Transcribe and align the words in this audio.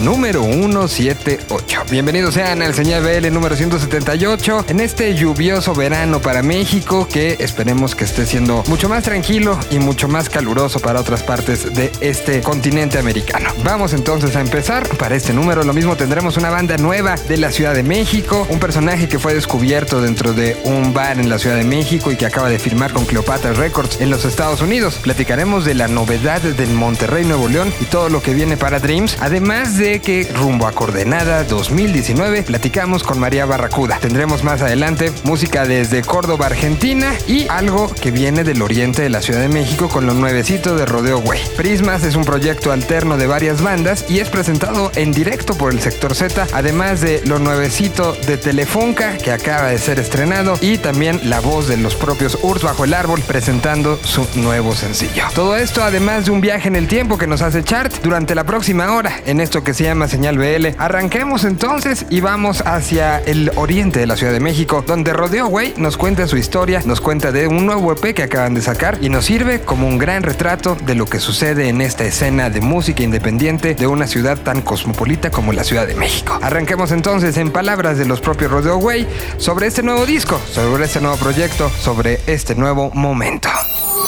Número 0.00 0.44
178. 0.44 1.84
Bienvenidos 1.90 2.34
sean 2.34 2.62
al 2.62 2.74
Señal 2.74 3.02
BL 3.02 3.32
número 3.32 3.56
178 3.56 4.66
en 4.68 4.80
este 4.80 5.14
lluvioso 5.14 5.74
verano 5.74 6.20
para 6.20 6.42
México 6.42 7.08
que 7.10 7.36
esperemos 7.40 7.94
que 7.94 8.04
esté 8.04 8.26
siendo 8.26 8.62
mucho 8.68 8.88
más 8.88 9.04
tranquilo 9.04 9.58
y 9.70 9.78
mucho 9.78 10.08
más 10.08 10.28
caluroso 10.28 10.80
para 10.80 11.00
otras 11.00 11.22
partes 11.22 11.74
de 11.74 11.90
este 12.00 12.40
continente 12.42 12.98
americano. 12.98 13.50
Vamos 13.64 13.92
entonces 13.92 14.36
a 14.36 14.40
empezar. 14.40 14.88
Para 14.96 15.16
este 15.16 15.32
número 15.32 15.64
lo 15.64 15.72
mismo 15.72 15.96
tendremos 15.96 16.36
una 16.36 16.50
banda 16.50 16.76
nueva 16.76 17.16
de 17.16 17.36
la 17.36 17.50
Ciudad 17.50 17.74
de 17.74 17.82
México, 17.82 18.46
un 18.50 18.60
personaje 18.60 19.08
que 19.08 19.18
fue 19.18 19.34
descubierto 19.34 20.00
dentro 20.00 20.32
de 20.32 20.56
un 20.64 20.92
bar 20.92 21.18
en 21.18 21.28
la 21.28 21.38
Ciudad 21.38 21.56
de 21.56 21.64
México 21.64 22.12
y 22.12 22.16
que 22.16 22.26
acaba 22.26 22.48
de 22.48 22.58
firmar 22.58 22.92
con 22.92 23.04
Cleopatra 23.04 23.52
Records 23.52 24.00
en 24.00 24.10
los 24.10 24.24
Estados 24.24 24.60
Unidos. 24.60 24.98
Platicaremos 25.02 25.64
de 25.64 25.74
la 25.74 25.88
novedad 25.88 26.40
del 26.40 26.70
Monterrey 26.70 27.24
Nuevo 27.24 27.48
León 27.48 27.72
y 27.80 27.86
todo 27.86 28.08
lo 28.08 28.22
que 28.22 28.34
viene 28.34 28.56
para 28.56 28.78
Dreams, 28.78 29.16
además 29.20 29.76
de 29.76 29.87
que 29.88 30.28
rumbo 30.34 30.66
a 30.66 30.72
Coordenada 30.72 31.44
2019 31.44 32.42
platicamos 32.42 33.02
con 33.02 33.18
María 33.18 33.46
Barracuda. 33.46 33.98
Tendremos 33.98 34.44
más 34.44 34.60
adelante 34.60 35.10
música 35.24 35.64
desde 35.64 36.02
Córdoba, 36.02 36.44
Argentina 36.44 37.14
y 37.26 37.48
algo 37.48 37.90
que 37.94 38.10
viene 38.10 38.44
del 38.44 38.60
oriente 38.60 39.00
de 39.00 39.08
la 39.08 39.22
Ciudad 39.22 39.40
de 39.40 39.48
México 39.48 39.88
con 39.88 40.04
lo 40.04 40.12
nuevecito 40.12 40.76
de 40.76 40.84
Rodeo 40.84 41.20
Güey. 41.20 41.40
Prismas 41.56 42.04
es 42.04 42.16
un 42.16 42.24
proyecto 42.24 42.70
alterno 42.70 43.16
de 43.16 43.26
varias 43.26 43.62
bandas 43.62 44.04
y 44.10 44.18
es 44.18 44.28
presentado 44.28 44.92
en 44.94 45.10
directo 45.10 45.56
por 45.56 45.72
el 45.72 45.80
sector 45.80 46.14
Z, 46.14 46.46
además 46.52 47.00
de 47.00 47.22
lo 47.24 47.38
nuevecito 47.38 48.12
de 48.26 48.36
Telefunca 48.36 49.16
que 49.16 49.32
acaba 49.32 49.68
de 49.68 49.78
ser 49.78 49.98
estrenado 49.98 50.58
y 50.60 50.76
también 50.76 51.18
la 51.24 51.40
voz 51.40 51.66
de 51.66 51.78
los 51.78 51.94
propios 51.94 52.38
Urs 52.42 52.62
bajo 52.62 52.84
el 52.84 52.92
árbol 52.92 53.22
presentando 53.26 53.98
su 54.04 54.28
nuevo 54.34 54.74
sencillo. 54.74 55.24
Todo 55.34 55.56
esto 55.56 55.82
además 55.82 56.26
de 56.26 56.32
un 56.32 56.42
viaje 56.42 56.68
en 56.68 56.76
el 56.76 56.88
tiempo 56.88 57.16
que 57.16 57.26
nos 57.26 57.40
hace 57.40 57.64
Chart 57.64 57.90
durante 58.02 58.34
la 58.34 58.44
próxima 58.44 58.92
hora 58.92 59.22
en 59.24 59.40
esto 59.40 59.64
que 59.64 59.77
se 59.78 59.84
llama 59.84 60.08
Señal 60.08 60.38
BL. 60.38 60.74
Arranquemos 60.76 61.44
entonces 61.44 62.04
y 62.10 62.20
vamos 62.20 62.62
hacia 62.66 63.20
el 63.20 63.52
oriente 63.54 64.00
de 64.00 64.08
la 64.08 64.16
Ciudad 64.16 64.32
de 64.32 64.40
México, 64.40 64.82
donde 64.84 65.12
Rodeo 65.12 65.46
Güey 65.46 65.74
nos 65.76 65.96
cuenta 65.96 66.26
su 66.26 66.36
historia, 66.36 66.82
nos 66.84 67.00
cuenta 67.00 67.30
de 67.30 67.46
un 67.46 67.64
nuevo 67.64 67.92
EP 67.92 68.12
que 68.12 68.24
acaban 68.24 68.54
de 68.54 68.60
sacar 68.60 68.98
y 69.00 69.08
nos 69.08 69.26
sirve 69.26 69.60
como 69.60 69.86
un 69.86 69.96
gran 69.96 70.24
retrato 70.24 70.76
de 70.84 70.96
lo 70.96 71.06
que 71.06 71.20
sucede 71.20 71.68
en 71.68 71.80
esta 71.80 72.02
escena 72.02 72.50
de 72.50 72.60
música 72.60 73.04
independiente 73.04 73.76
de 73.76 73.86
una 73.86 74.08
ciudad 74.08 74.36
tan 74.36 74.62
cosmopolita 74.62 75.30
como 75.30 75.52
la 75.52 75.62
Ciudad 75.62 75.86
de 75.86 75.94
México. 75.94 76.36
Arranquemos 76.42 76.90
entonces 76.90 77.36
en 77.36 77.52
palabras 77.52 77.98
de 77.98 78.06
los 78.06 78.20
propios 78.20 78.50
Rodeo 78.50 78.78
Güey 78.78 79.06
sobre 79.36 79.68
este 79.68 79.84
nuevo 79.84 80.06
disco, 80.06 80.40
sobre 80.50 80.86
este 80.86 81.00
nuevo 81.00 81.18
proyecto, 81.18 81.70
sobre 81.70 82.18
este 82.26 82.56
nuevo 82.56 82.90
momento. 82.94 83.48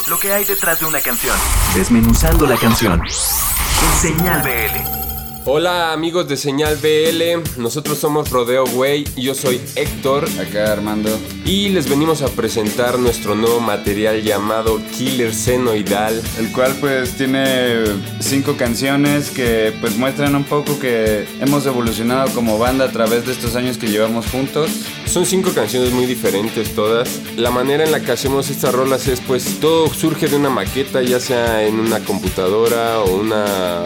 Lo 0.08 0.18
que 0.18 0.32
hay 0.32 0.44
detrás 0.44 0.80
de 0.80 0.86
una 0.86 1.00
canción. 1.00 1.36
Desmenuzando 1.76 2.44
la 2.44 2.56
canción. 2.56 3.00
En 3.04 4.00
Señal 4.00 4.42
BL. 4.42 4.99
Hola 5.46 5.94
amigos 5.94 6.28
de 6.28 6.36
Señal 6.36 6.76
BL, 6.76 7.58
nosotros 7.58 7.96
somos 7.96 8.28
Rodeo 8.28 8.64
Way, 8.64 9.04
yo 9.16 9.34
soy 9.34 9.58
Héctor, 9.74 10.28
acá 10.38 10.70
Armando, 10.70 11.08
y 11.46 11.70
les 11.70 11.88
venimos 11.88 12.20
a 12.20 12.28
presentar 12.28 12.98
nuestro 12.98 13.34
nuevo 13.34 13.58
material 13.58 14.22
llamado 14.22 14.78
Killer 14.98 15.34
Senoidal, 15.34 16.20
el 16.38 16.52
cual 16.52 16.76
pues 16.78 17.16
tiene 17.16 17.84
cinco 18.20 18.58
canciones 18.58 19.30
que 19.30 19.72
pues 19.80 19.96
muestran 19.96 20.36
un 20.36 20.44
poco 20.44 20.78
que 20.78 21.26
hemos 21.40 21.64
evolucionado 21.64 22.30
como 22.34 22.58
banda 22.58 22.84
a 22.84 22.92
través 22.92 23.24
de 23.24 23.32
estos 23.32 23.56
años 23.56 23.78
que 23.78 23.88
llevamos 23.88 24.26
juntos. 24.26 24.70
Son 25.06 25.24
cinco 25.24 25.52
canciones 25.52 25.90
muy 25.90 26.04
diferentes 26.04 26.74
todas. 26.74 27.18
La 27.36 27.50
manera 27.50 27.82
en 27.82 27.92
la 27.92 28.00
que 28.00 28.12
hacemos 28.12 28.50
estas 28.50 28.74
rolas 28.74 29.08
es 29.08 29.20
pues 29.20 29.58
todo 29.58 29.92
surge 29.92 30.28
de 30.28 30.36
una 30.36 30.50
maqueta, 30.50 31.02
ya 31.02 31.18
sea 31.18 31.64
en 31.64 31.80
una 31.80 31.98
computadora 32.00 33.00
o 33.00 33.16
una 33.16 33.84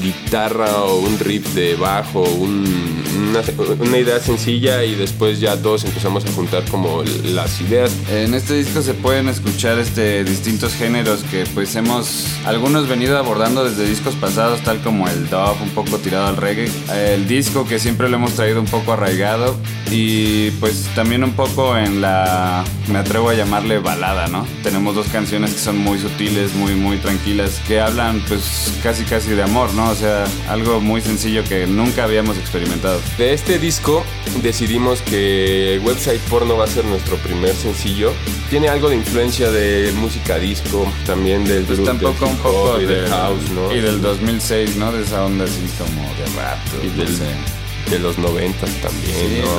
guitarra 0.00 0.84
o 0.84 0.89
un 0.98 1.18
riff 1.18 1.54
de 1.54 1.76
bajo, 1.76 2.22
una, 3.80 3.98
idea 3.98 4.18
sencilla 4.20 4.84
y 4.84 4.94
después 4.94 5.40
ya 5.40 5.56
todos 5.56 5.84
empezamos 5.84 6.24
a 6.24 6.32
juntar 6.32 6.64
como 6.70 7.02
las 7.24 7.60
ideas. 7.60 7.92
En 8.10 8.34
este 8.34 8.54
disco 8.54 8.82
se 8.82 8.94
pueden 8.94 9.28
escuchar 9.28 9.78
este, 9.78 10.24
distintos 10.24 10.74
géneros 10.74 11.22
que 11.30 11.44
pues 11.54 11.74
hemos 11.76 12.26
algunos 12.44 12.88
venido 12.88 13.18
abordando 13.18 13.64
desde 13.64 13.88
discos 13.88 14.14
pasados, 14.14 14.60
tal 14.62 14.80
como 14.80 15.08
el 15.08 15.28
dub, 15.28 15.60
un 15.62 15.70
poco 15.70 15.98
tirado 15.98 16.28
al 16.28 16.36
reggae, 16.36 16.70
el 16.94 17.28
disco 17.28 17.66
que 17.66 17.78
siempre 17.78 18.08
lo 18.08 18.16
hemos 18.16 18.34
traído 18.34 18.60
un 18.60 18.66
poco 18.66 18.92
arraigado 18.92 19.56
y 19.90 20.50
pues 20.52 20.88
también 20.94 21.24
un 21.24 21.32
poco 21.32 21.76
en 21.76 22.00
la, 22.00 22.64
me 22.88 22.98
atrevo 22.98 23.30
a 23.30 23.34
llamarle 23.34 23.78
balada, 23.78 24.28
¿no? 24.28 24.46
Tenemos 24.62 24.94
dos 24.94 25.08
canciones 25.08 25.52
que 25.52 25.58
son 25.58 25.78
muy 25.78 25.98
sutiles, 25.98 26.54
muy, 26.54 26.74
muy 26.74 26.98
tranquilas, 26.98 27.60
que 27.66 27.80
hablan 27.80 28.22
pues 28.28 28.72
casi 28.82 29.04
casi 29.04 29.30
de 29.30 29.42
amor, 29.42 29.72
¿no? 29.74 29.90
O 29.90 29.94
sea, 29.94 30.24
algo 30.48 30.80
muy 30.80 31.00
sencillo 31.00 31.44
que 31.44 31.66
nunca 31.66 32.04
habíamos 32.04 32.36
experimentado. 32.38 33.00
De 33.18 33.34
este 33.34 33.58
disco 33.58 34.02
decidimos 34.42 35.02
que 35.02 35.80
Website 35.84 36.20
Porno 36.22 36.56
va 36.56 36.64
a 36.64 36.68
ser 36.68 36.84
nuestro 36.84 37.16
primer 37.18 37.54
sencillo. 37.54 38.12
Tiene 38.48 38.68
algo 38.68 38.88
de 38.88 38.96
influencia 38.96 39.50
de 39.50 39.92
música 39.96 40.38
disco, 40.38 40.90
también 41.06 41.44
del, 41.44 41.64
pues 41.64 41.84
tampoco 41.84 42.26
un 42.26 42.36
poco 42.38 42.78
de 42.78 43.06
house, 43.08 43.50
¿no? 43.54 43.72
Y 43.74 43.80
del 43.80 44.00
2006, 44.00 44.76
¿no? 44.76 44.92
De 44.92 45.02
esa 45.02 45.24
onda 45.24 45.44
así 45.44 45.68
como 45.78 46.02
de 46.02 46.40
rap. 46.40 46.58
Y 46.82 46.88
del, 46.98 47.18
de 47.90 47.98
los 47.98 48.18
90 48.18 48.66
también, 48.80 49.44
¿no? 49.44 49.56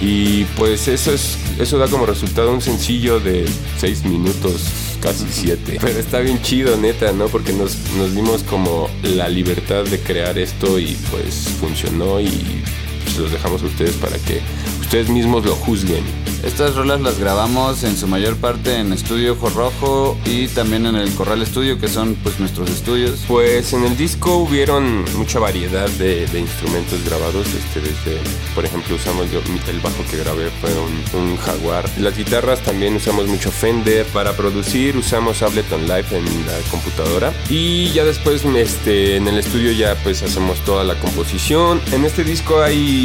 Y 0.00 0.44
pues 0.56 0.88
eso 0.88 1.12
es 1.12 1.36
eso 1.58 1.76
da 1.76 1.88
como 1.88 2.06
resultado 2.06 2.52
un 2.52 2.62
sencillo 2.62 3.20
de 3.20 3.44
6 3.78 4.04
minutos, 4.04 4.62
casi 5.00 5.26
7. 5.28 5.78
Pero 5.80 5.98
está 5.98 6.20
bien 6.20 6.40
chido, 6.42 6.76
neta, 6.76 7.12
¿no? 7.12 7.28
Porque 7.28 7.52
nos, 7.52 7.76
nos 7.96 8.14
dimos 8.14 8.42
como 8.42 8.88
la 9.02 9.28
libertad 9.28 9.84
de 9.84 9.98
crear 9.98 10.38
esto 10.38 10.78
y 10.78 10.96
pues 11.10 11.48
funcionó 11.60 12.20
y 12.20 12.62
pues 13.10 13.18
los 13.18 13.32
dejamos 13.32 13.62
a 13.62 13.66
ustedes 13.66 13.96
para 13.96 14.16
que 14.18 14.40
ustedes 14.80 15.08
mismos 15.08 15.44
lo 15.44 15.54
juzguen. 15.54 16.04
Estas 16.44 16.74
rolas 16.74 17.02
las 17.02 17.18
grabamos 17.18 17.84
en 17.84 17.96
su 17.98 18.06
mayor 18.06 18.34
parte 18.36 18.78
en 18.78 18.94
Estudio 18.94 19.34
Ojo 19.34 19.50
Rojo 19.50 20.16
y 20.24 20.48
también 20.48 20.86
en 20.86 20.96
el 20.96 21.14
Corral 21.14 21.42
Estudio, 21.42 21.78
que 21.78 21.86
son 21.86 22.14
pues 22.22 22.40
nuestros 22.40 22.70
estudios. 22.70 23.24
Pues 23.28 23.74
en 23.74 23.84
el 23.84 23.94
disco 23.94 24.38
hubieron 24.38 25.04
mucha 25.16 25.38
variedad 25.38 25.88
de, 25.90 26.26
instrumentos 26.38 27.04
grabados. 27.04 27.46
Este, 27.46 27.80
desde, 27.80 28.18
por 28.54 28.64
ejemplo, 28.64 28.96
usamos 28.96 29.30
yo, 29.30 29.40
el 29.68 29.80
bajo 29.80 30.02
que 30.10 30.16
grabé 30.16 30.48
fue 30.60 30.70
un, 31.20 31.36
Jaguar. 31.36 31.84
Las 31.98 32.16
guitarras 32.16 32.60
también 32.60 32.96
usamos 32.96 33.26
mucho 33.26 33.50
Fender. 33.50 34.06
Para 34.06 34.34
producir 34.34 34.96
usamos 34.96 35.42
Ableton 35.42 35.82
Live 35.82 36.06
en 36.12 36.24
la 36.46 36.58
computadora. 36.70 37.34
Y 37.50 37.90
ya 37.90 38.04
después 38.04 38.44
este, 38.44 39.16
en 39.16 39.28
el 39.28 39.38
estudio 39.38 39.72
ya 39.72 39.94
pues 40.02 40.22
hacemos 40.22 40.58
toda 40.64 40.84
la 40.84 40.94
composición. 41.00 41.80
En 41.92 42.04
este 42.06 42.24
disco 42.24 42.62
hay 42.62 42.99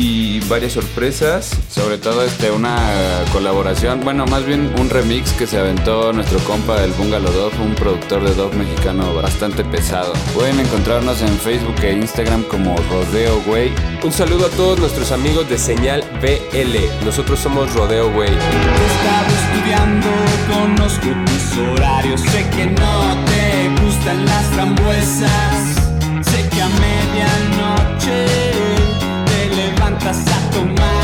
varias 0.49 0.73
sorpresas. 0.73 1.51
Sobre 1.69 1.97
todo 1.97 2.23
este, 2.23 2.51
una 2.51 2.77
colaboración, 3.31 4.01
bueno, 4.03 4.25
más 4.25 4.45
bien 4.45 4.71
un 4.79 4.89
remix 4.89 5.31
que 5.33 5.47
se 5.47 5.57
aventó 5.57 6.13
nuestro 6.13 6.39
compa 6.39 6.79
del 6.79 6.91
Bungalow 6.91 7.31
Dog, 7.31 7.53
un 7.61 7.75
productor 7.75 8.23
de 8.23 8.33
dog 8.33 8.53
mexicano 8.55 9.13
bastante 9.13 9.63
pesado. 9.63 10.13
Pueden 10.33 10.59
encontrarnos 10.59 11.21
en 11.21 11.37
Facebook 11.39 11.75
e 11.81 11.93
Instagram 11.93 12.43
como 12.43 12.75
Rodeo 12.89 13.41
Way. 13.47 13.73
Un 14.03 14.11
saludo 14.11 14.47
a 14.47 14.49
todos 14.49 14.79
nuestros 14.79 15.11
amigos 15.11 15.49
de 15.49 15.57
Señal 15.57 16.03
BL. 16.21 17.05
Nosotros 17.05 17.39
somos 17.39 17.73
Rodeo 17.73 18.09
Way. 18.09 18.29
He 18.29 19.55
estudiando, 19.55 20.07
conozco 20.51 21.07
tus 21.25 21.57
horarios, 21.57 22.21
sé 22.21 22.45
que 22.55 22.65
no 22.67 23.25
te 23.25 23.83
gustan 23.83 24.25
las 24.25 24.45
frambuesas, 24.47 25.75
sé 26.21 26.49
que 26.49 26.61
a 26.61 26.67
medianoche 26.67 27.54
te 30.05 30.11
levantas 30.13 30.94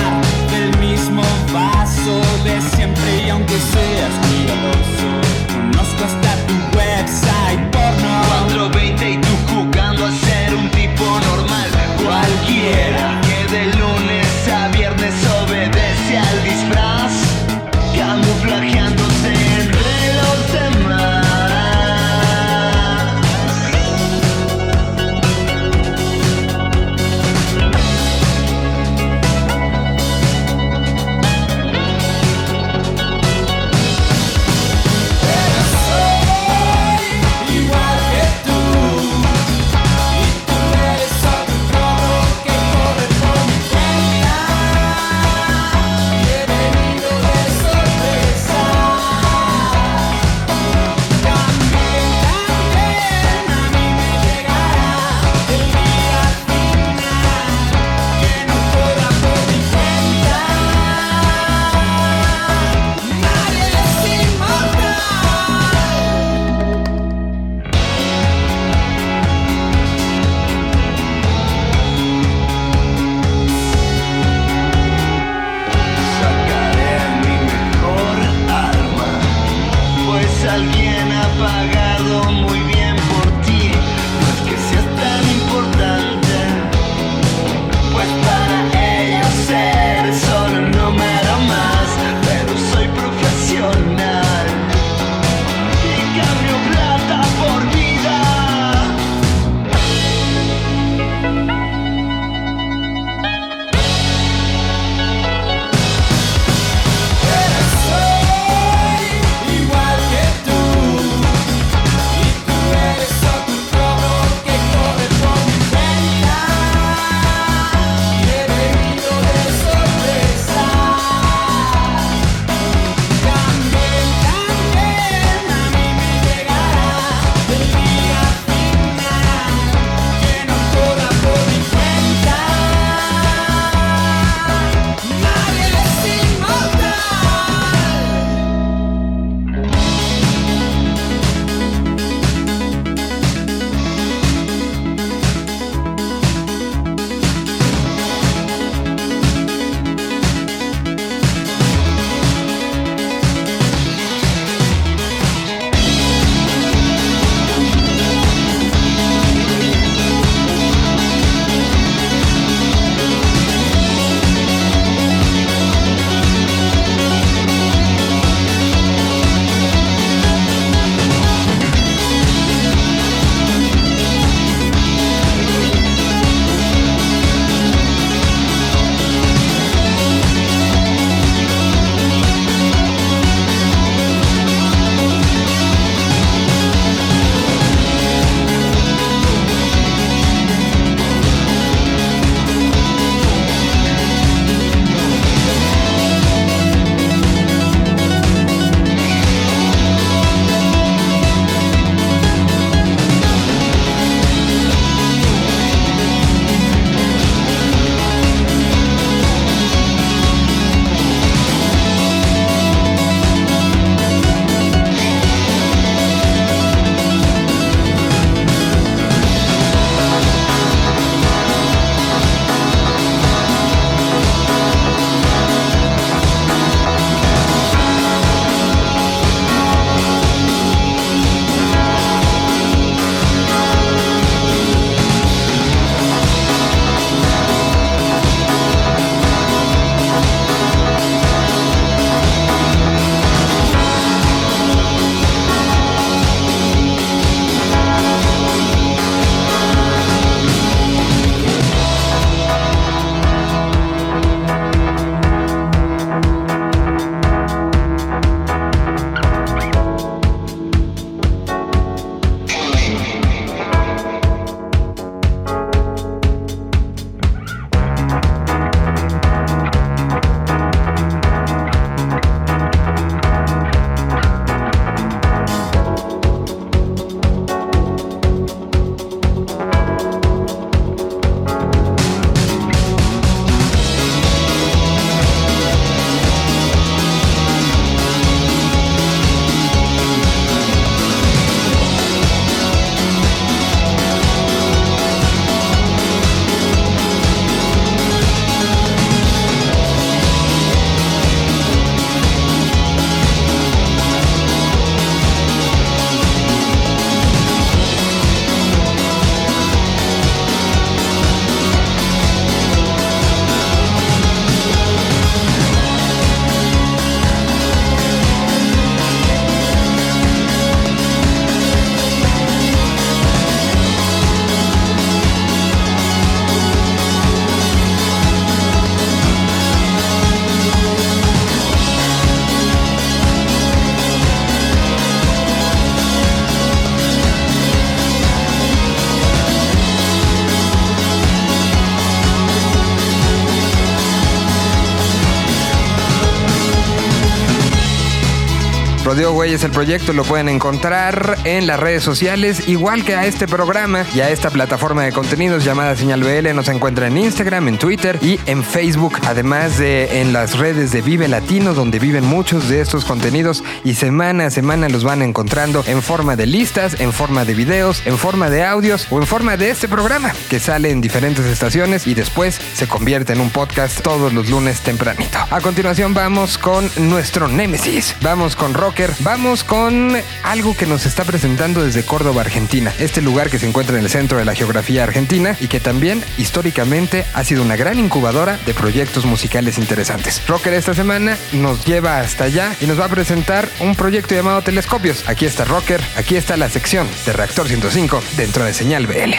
Güey 349.29 349.53
es 349.53 349.63
el 349.63 349.71
proyecto, 349.71 350.13
lo 350.13 350.23
pueden 350.23 350.49
encontrar 350.49 351.37
en 351.43 351.67
las 351.67 351.79
redes 351.79 352.03
sociales, 352.03 352.67
igual 352.67 353.05
que 353.05 353.15
a 353.15 353.25
este 353.25 353.47
programa 353.47 354.05
y 354.15 354.21
a 354.21 354.29
esta 354.29 354.49
plataforma 354.49 355.03
de 355.03 355.11
contenidos 355.11 355.63
llamada 355.63 355.95
Señal 355.95 356.23
BL. 356.23 356.53
Nos 356.55 356.67
encuentran 356.69 357.11
en 357.11 357.25
Instagram, 357.25 357.67
en 357.67 357.77
Twitter 357.77 358.17
y 358.21 358.39
en 358.47 358.63
Facebook, 358.63 359.19
además 359.27 359.77
de 359.77 360.21
en 360.21 360.33
las 360.33 360.57
redes 360.57 360.91
de 360.91 361.01
Vive 361.01 361.27
Latino, 361.27 361.73
donde 361.73 361.99
viven 361.99 362.25
muchos 362.25 362.67
de 362.67 362.81
estos 362.81 363.05
contenidos 363.05 363.63
y 363.83 363.93
semana 363.93 364.47
a 364.47 364.49
semana 364.49 364.89
los 364.89 365.03
van 365.03 365.21
encontrando 365.21 365.83
en 365.85 366.01
forma 366.01 366.35
de 366.35 366.47
listas, 366.47 366.99
en 366.99 367.13
forma 367.13 367.45
de 367.45 367.53
videos, 367.53 368.01
en 368.05 368.17
forma 368.17 368.49
de 368.49 368.65
audios 368.65 369.07
o 369.11 369.19
en 369.19 369.27
forma 369.27 369.55
de 369.55 369.69
este 369.69 369.87
programa 369.87 370.33
que 370.49 370.59
sale 370.59 370.89
en 370.89 370.99
diferentes 370.99 371.45
estaciones 371.45 372.07
y 372.07 372.13
después 372.13 372.59
se 372.73 372.87
convierte 372.87 373.33
en 373.33 373.41
un 373.41 373.51
podcast 373.51 374.01
todos 374.01 374.33
los 374.33 374.49
lunes 374.49 374.81
tempranito. 374.81 375.37
A 375.49 375.61
continuación 375.61 376.13
vamos 376.13 376.57
con 376.57 376.89
nuestro 376.97 377.47
Némesis, 377.47 378.15
vamos 378.21 378.55
con 378.55 378.73
Rocker, 378.73 379.10
vamos 379.19 379.63
con 379.63 380.15
algo 380.43 380.75
que 380.75 380.85
nos 380.85 381.05
está 381.05 381.23
presentando 381.23 381.83
desde 381.83 382.03
Córdoba, 382.03 382.41
Argentina, 382.41 382.93
este 382.99 383.21
lugar 383.21 383.49
que 383.49 383.59
se 383.59 383.67
encuentra 383.67 383.97
en 383.97 384.03
el 384.03 384.09
centro 384.09 384.37
de 384.37 384.45
la 384.45 384.55
geografía 384.55 385.03
argentina 385.03 385.55
y 385.59 385.67
que 385.67 385.79
también 385.79 386.23
históricamente 386.37 387.25
ha 387.33 387.43
sido 387.43 387.61
una 387.63 387.75
gran 387.75 387.99
incubadora 387.99 388.57
de 388.65 388.73
proyectos 388.73 389.25
musicales 389.25 389.77
interesantes. 389.77 390.41
Rocker 390.47 390.73
esta 390.73 390.93
semana 390.93 391.37
nos 391.53 391.85
lleva 391.85 392.19
hasta 392.19 392.45
allá 392.45 392.75
y 392.79 392.85
nos 392.85 392.99
va 392.99 393.05
a 393.05 393.09
presentar 393.09 393.69
un 393.79 393.95
proyecto 393.95 394.35
llamado 394.35 394.61
Telescopios. 394.61 395.27
Aquí 395.27 395.45
está 395.45 395.65
Rocker, 395.65 396.01
aquí 396.17 396.35
está 396.35 396.57
la 396.57 396.69
sección 396.69 397.07
de 397.25 397.33
Reactor 397.33 397.67
105 397.67 398.23
dentro 398.37 398.65
de 398.65 398.73
Señal 398.73 399.07
BL. 399.07 399.33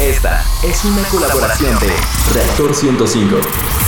Esta 0.00 0.44
es 0.64 0.84
una 0.84 1.02
colaboración 1.04 1.78
de 1.78 1.92
Reactor 2.32 2.74
105 2.74 3.83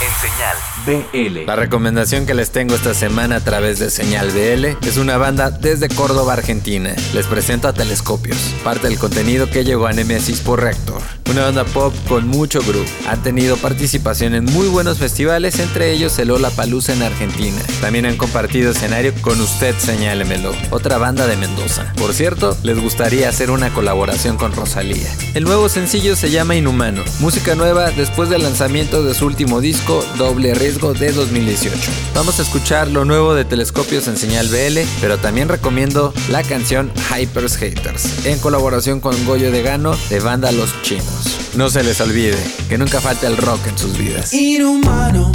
en 0.00 0.12
Señal 0.20 0.56
BL. 0.84 1.46
La 1.46 1.56
recomendación 1.56 2.26
que 2.26 2.34
les 2.34 2.50
tengo 2.50 2.74
esta 2.74 2.92
semana 2.92 3.36
a 3.36 3.40
través 3.40 3.78
de 3.78 3.88
Señal 3.88 4.30
BL 4.30 4.86
es 4.86 4.96
una 4.98 5.16
banda 5.16 5.50
desde 5.50 5.88
Córdoba, 5.88 6.34
Argentina. 6.34 6.94
Les 7.14 7.26
presento 7.26 7.66
a 7.68 7.72
Telescopios, 7.72 8.36
parte 8.62 8.88
del 8.88 8.98
contenido 8.98 9.48
que 9.48 9.64
llegó 9.64 9.86
a 9.86 9.92
Nemesis 9.92 10.40
por 10.40 10.60
Reactor. 10.60 11.00
Una 11.30 11.44
banda 11.44 11.64
pop 11.64 11.94
con 12.08 12.28
mucho 12.28 12.60
groove. 12.60 12.88
Han 13.08 13.22
tenido 13.22 13.56
participación 13.56 14.34
en 14.34 14.44
muy 14.44 14.68
buenos 14.68 14.98
festivales, 14.98 15.58
entre 15.58 15.92
ellos 15.92 16.18
el 16.18 16.28
Lola 16.28 16.50
Palusa 16.50 16.92
en 16.92 17.02
Argentina. 17.02 17.60
También 17.80 18.06
han 18.06 18.16
compartido 18.16 18.72
escenario 18.72 19.14
con 19.22 19.40
Usted 19.40 19.74
Señálemelo, 19.78 20.54
otra 20.70 20.98
banda 20.98 21.26
de 21.26 21.36
Mendoza. 21.36 21.92
Por 21.96 22.12
cierto, 22.12 22.56
les 22.62 22.78
gustaría 22.78 23.28
hacer 23.28 23.50
una 23.50 23.72
colaboración 23.72 24.36
con 24.36 24.52
Rosalía. 24.52 25.08
El 25.34 25.44
nuevo 25.44 25.68
sencillo 25.68 26.16
se 26.16 26.30
llama 26.30 26.54
Inhumano, 26.54 27.02
música 27.20 27.54
nueva 27.54 27.90
después 27.90 28.28
del 28.28 28.42
lanzamiento 28.42 29.02
de 29.02 29.14
su 29.14 29.26
último 29.26 29.60
disco 29.60 29.85
Doble 29.86 30.52
Riesgo 30.54 30.94
de 30.94 31.12
2018. 31.12 31.78
Vamos 32.12 32.40
a 32.40 32.42
escuchar 32.42 32.88
lo 32.88 33.04
nuevo 33.04 33.34
de 33.34 33.44
Telescopios 33.44 34.08
en 34.08 34.16
señal 34.16 34.48
BL, 34.48 34.80
pero 35.00 35.16
también 35.18 35.48
recomiendo 35.48 36.12
la 36.28 36.42
canción 36.42 36.90
Hypers 37.08 37.56
Haters, 37.56 38.26
en 38.26 38.38
colaboración 38.40 39.00
con 39.00 39.14
Goyo 39.24 39.52
de 39.52 39.62
Gano 39.62 39.96
de 40.10 40.18
banda 40.18 40.50
Los 40.50 40.82
Chinos. 40.82 41.38
No 41.54 41.70
se 41.70 41.84
les 41.84 42.00
olvide 42.00 42.36
que 42.68 42.78
nunca 42.78 43.00
falta 43.00 43.28
el 43.28 43.36
rock 43.36 43.64
en 43.68 43.78
sus 43.78 43.96
vidas. 43.96 44.32
Inhumano, 44.32 45.30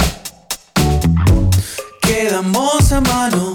quedamos 2.02 2.92
a 2.92 3.00
mano. 3.00 3.51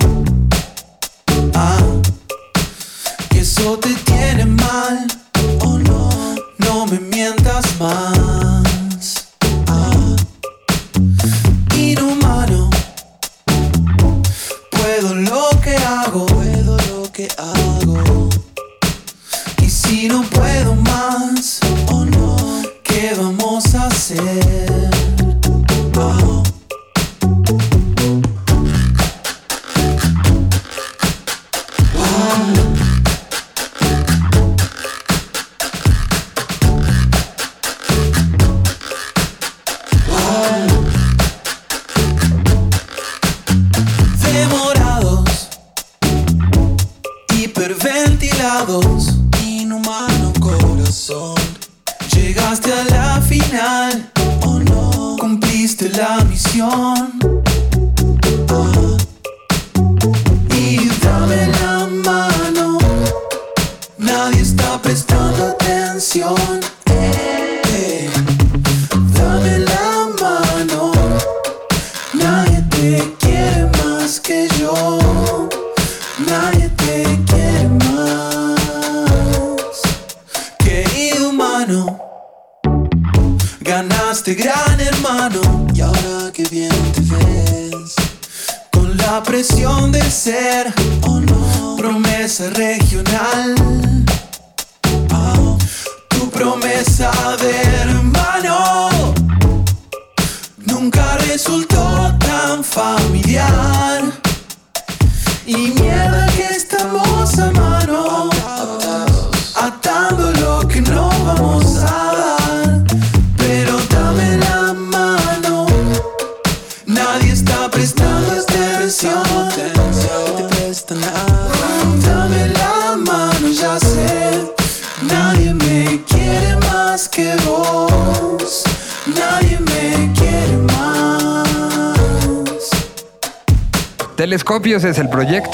Telescopios 134.77 134.83
es 134.83 134.99
el 134.99 135.09
proyecto. 135.09 135.46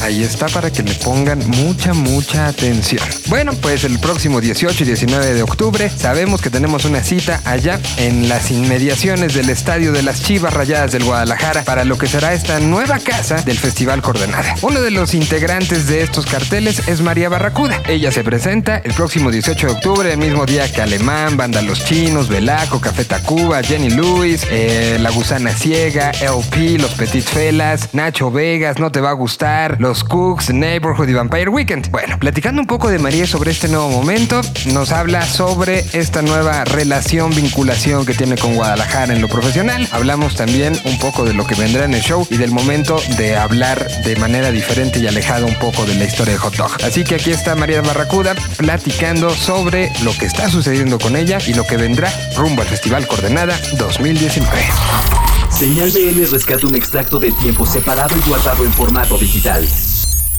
Ahí 0.00 0.22
está 0.22 0.46
para 0.46 0.70
que 0.70 0.82
le 0.82 0.94
pongan 0.94 1.40
mucha, 1.48 1.92
mucha 1.92 2.46
atención. 2.46 3.02
Bueno, 3.26 3.52
pues 3.60 3.84
el 3.84 3.98
próximo 3.98 4.40
18 4.40 4.84
y 4.84 4.86
19 4.86 5.34
de 5.34 5.42
octubre 5.42 5.90
sabemos 5.90 6.40
que 6.40 6.50
tenemos 6.50 6.84
una 6.84 7.02
cita 7.02 7.40
allá 7.44 7.80
en 7.96 8.28
las 8.28 8.50
inmediaciones 8.50 9.34
del 9.34 9.50
Estadio 9.50 9.92
de 9.92 10.02
las 10.02 10.22
Chivas 10.22 10.54
Rayadas 10.54 10.92
del 10.92 11.04
Guadalajara 11.04 11.62
para 11.64 11.84
lo 11.84 11.98
que 11.98 12.06
será 12.06 12.32
esta 12.32 12.60
nueva 12.60 12.98
casa 13.00 13.42
del 13.42 13.58
Festival 13.58 14.02
Coordenada. 14.02 14.54
Uno 14.62 14.80
de 14.80 14.90
los 14.90 15.14
integrantes 15.14 15.88
de 15.88 16.02
estos 16.02 16.26
carteles 16.26 16.88
es 16.88 17.00
María 17.00 17.28
Barracuda. 17.28 17.82
Ella 17.88 18.12
se 18.12 18.24
presenta 18.24 18.78
el 18.78 18.94
próximo 18.94 19.30
18 19.30 19.66
de 19.66 19.72
octubre, 19.72 20.12
el 20.12 20.18
mismo 20.18 20.46
día 20.46 20.70
que 20.70 20.80
Alemán, 20.80 21.36
Banda 21.36 21.60
Los 21.62 21.84
Chinos, 21.84 22.28
Velaco, 22.28 22.80
Café 22.80 23.04
Tacuba, 23.04 23.62
Jenny 23.62 23.90
Lewis, 23.90 24.46
eh, 24.50 24.96
La 25.00 25.10
Gusana 25.10 25.50
Ciega, 25.52 26.12
LP, 26.12 26.78
Los 26.78 26.92
Petit 26.94 27.24
Felas, 27.24 27.90
Nacho 27.92 28.30
Vegas, 28.30 28.78
No 28.78 28.92
Te 28.92 29.00
Va 29.00 29.10
a 29.10 29.14
Gustar, 29.14 29.57
Los 29.78 30.04
Cooks, 30.04 30.50
Neighborhood 30.50 31.08
y 31.08 31.14
Vampire 31.14 31.48
Weekend. 31.48 31.90
Bueno, 31.90 32.16
platicando 32.18 32.60
un 32.60 32.66
poco 32.68 32.88
de 32.88 33.00
María 33.00 33.26
sobre 33.26 33.50
este 33.50 33.66
nuevo 33.66 33.88
momento, 33.88 34.40
nos 34.72 34.92
habla 34.92 35.22
sobre 35.22 35.84
esta 35.92 36.22
nueva 36.22 36.64
relación, 36.64 37.34
vinculación 37.34 38.06
que 38.06 38.14
tiene 38.14 38.36
con 38.36 38.54
Guadalajara 38.54 39.12
en 39.12 39.20
lo 39.20 39.28
profesional. 39.28 39.88
Hablamos 39.90 40.36
también 40.36 40.78
un 40.84 40.96
poco 41.00 41.24
de 41.24 41.34
lo 41.34 41.44
que 41.44 41.56
vendrá 41.56 41.84
en 41.84 41.94
el 41.94 42.02
show 42.02 42.24
y 42.30 42.36
del 42.36 42.52
momento 42.52 43.00
de 43.16 43.36
hablar 43.36 43.84
de 44.04 44.14
manera 44.16 44.52
diferente 44.52 45.00
y 45.00 45.08
alejada 45.08 45.44
un 45.44 45.58
poco 45.58 45.84
de 45.86 45.96
la 45.96 46.04
historia 46.04 46.34
de 46.34 46.38
Hot 46.38 46.56
Dog. 46.56 46.76
Así 46.84 47.02
que 47.02 47.16
aquí 47.16 47.32
está 47.32 47.56
María 47.56 47.82
Barracuda 47.82 48.36
platicando 48.56 49.30
sobre 49.30 49.90
lo 50.04 50.16
que 50.16 50.26
está 50.26 50.48
sucediendo 50.48 51.00
con 51.00 51.16
ella 51.16 51.38
y 51.44 51.54
lo 51.54 51.66
que 51.66 51.76
vendrá 51.76 52.12
rumbo 52.36 52.62
al 52.62 52.68
Festival 52.68 53.08
Coordenada 53.08 53.58
2019. 53.76 55.27
Señal 55.50 55.90
BL 55.90 56.30
rescata 56.30 56.66
un 56.66 56.74
extracto 56.74 57.18
del 57.18 57.34
tiempo 57.36 57.66
separado 57.66 58.16
y 58.16 58.28
guardado 58.28 58.64
en 58.64 58.72
formato 58.72 59.18
digital. 59.18 59.66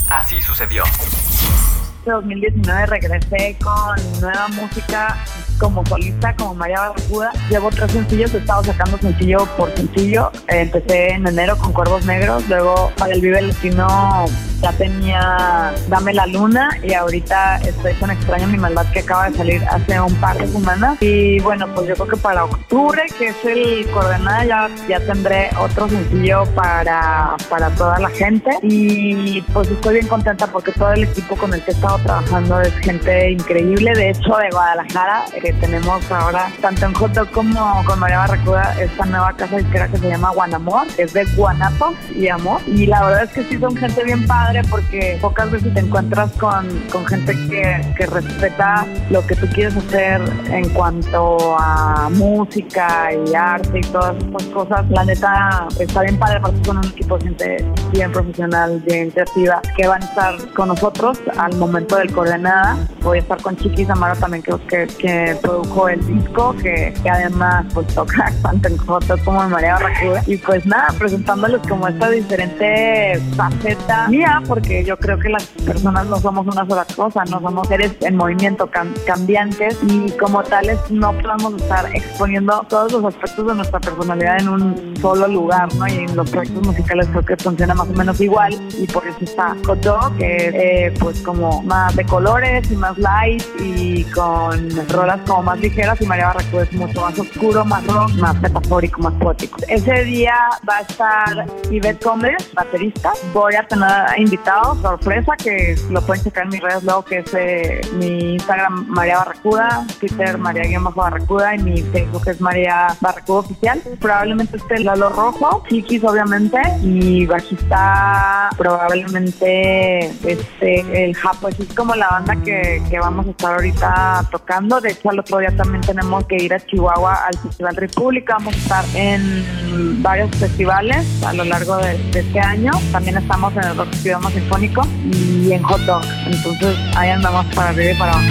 Así 0.09 0.41
sucedió. 0.41 0.83
Este 0.85 2.11
2019 2.11 2.85
regresé 2.85 3.57
con 3.61 4.21
nueva 4.21 4.47
música 4.49 5.17
como 5.59 5.85
solista, 5.85 6.35
como 6.35 6.55
María 6.55 6.79
Barracuda. 6.79 7.31
Llevo 7.49 7.69
tres 7.69 7.91
sencillos, 7.91 8.33
he 8.33 8.37
estado 8.37 8.63
sacando 8.63 8.97
sencillo 8.97 9.45
por 9.57 9.71
sencillo. 9.75 10.31
Empecé 10.47 11.11
en 11.11 11.27
enero 11.27 11.57
con 11.57 11.73
Cuervos 11.73 12.05
Negros, 12.05 12.47
luego 12.49 12.91
para 12.97 13.13
el 13.13 13.21
Vive 13.21 13.41
Latino 13.41 14.25
ya 14.61 14.71
tenía 14.73 15.73
Dame 15.87 16.13
la 16.13 16.25
Luna 16.25 16.69
y 16.83 16.93
ahorita 16.93 17.57
estoy 17.57 17.93
con 17.93 18.11
Extraño 18.11 18.47
Mi 18.47 18.57
Maldad 18.57 18.85
que 18.91 18.99
acaba 18.99 19.29
de 19.29 19.37
salir 19.37 19.63
hace 19.69 19.99
un 19.99 20.13
par 20.15 20.37
de 20.37 20.47
semanas. 20.47 20.97
Y 21.01 21.39
bueno, 21.39 21.67
pues 21.73 21.87
yo 21.87 21.95
creo 21.95 22.07
que 22.07 22.17
para 22.17 22.45
octubre, 22.45 23.01
que 23.17 23.27
es 23.27 23.45
el 23.45 23.89
coordenada, 23.91 24.45
ya, 24.45 24.69
ya 24.87 24.99
tendré 24.99 25.49
otro 25.59 25.87
sencillo 25.87 26.43
para, 26.55 27.35
para 27.49 27.69
toda 27.71 27.99
la 27.99 28.09
gente. 28.09 28.51
Y 28.61 29.41
pues 29.53 29.69
estoy 29.69 29.95
bien 29.95 30.07
contenta 30.07 30.47
porque 30.47 30.71
todo 30.73 30.91
el 30.93 31.03
equipo 31.03 31.35
con 31.35 31.53
el 31.53 31.63
que 31.63 31.71
he 31.71 31.73
estado 31.73 31.97
trabajando 31.99 32.61
es 32.61 32.73
gente 32.79 33.31
increíble. 33.31 33.93
De 33.93 34.09
hecho, 34.09 34.35
de 34.37 34.49
Guadalajara, 34.51 35.25
que 35.41 35.48
tenemos 35.53 36.11
ahora 36.11 36.51
tanto 36.61 36.85
en 36.85 36.93
Joto 36.93 37.29
como 37.31 37.83
con 37.85 37.99
María 37.99 38.19
Barracuda 38.19 38.75
esta 38.79 39.05
nueva 39.05 39.33
casa 39.33 39.57
disquera 39.57 39.87
que 39.87 39.97
se 39.97 40.09
llama 40.09 40.31
Guanamor, 40.31 40.87
que 40.87 41.03
es 41.03 41.13
de 41.13 41.25
Guanato 41.35 41.93
y 42.15 42.27
Amor. 42.27 42.61
Y 42.67 42.85
la 42.85 43.03
verdad 43.03 43.23
es 43.23 43.31
que 43.31 43.43
sí 43.43 43.57
son 43.59 43.75
gente 43.75 44.03
bien 44.03 44.25
padre 44.27 44.61
porque 44.69 45.17
pocas 45.21 45.51
veces 45.51 45.73
te 45.73 45.79
encuentras 45.79 46.31
con, 46.33 46.67
con 46.91 47.05
gente 47.05 47.33
que, 47.49 47.93
que, 47.97 48.05
respeta 48.05 48.85
lo 49.09 49.25
que 49.25 49.35
tú 49.35 49.47
quieres 49.47 49.75
hacer 49.75 50.21
en 50.51 50.69
cuanto 50.69 51.57
a 51.59 52.09
música 52.11 53.09
y 53.13 53.35
arte 53.35 53.79
y 53.79 53.81
todas 53.81 54.15
estas 54.17 54.43
cosas. 54.47 54.89
La 54.89 55.05
neta 55.05 55.67
está 55.79 56.01
bien 56.01 56.17
padre 56.17 56.39
porque 56.41 56.63
son 56.65 56.77
un 56.77 56.85
equipo 56.85 57.17
gente 57.19 57.65
bien 57.91 58.11
profesional, 58.11 58.81
bien 58.85 59.11
creativa, 59.11 59.61
que 59.75 59.87
van 59.87 60.01
a 60.03 60.05
estar 60.05 60.53
con 60.53 60.69
nosotros 60.69 61.19
al 61.37 61.55
momento 61.57 61.97
del 61.97 62.11
coordenada. 62.11 62.77
Voy 63.01 63.17
a 63.17 63.21
estar 63.21 63.41
con 63.41 63.55
Chiqui 63.55 63.85
Zamaro 63.85 64.15
también, 64.19 64.43
que, 64.43 64.55
que, 64.67 64.87
que 64.87 65.38
produjo 65.41 65.89
el 65.89 66.05
disco, 66.05 66.55
que, 66.61 66.93
además 67.09 67.65
pues 67.73 67.87
toca 67.87 68.31
tanto 68.41 68.67
en 68.67 68.77
nosotros 68.77 69.19
como 69.21 69.43
en 69.43 69.49
María 69.49 69.73
Barracuda. 69.73 70.23
Y 70.27 70.37
pues 70.37 70.65
nada, 70.65 70.87
presentándoles 70.97 71.61
como 71.67 71.87
esta 71.87 72.09
diferente 72.09 73.21
faceta 73.35 74.07
mía 74.07 74.41
porque 74.47 74.83
yo 74.83 74.97
creo 74.97 75.19
que 75.19 75.29
las 75.29 75.45
personas 75.65 76.07
no 76.07 76.19
somos 76.19 76.47
una 76.47 76.65
sola 76.67 76.85
cosa, 76.95 77.23
no 77.25 77.39
somos 77.39 77.67
seres 77.67 77.95
en 78.01 78.15
movimiento 78.15 78.69
cambiantes 79.05 79.77
y 79.83 80.11
como 80.11 80.43
tales 80.43 80.79
no 80.89 81.13
podemos 81.13 81.61
estar 81.61 81.85
exponiendo 81.95 82.65
todos 82.69 82.91
los 82.91 83.05
aspectos 83.05 83.47
de 83.47 83.55
nuestra 83.55 83.79
personalidad 83.79 84.39
en 84.39 84.49
un 84.49 84.93
solo 85.01 85.27
lugar, 85.27 85.73
¿no? 85.75 85.87
Y 85.87 85.99
en 85.99 86.15
los 86.15 86.29
proyectos 86.29 86.65
musicales 86.65 87.07
creo 87.11 87.25
que 87.25 87.37
funciona 87.37 87.73
más 87.73 87.87
o 87.89 87.93
menos 87.93 88.19
igual 88.21 88.53
y 88.77 88.85
por 88.87 89.07
eso 89.07 89.17
está 89.21 89.55
Koto, 89.65 90.13
que 90.17 90.51
eh, 90.53 90.93
pues 90.99 91.21
como 91.21 91.61
más 91.63 91.95
de 91.95 92.05
colores 92.05 92.69
y 92.71 92.75
más 92.75 92.97
light 92.97 93.43
y 93.59 94.03
con 94.05 94.69
rolas 94.89 95.19
como 95.29 95.43
más 95.43 95.59
ligeras 95.59 96.01
y 96.01 96.07
María 96.07 96.27
Barracuda 96.27 96.63
es 96.63 96.73
mucho 96.73 97.01
más 97.01 97.19
oscuro, 97.19 97.63
más 97.63 97.85
rock, 97.85 98.11
más 98.15 98.41
metafórico, 98.41 98.99
más 98.99 99.13
poético. 99.13 99.59
Ese 99.67 100.03
día 100.05 100.33
va 100.67 100.77
a 100.77 100.81
estar 100.81 101.45
Ivette 101.69 102.03
Gómez, 102.03 102.51
baterista. 102.55 103.13
Voy 103.31 103.53
a 103.53 103.67
tener 103.67 103.87
invitado, 104.17 104.73
sorpresa, 104.81 105.35
que 105.37 105.75
lo 105.91 106.01
pueden 106.01 106.23
checar 106.23 106.45
en 106.45 106.49
mis 106.49 106.61
redes 106.61 106.83
luego, 106.83 107.05
que 107.05 107.19
es 107.19 107.33
eh, 107.35 107.81
mi 107.93 108.33
Instagram 108.33 108.87
María 108.87 109.19
Barracuda, 109.19 109.85
Twitter 109.99 110.35
María-Barracuda 110.39 111.55
y 111.55 111.59
mi 111.59 111.81
Facebook 111.83 112.27
es 112.27 112.41
María 112.41 112.87
Barracuda 112.99 113.39
Oficial. 113.39 113.83
Probablemente 114.01 114.57
esté 114.57 114.79
Lalo 114.79 115.09
Rojo, 115.09 115.63
Chiquis 115.69 116.03
obviamente, 116.03 116.59
y 116.81 117.27
bajista 117.27 118.49
probablemente 118.57 120.07
este 120.25 121.05
el 121.05 121.15
Japo, 121.15 121.49
es 121.49 121.57
como 121.75 121.93
la 121.93 122.09
banda 122.09 122.35
que 122.37 122.99
vamos 122.99 123.27
a 123.27 123.29
estar 123.29 123.53
ahorita 123.53 124.27
tocando. 124.31 124.81
De 124.81 124.89
hecho, 124.89 125.18
al 125.19 125.35
otro 125.35 125.39
también 125.57 125.81
tenemos 125.81 126.25
que 126.25 126.37
ir 126.37 126.53
a 126.53 126.59
Chihuahua 126.59 127.25
al 127.27 127.37
Festival 127.37 127.75
República. 127.75 128.35
Vamos 128.37 128.55
a 128.55 128.57
estar 128.57 128.85
en 128.95 130.01
varios 130.01 130.29
festivales 130.37 131.05
a 131.23 131.33
lo 131.33 131.43
largo 131.43 131.77
de, 131.77 131.99
este 132.13 132.39
año. 132.39 132.71
También 132.91 133.17
estamos 133.17 133.53
en 133.57 133.63
el 133.63 133.77
Rock 133.77 133.93
Ciudad 133.95 134.19
Sinfónico 134.31 134.87
y 135.11 135.51
en 135.51 135.61
Hot 135.63 135.81
Dog. 135.81 136.03
Entonces 136.25 136.77
ahí 136.95 137.09
andamos 137.09 137.45
para 137.53 137.69
arriba 137.69 137.91
y 137.91 137.97
para 137.97 138.11
abajo. 138.13 138.27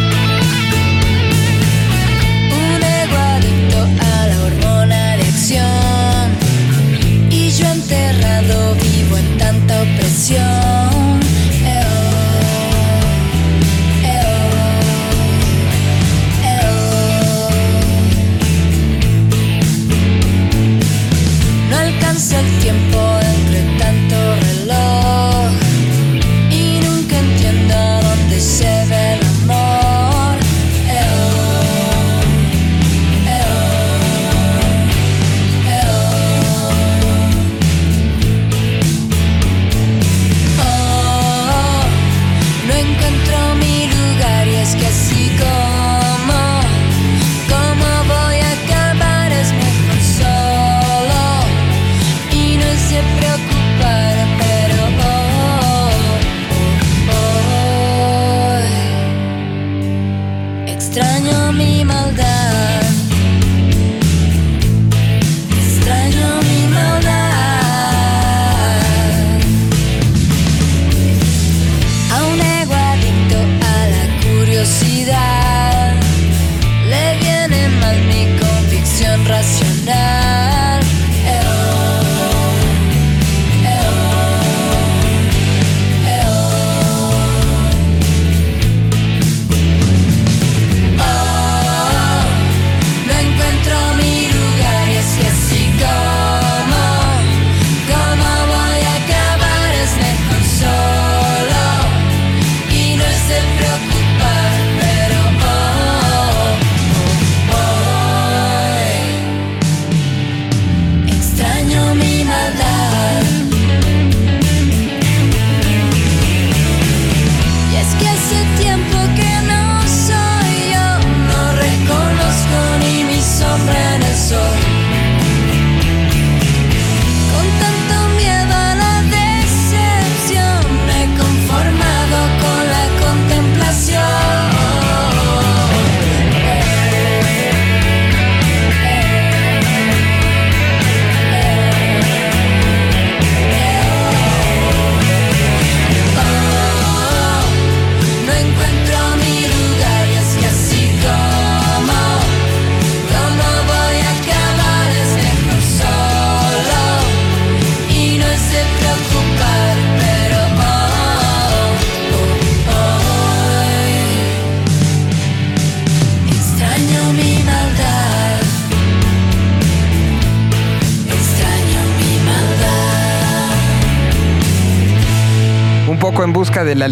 Un 2.53 2.83
ego 2.83 3.17
adicto 3.17 3.79
a 4.03 4.27
la 4.27 4.45
hormona 4.47 5.17
y 7.31 7.51
yo 7.51 7.67
enterrado 7.67 8.75
vivo 8.77 9.17
en 9.19 9.39
tanta 9.39 9.83
opresión. 9.83 11.28
El 22.19 22.59
tiempo 22.59 22.99
entre 23.23 23.63
tanto 23.79 24.58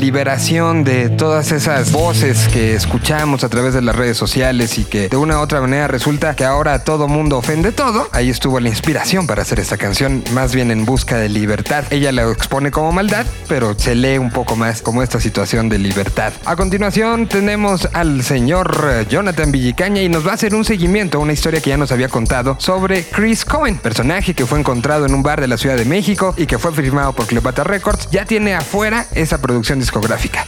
liberación 0.07 0.85
de 0.85 1.09
todas 1.09 1.51
esas 1.51 1.91
voces 1.91 2.47
que 2.53 2.75
escuchamos 2.75 3.43
a 3.43 3.49
través 3.49 3.75
de 3.75 3.83
las 3.83 3.97
redes 3.97 4.17
sociales 4.17 4.79
y 4.79 4.85
que 4.85 5.09
de 5.09 5.17
una 5.17 5.39
u 5.39 5.41
otra 5.41 5.61
manera 5.61 5.89
resulta 5.89 6.37
que 6.37 6.45
ahora 6.45 6.85
todo 6.85 7.09
mundo 7.09 7.37
ofende 7.37 7.73
todo. 7.73 8.09
Ahí 8.13 8.31
estuvo 8.31 8.61
la 8.61 8.69
inspiración 8.69 9.27
para 9.27 9.43
hacer 9.43 9.59
esta 9.59 9.77
canción, 9.77 10.23
más 10.31 10.55
bien 10.55 10.71
en 10.71 10.85
busca 10.85 11.17
de 11.17 11.29
libertad. 11.29 11.83
Ella 11.91 12.13
la 12.13 12.31
expone 12.31 12.71
como 12.71 12.93
maldad, 12.93 13.27
pero 13.49 13.77
se 13.77 13.97
lee 13.97 14.17
un 14.19 14.31
poco 14.31 14.55
más 14.55 14.81
como 14.81 15.03
esta 15.03 15.19
situación 15.19 15.69
de 15.69 15.79
libertad. 15.79 16.33
A 16.45 16.55
continuación 16.55 17.27
tenemos 17.27 17.89
al 17.93 18.23
señor 18.23 18.89
eh, 18.89 19.07
Jonathan 19.11 19.51
Villicaña 19.51 20.03
y 20.03 20.09
nos 20.09 20.25
va 20.25 20.31
a 20.31 20.35
hacer 20.35 20.55
un 20.55 20.65
seguimiento 20.65 21.19
a 21.19 21.21
una 21.21 21.33
historia 21.33 21.61
que 21.61 21.71
ya 21.71 21.77
nos 21.77 21.91
había 21.91 22.09
contado 22.09 22.55
sobre 22.61 23.03
Chris 23.03 23.45
Cohen, 23.45 23.79
personaje 23.79 24.35
que 24.35 24.47
fue 24.47 24.61
encontrado 24.61 25.05
en 25.05 25.15
un 25.15 25.25
bar 25.25 25.41
de 25.41 25.49
la 25.49 25.57
Ciudad 25.57 25.77
de 25.77 25.85
México 25.85 26.33
y 26.37 26.47
que 26.47 26.61
fue 26.61 26.73
firmado 26.73 27.13
por 27.13 27.27
Cleopatra 27.27 27.65
Records. 27.65 28.09
Ya 28.13 28.25
tiene 28.25 28.55
afuera 28.55 29.07
esa 29.13 29.39
producción 29.39 29.81
discográfica. 29.81 29.96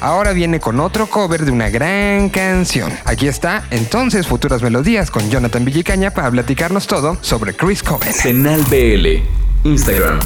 Ahora 0.01 0.33
viene 0.33 0.61
con 0.61 0.79
otro 0.79 1.07
cover 1.07 1.45
de 1.45 1.51
una 1.51 1.71
gran 1.71 2.29
canción. 2.29 2.93
Aquí 3.05 3.29
está 3.29 3.65
entonces 3.71 4.27
Futuras 4.27 4.63
Melodías 4.63 5.11
con 5.11 5.31
Jonathan 5.31 5.65
Villicaña 5.65 6.11
para 6.11 6.31
platicarnos 6.31 6.87
todo 6.87 7.17
sobre 7.23 7.55
Chris 7.55 7.83
Cohen. 7.83 8.13
Señal 8.13 8.63
BL. 8.65 9.23
Instagram. 9.65 10.19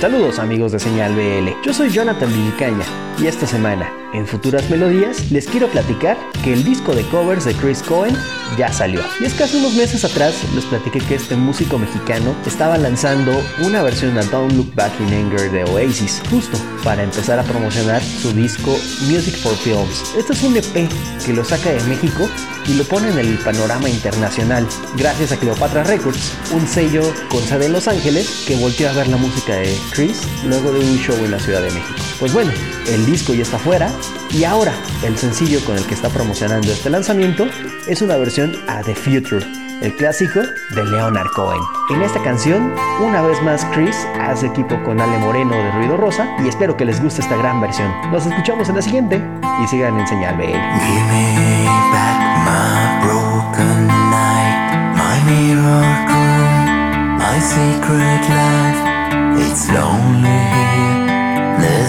Saludos 0.00 0.40
amigos 0.40 0.72
de 0.72 0.80
Señal 0.80 1.14
BL, 1.14 1.64
yo 1.64 1.72
soy 1.72 1.90
Jonathan 1.90 2.28
Villicaña 2.32 2.84
y 3.18 3.26
esta 3.26 3.46
semana, 3.46 3.90
en 4.12 4.26
Futuras 4.26 4.68
Melodías, 4.70 5.30
les 5.30 5.46
quiero 5.46 5.68
platicar 5.68 6.16
que 6.42 6.52
el 6.52 6.64
disco 6.64 6.94
de 6.94 7.02
covers 7.08 7.44
de 7.44 7.54
Chris 7.54 7.82
Cohen 7.82 8.16
ya 8.56 8.72
salió. 8.72 9.00
Y 9.20 9.24
es 9.24 9.34
que 9.34 9.44
hace 9.44 9.56
unos 9.58 9.74
meses 9.74 10.04
atrás 10.04 10.34
les 10.54 10.64
platiqué 10.64 10.98
que 10.98 11.14
este 11.14 11.36
músico 11.36 11.78
mexicano 11.78 12.34
estaba 12.46 12.76
lanzando 12.78 13.32
una 13.60 13.82
versión 13.82 14.14
de 14.14 14.24
Don't 14.26 14.52
Look 14.52 14.74
Back 14.74 14.92
in 15.00 15.14
Anger 15.14 15.50
de 15.50 15.64
Oasis, 15.64 16.22
justo 16.30 16.58
para 16.84 17.02
empezar 17.02 17.38
a 17.38 17.44
promocionar 17.44 18.02
su 18.02 18.32
disco 18.32 18.76
Music 19.08 19.36
for 19.36 19.56
Films. 19.56 20.14
Este 20.16 20.32
es 20.32 20.42
un 20.42 20.56
EP 20.56 20.88
que 21.24 21.32
lo 21.32 21.44
saca 21.44 21.70
de 21.70 21.82
México 21.84 22.28
y 22.66 22.74
lo 22.74 22.84
pone 22.84 23.10
en 23.10 23.18
el 23.18 23.38
panorama 23.38 23.88
internacional, 23.88 24.66
gracias 24.96 25.32
a 25.32 25.36
Cleopatra 25.36 25.84
Records, 25.84 26.32
un 26.52 26.66
sello 26.66 27.02
con 27.28 27.42
sede 27.42 27.66
en 27.66 27.72
Los 27.72 27.88
Ángeles 27.88 28.44
que 28.46 28.56
volteó 28.56 28.90
a 28.90 28.92
ver 28.92 29.08
la 29.08 29.16
música 29.16 29.54
de 29.56 29.76
Chris 29.90 30.20
luego 30.44 30.72
de 30.72 30.80
un 30.80 30.98
show 30.98 31.16
en 31.16 31.32
la 31.32 31.40
Ciudad 31.40 31.62
de 31.62 31.70
México. 31.70 32.02
Pues 32.20 32.32
bueno, 32.32 32.52
el 32.88 33.01
disco 33.06 33.34
ya 33.34 33.42
está 33.42 33.58
fuera 33.58 33.90
y 34.30 34.44
ahora 34.44 34.72
el 35.02 35.16
sencillo 35.16 35.64
con 35.64 35.76
el 35.76 35.86
que 35.86 35.94
está 35.94 36.08
promocionando 36.08 36.70
este 36.70 36.90
lanzamiento 36.90 37.46
es 37.86 38.02
una 38.02 38.16
versión 38.16 38.54
a 38.68 38.82
The 38.82 38.94
Future, 38.94 39.44
el 39.80 39.96
clásico 39.96 40.40
de 40.40 40.84
Leonard 40.84 41.28
Cohen. 41.34 41.60
En 41.90 42.02
esta 42.02 42.22
canción, 42.22 42.74
una 43.00 43.22
vez 43.22 43.40
más 43.42 43.64
Chris 43.72 43.96
hace 44.20 44.46
equipo 44.46 44.82
con 44.84 45.00
Ale 45.00 45.18
Moreno 45.18 45.54
de 45.54 45.70
Ruido 45.72 45.96
Rosa 45.96 46.28
y 46.44 46.48
espero 46.48 46.76
que 46.76 46.84
les 46.84 47.02
guste 47.02 47.22
esta 47.22 47.36
gran 47.36 47.60
versión. 47.60 47.90
Nos 48.10 48.26
escuchamos 48.26 48.68
en 48.68 48.76
la 48.76 48.82
siguiente 48.82 49.22
y 49.62 49.68
sigan 49.68 49.98
en 49.98 50.06
Señal 50.06 50.36
BL. 50.36 50.52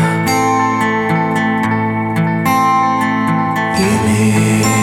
Give 3.77 4.01
me 4.05 4.78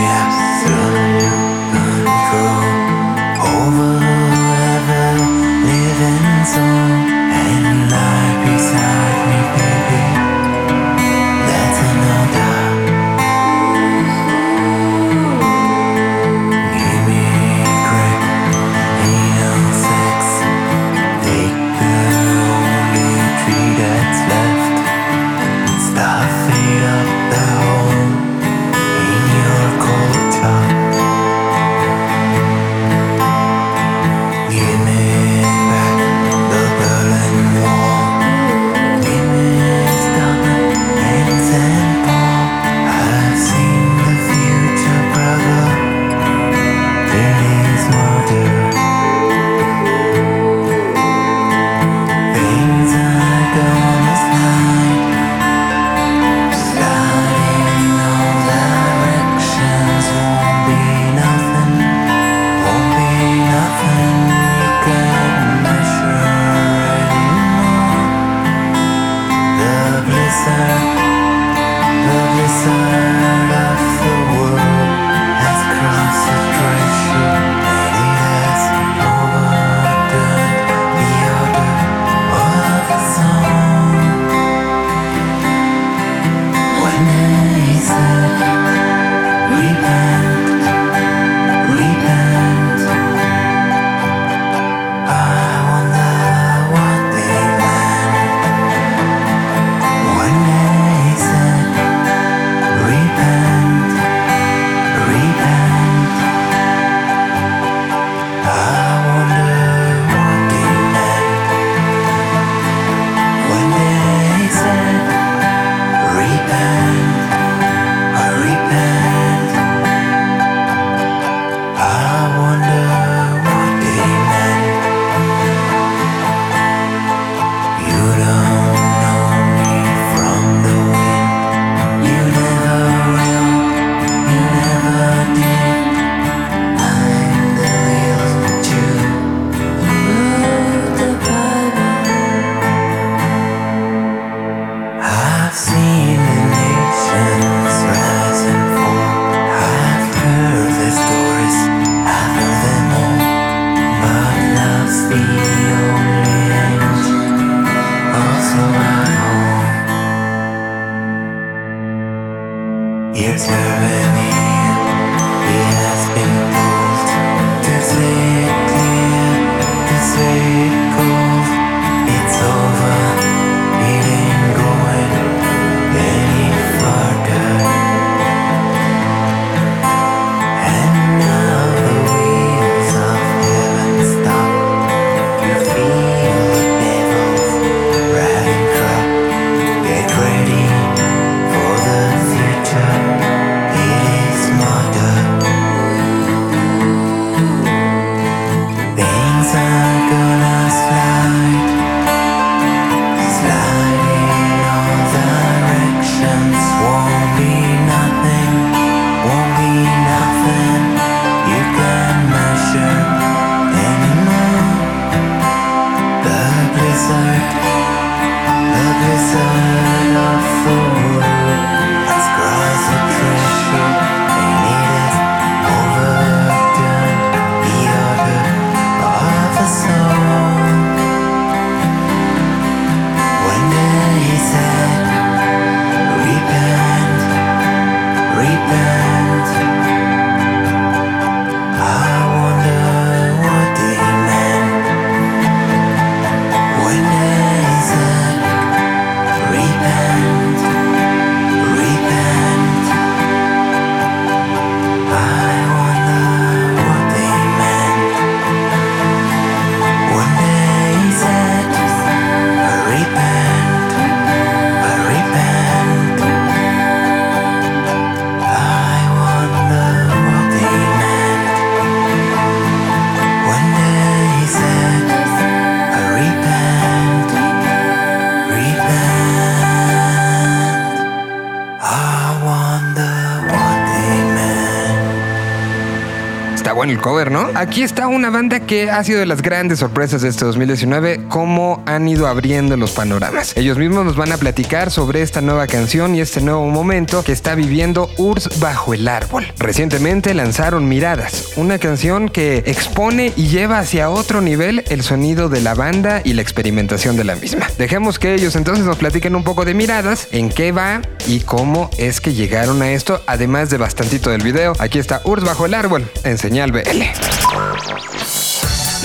cover, 287.06 287.30
¿no? 287.30 287.50
Aquí 287.54 287.82
está 287.84 288.05
una 288.16 288.30
banda 288.30 288.60
que 288.60 288.90
ha 288.90 289.04
sido 289.04 289.20
de 289.20 289.26
las 289.26 289.42
grandes 289.42 289.80
sorpresas 289.80 290.22
de 290.22 290.30
este 290.30 290.46
2019, 290.46 291.26
cómo 291.28 291.82
han 291.84 292.08
ido 292.08 292.26
abriendo 292.26 292.74
los 292.78 292.92
panoramas. 292.92 293.54
Ellos 293.58 293.76
mismos 293.76 294.06
nos 294.06 294.16
van 294.16 294.32
a 294.32 294.38
platicar 294.38 294.90
sobre 294.90 295.20
esta 295.20 295.42
nueva 295.42 295.66
canción 295.66 296.14
y 296.14 296.22
este 296.22 296.40
nuevo 296.40 296.66
momento 296.70 297.22
que 297.22 297.32
está 297.32 297.54
viviendo 297.54 298.08
Urs 298.16 298.58
bajo 298.58 298.94
el 298.94 299.06
árbol. 299.06 299.52
Recientemente 299.58 300.32
lanzaron 300.32 300.88
Miradas, 300.88 301.52
una 301.56 301.78
canción 301.78 302.30
que 302.30 302.64
expone 302.64 303.34
y 303.36 303.48
lleva 303.48 303.80
hacia 303.80 304.08
otro 304.08 304.40
nivel 304.40 304.82
el 304.88 305.02
sonido 305.02 305.50
de 305.50 305.60
la 305.60 305.74
banda 305.74 306.22
y 306.24 306.32
la 306.32 306.40
experimentación 306.40 307.18
de 307.18 307.24
la 307.24 307.36
misma. 307.36 307.66
Dejemos 307.76 308.18
que 308.18 308.34
ellos 308.34 308.56
entonces 308.56 308.86
nos 308.86 308.96
platiquen 308.96 309.36
un 309.36 309.44
poco 309.44 309.66
de 309.66 309.74
Miradas, 309.74 310.28
en 310.32 310.48
qué 310.48 310.72
va 310.72 311.02
y 311.26 311.40
cómo 311.40 311.90
es 311.98 312.22
que 312.22 312.32
llegaron 312.32 312.80
a 312.80 312.92
esto, 312.92 313.22
además 313.26 313.68
de 313.68 313.76
bastantito 313.76 314.30
del 314.30 314.42
video. 314.42 314.72
Aquí 314.78 314.98
está 314.98 315.20
Urs 315.24 315.44
bajo 315.44 315.66
el 315.66 315.74
árbol 315.74 316.10
en 316.24 316.38
señal 316.38 316.72
BL. 316.72 317.02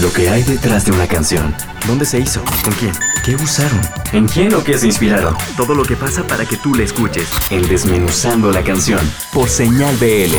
Lo 0.01 0.11
que 0.11 0.29
hay 0.29 0.41
detrás 0.41 0.85
de 0.85 0.91
una 0.91 1.07
canción. 1.07 1.53
¿Dónde 1.87 2.05
se 2.05 2.19
hizo? 2.19 2.41
¿Con 2.63 2.73
quién? 2.73 2.91
¿Qué 3.23 3.35
usaron? 3.35 3.79
¿En 4.13 4.27
quién 4.27 4.51
o 4.55 4.63
qué 4.63 4.75
se 4.75 4.87
inspiraron? 4.87 5.35
Todo 5.55 5.75
lo 5.75 5.83
que 5.83 5.95
pasa 5.95 6.23
para 6.23 6.43
que 6.43 6.57
tú 6.57 6.73
la 6.73 6.83
escuches. 6.83 7.29
En 7.51 7.67
Desmenuzando 7.67 8.51
la 8.51 8.63
canción. 8.63 8.99
Por 9.31 9.47
señal 9.47 9.95
BL. 9.97 10.35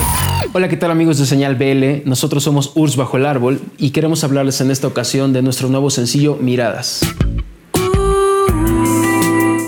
Hola, 0.52 0.68
¿qué 0.68 0.76
tal 0.76 0.90
amigos 0.90 1.18
de 1.18 1.26
Señal 1.26 1.54
BL? 1.54 2.08
Nosotros 2.08 2.42
somos 2.42 2.72
Urs 2.74 2.96
Bajo 2.96 3.16
el 3.16 3.24
Árbol 3.24 3.60
y 3.78 3.90
queremos 3.90 4.24
hablarles 4.24 4.60
en 4.60 4.72
esta 4.72 4.88
ocasión 4.88 5.32
de 5.32 5.42
nuestro 5.42 5.68
nuevo 5.68 5.90
sencillo 5.90 6.36
Miradas. 6.40 7.02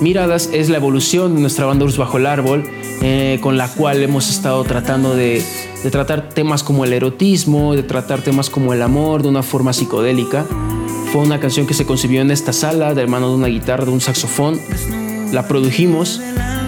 Miradas 0.05 0.51
es 0.53 0.69
la 0.69 0.77
evolución 0.77 1.35
de 1.35 1.41
nuestra 1.41 1.65
banda 1.65 1.87
Urs 1.87 1.97
Bajo 1.97 2.19
el 2.19 2.27
Árbol, 2.27 2.63
eh, 3.01 3.39
con 3.41 3.57
la 3.57 3.69
cual 3.69 4.03
hemos 4.03 4.29
estado 4.29 4.63
tratando 4.65 5.17
de, 5.17 5.43
tratar 5.91 6.29
temas 6.29 6.63
como 6.63 6.85
el 6.85 6.93
erotismo, 6.93 7.75
de 7.75 7.85
tratar 7.85 8.21
temas 8.21 8.51
como 8.51 8.75
el 8.75 8.83
amor 8.83 9.23
de 9.23 9.31
una 9.31 9.43
forma 9.43 9.73
psicodélica. 9.73 10.45
Fue 11.11 11.23
una 11.23 11.41
canción 11.41 11.67
que 11.67 11.73
se 11.73 11.87
concibió 11.87 12.21
en 12.21 12.31
esta 12.31 12.53
sala 12.53 12.93
de 12.93 13.07
mano 13.07 13.31
de 13.31 13.37
una 13.37 13.47
guitarra, 13.47 13.87
de 13.87 13.93
un 13.93 14.03
saxofón. 14.03 14.61
La 15.33 15.49
produjimos 15.49 16.21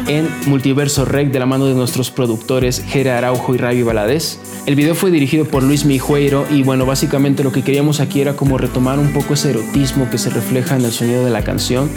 en 0.09 0.31
Multiverso 0.47 1.05
Rec 1.05 1.31
de 1.31 1.39
la 1.39 1.45
mano 1.45 1.67
de 1.67 1.75
nuestros 1.75 2.11
productores 2.11 2.83
Jera 2.89 3.19
Araujo 3.19 3.55
y 3.55 3.59
Ravi 3.59 3.83
Valadez. 3.83 4.39
El 4.65 4.77
video 4.77 4.95
fue 4.95 5.11
dirigido 5.11 5.45
por 5.45 5.63
Luis 5.63 5.85
Mijueiro 5.85 6.47
y 6.51 6.63
bueno, 6.63 6.87
básicamente 6.87 7.45
lo 7.45 7.53
que 7.53 7.63
queríamos 7.63 8.01
aquí 8.01 8.23
era 8.23 8.35
como 8.35 8.57
retomar 8.57 8.99
un 8.99 9.13
poco 9.13 9.35
ese 9.35 9.51
erotismo 9.51 10.09
que 10.09 10.17
se 10.17 10.31
refleja 10.31 10.77
en 10.77 10.87
el 10.87 10.93
sonido 10.93 11.23
de 11.23 11.31
la 11.31 11.45
canción. 11.45 11.91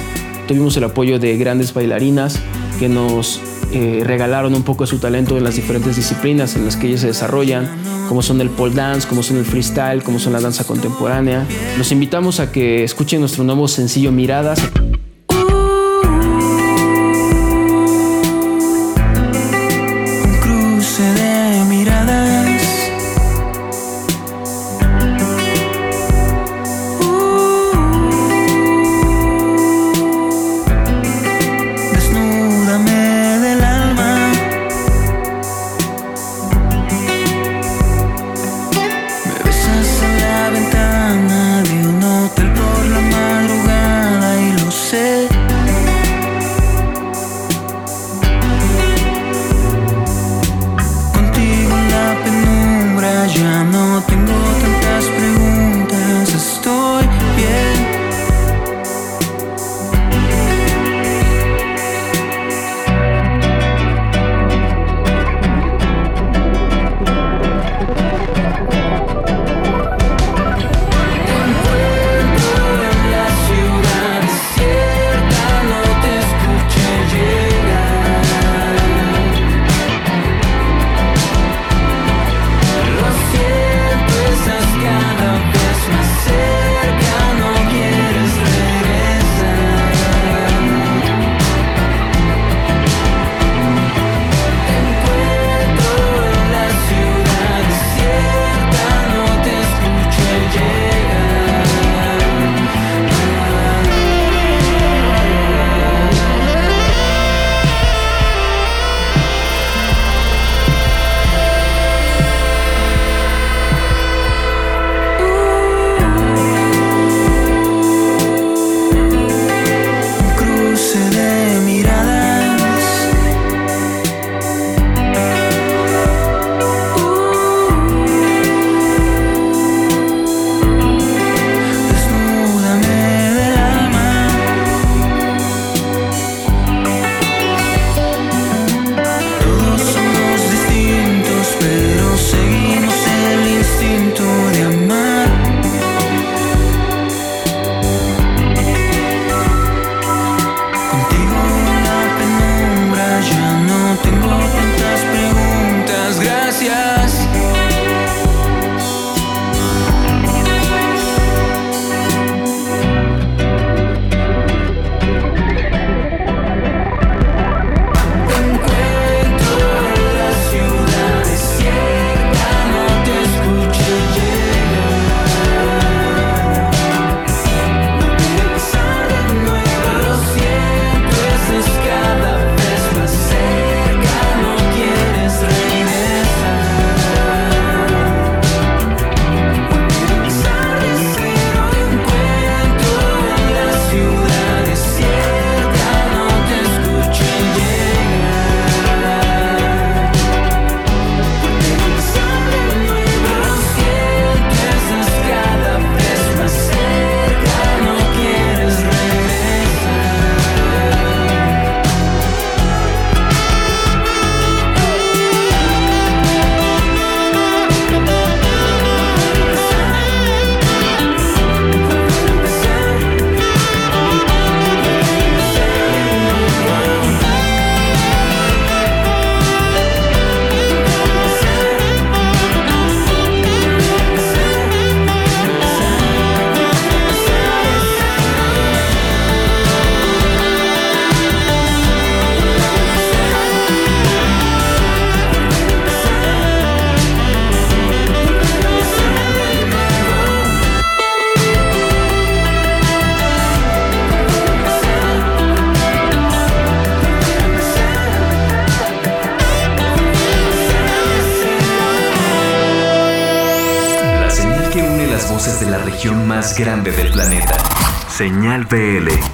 Tuvimos 0.49 0.75
el 0.77 0.83
apoyo 0.83 1.19
de 1.19 1.37
grandes 1.37 1.75
bailarinas 1.75 2.39
que 2.79 2.89
nos 2.89 3.39
eh, 3.71 4.01
regalaron 4.03 4.55
un 4.55 4.63
poco 4.63 4.83
de 4.83 4.87
su 4.87 4.97
talento 4.97 5.37
en 5.37 5.43
las 5.43 5.57
diferentes 5.57 5.95
disciplinas 5.95 6.55
en 6.55 6.65
las 6.65 6.75
que 6.75 6.87
ellas 6.87 7.01
se 7.01 7.07
desarrollan, 7.07 7.69
como 8.07 8.23
son 8.23 8.41
el 8.41 8.49
pole 8.49 8.73
dance, 8.73 9.07
como 9.07 9.21
son 9.21 9.37
el 9.37 9.45
freestyle, 9.45 10.01
como 10.01 10.17
son 10.17 10.33
la 10.33 10.41
danza 10.41 10.63
contemporánea. 10.63 11.45
Los 11.77 11.91
invitamos 11.91 12.39
a 12.39 12.51
que 12.51 12.83
escuchen 12.83 13.19
nuestro 13.19 13.43
nuevo 13.43 13.67
sencillo 13.67 14.11
Miradas. 14.11 14.59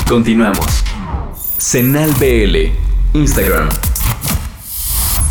Continuamos. 0.08 0.84
Señal 1.58 2.12
BL. 2.20 2.72
Instagram. 3.18 3.70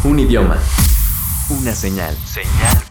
Un 0.02 0.18
idioma. 0.18 0.58
Una 1.48 1.72
señal. 1.74 2.16
Señal. 2.26 2.83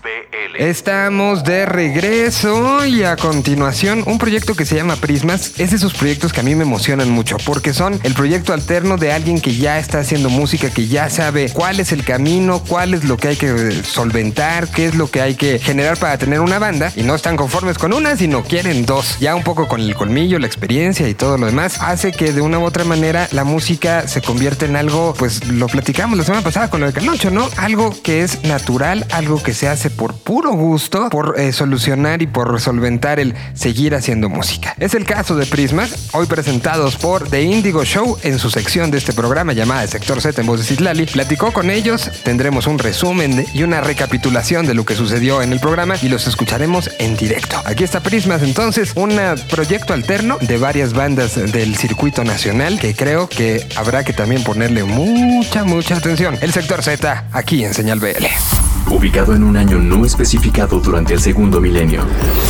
Estamos 0.58 1.44
de 1.44 1.66
regreso 1.66 2.86
y 2.86 3.04
a 3.04 3.16
continuación 3.16 4.04
un 4.06 4.20
proyecto 4.20 4.54
que 4.54 4.68
se 4.68 4.76
llama 4.76 4.98
Prismas. 4.98 5.54
Es 5.58 5.72
de 5.72 5.78
esos 5.78 5.96
proyectos 5.96 6.32
que 6.32 6.42
a 6.42 6.44
mí 6.44 6.54
me 6.54 6.64
emocionan 6.64 7.10
mucho 7.10 7.38
porque 7.44 7.74
son 7.74 8.00
el 8.04 8.14
proyecto 8.14 8.54
alterno 8.54 8.98
de 8.98 9.12
alguien 9.12 9.42
que 9.42 9.56
ya 9.56 9.80
está 9.80 10.00
haciendo 10.00 10.30
música, 10.30 10.70
que 10.70 10.88
ya 10.88 11.10
sabe 11.10 11.50
cuál 11.52 11.80
es 11.80 11.92
el 11.92 12.04
camino, 12.04 12.64
cuál 12.68 12.94
es 12.94 13.04
lo 13.04 13.18
que 13.18 13.30
hay 13.30 13.36
que 13.36 13.72
solventar, 13.84 14.68
qué 14.68 14.86
es 14.86 14.96
lo 14.96 15.10
que 15.10 15.22
hay 15.22 15.34
que 15.34 15.58
generar 15.58 15.98
para 15.98 16.20
tener 16.20 16.40
una 16.40 16.60
banda 16.60 16.94
y 16.96 17.02
no 17.02 17.16
están 17.16 17.36
conformes 17.36 17.80
con 17.80 17.92
una, 17.92 18.16
sino 18.16 18.44
quieren 18.44 18.86
dos. 18.86 19.18
Ya 19.20 19.34
un 19.34 19.44
poco 19.44 19.68
con 19.68 19.82
el 19.82 19.96
colmillo, 19.96 20.38
la 20.38 20.48
experiencia 20.48 21.10
y 21.10 21.16
todo 21.16 21.40
lo 21.40 21.48
demás 21.48 21.80
hace 21.82 22.12
que 22.12 22.32
de 22.32 22.42
una 22.42 22.60
u 22.60 22.64
otra 22.64 22.84
manera 22.84 23.28
la 23.32 23.44
música 23.44 24.08
se 24.08 24.22
convierta 24.22 24.66
en 24.66 24.76
algo, 24.76 25.16
pues 25.18 25.48
lo 25.48 25.66
platicamos 25.66 26.16
la 26.16 26.24
semana 26.24 26.44
pasada 26.44 26.70
con 26.70 26.80
lo 26.80 26.86
de 26.86 26.94
Canocho, 26.94 27.32
¿no? 27.32 27.50
Algo 27.58 27.96
que 28.04 28.22
es 28.22 28.44
natural, 28.44 29.08
algo 29.10 29.42
que 29.42 29.56
se 29.56 29.68
hace 29.68 29.90
por 29.90 30.14
puro 30.14 30.43
gusto, 30.52 31.10
por 31.10 31.40
eh, 31.40 31.52
solucionar 31.52 32.22
y 32.22 32.28
por 32.28 32.60
solventar 32.60 33.20
el 33.20 33.34
seguir 33.54 33.96
haciendo 33.96 34.30
música. 34.30 34.76
Es 34.80 34.94
el 34.94 35.06
caso 35.06 35.36
de 35.36 35.46
Prismas, 35.46 36.10
hoy 36.14 36.26
presentados 36.26 36.98
por 36.98 37.30
The 37.30 37.42
Indigo 37.42 37.84
Show 37.84 38.18
en 38.24 38.40
su 38.40 38.50
sección 38.50 38.92
de 38.92 38.98
este 38.98 39.14
programa 39.14 39.54
llamada 39.54 39.88
Sector 39.88 40.22
Z 40.22 40.42
en 40.42 40.48
voz 40.48 40.60
de 40.60 40.66
Citlali. 40.66 41.06
Platicó 41.06 41.52
con 41.52 41.70
ellos, 41.70 42.10
tendremos 42.24 42.68
un 42.68 42.80
resumen 42.80 43.46
y 43.54 43.64
una 43.64 43.82
recapitulación 43.82 44.66
de 44.66 44.74
lo 44.74 44.86
que 44.86 44.96
sucedió 44.96 45.42
en 45.42 45.52
el 45.52 45.60
programa 45.60 45.96
y 46.02 46.10
los 46.10 46.28
escucharemos 46.28 46.90
en 47.00 47.16
directo. 47.16 47.62
Aquí 47.66 47.84
está 47.84 48.02
Prismas 48.02 48.44
entonces, 48.44 48.94
un 48.96 49.20
proyecto 49.50 49.94
alterno 49.94 50.38
de 50.42 50.58
varias 50.58 50.94
bandas 50.94 51.36
del 51.36 51.76
circuito 51.76 52.24
nacional 52.24 52.80
que 52.80 52.96
creo 52.96 53.30
que 53.30 53.68
habrá 53.76 54.04
que 54.04 54.14
también 54.14 54.44
ponerle 54.44 54.84
mucha, 54.84 55.64
mucha 55.64 55.96
atención. 55.96 56.38
El 56.42 56.52
Sector 56.52 56.84
Z, 56.84 57.26
aquí 57.32 57.64
en 57.64 57.74
Señal 57.74 58.00
BL. 58.00 58.63
Ubicado 58.90 59.34
en 59.34 59.44
un 59.44 59.58
año 59.58 59.80
no 59.80 60.06
especificado 60.06 60.80
durante 60.80 61.14
el 61.14 61.22
segundo 61.22 61.62
milenio, 61.62 62.06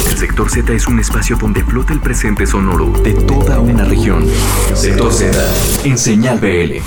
el 0.09 0.17
sector 0.17 0.49
Z 0.49 0.73
es 0.73 0.87
un 0.87 0.99
espacio 0.99 1.37
donde 1.37 1.63
flota 1.63 1.93
el 1.93 1.99
presente 1.99 2.45
sonoro 2.45 2.89
de 3.03 3.13
toda 3.13 3.59
una 3.59 3.83
región. 3.83 4.27
Sector 4.73 5.13
Z, 5.13 5.37
en 5.83 5.97
señal 5.97 6.39
BL. 6.39 6.81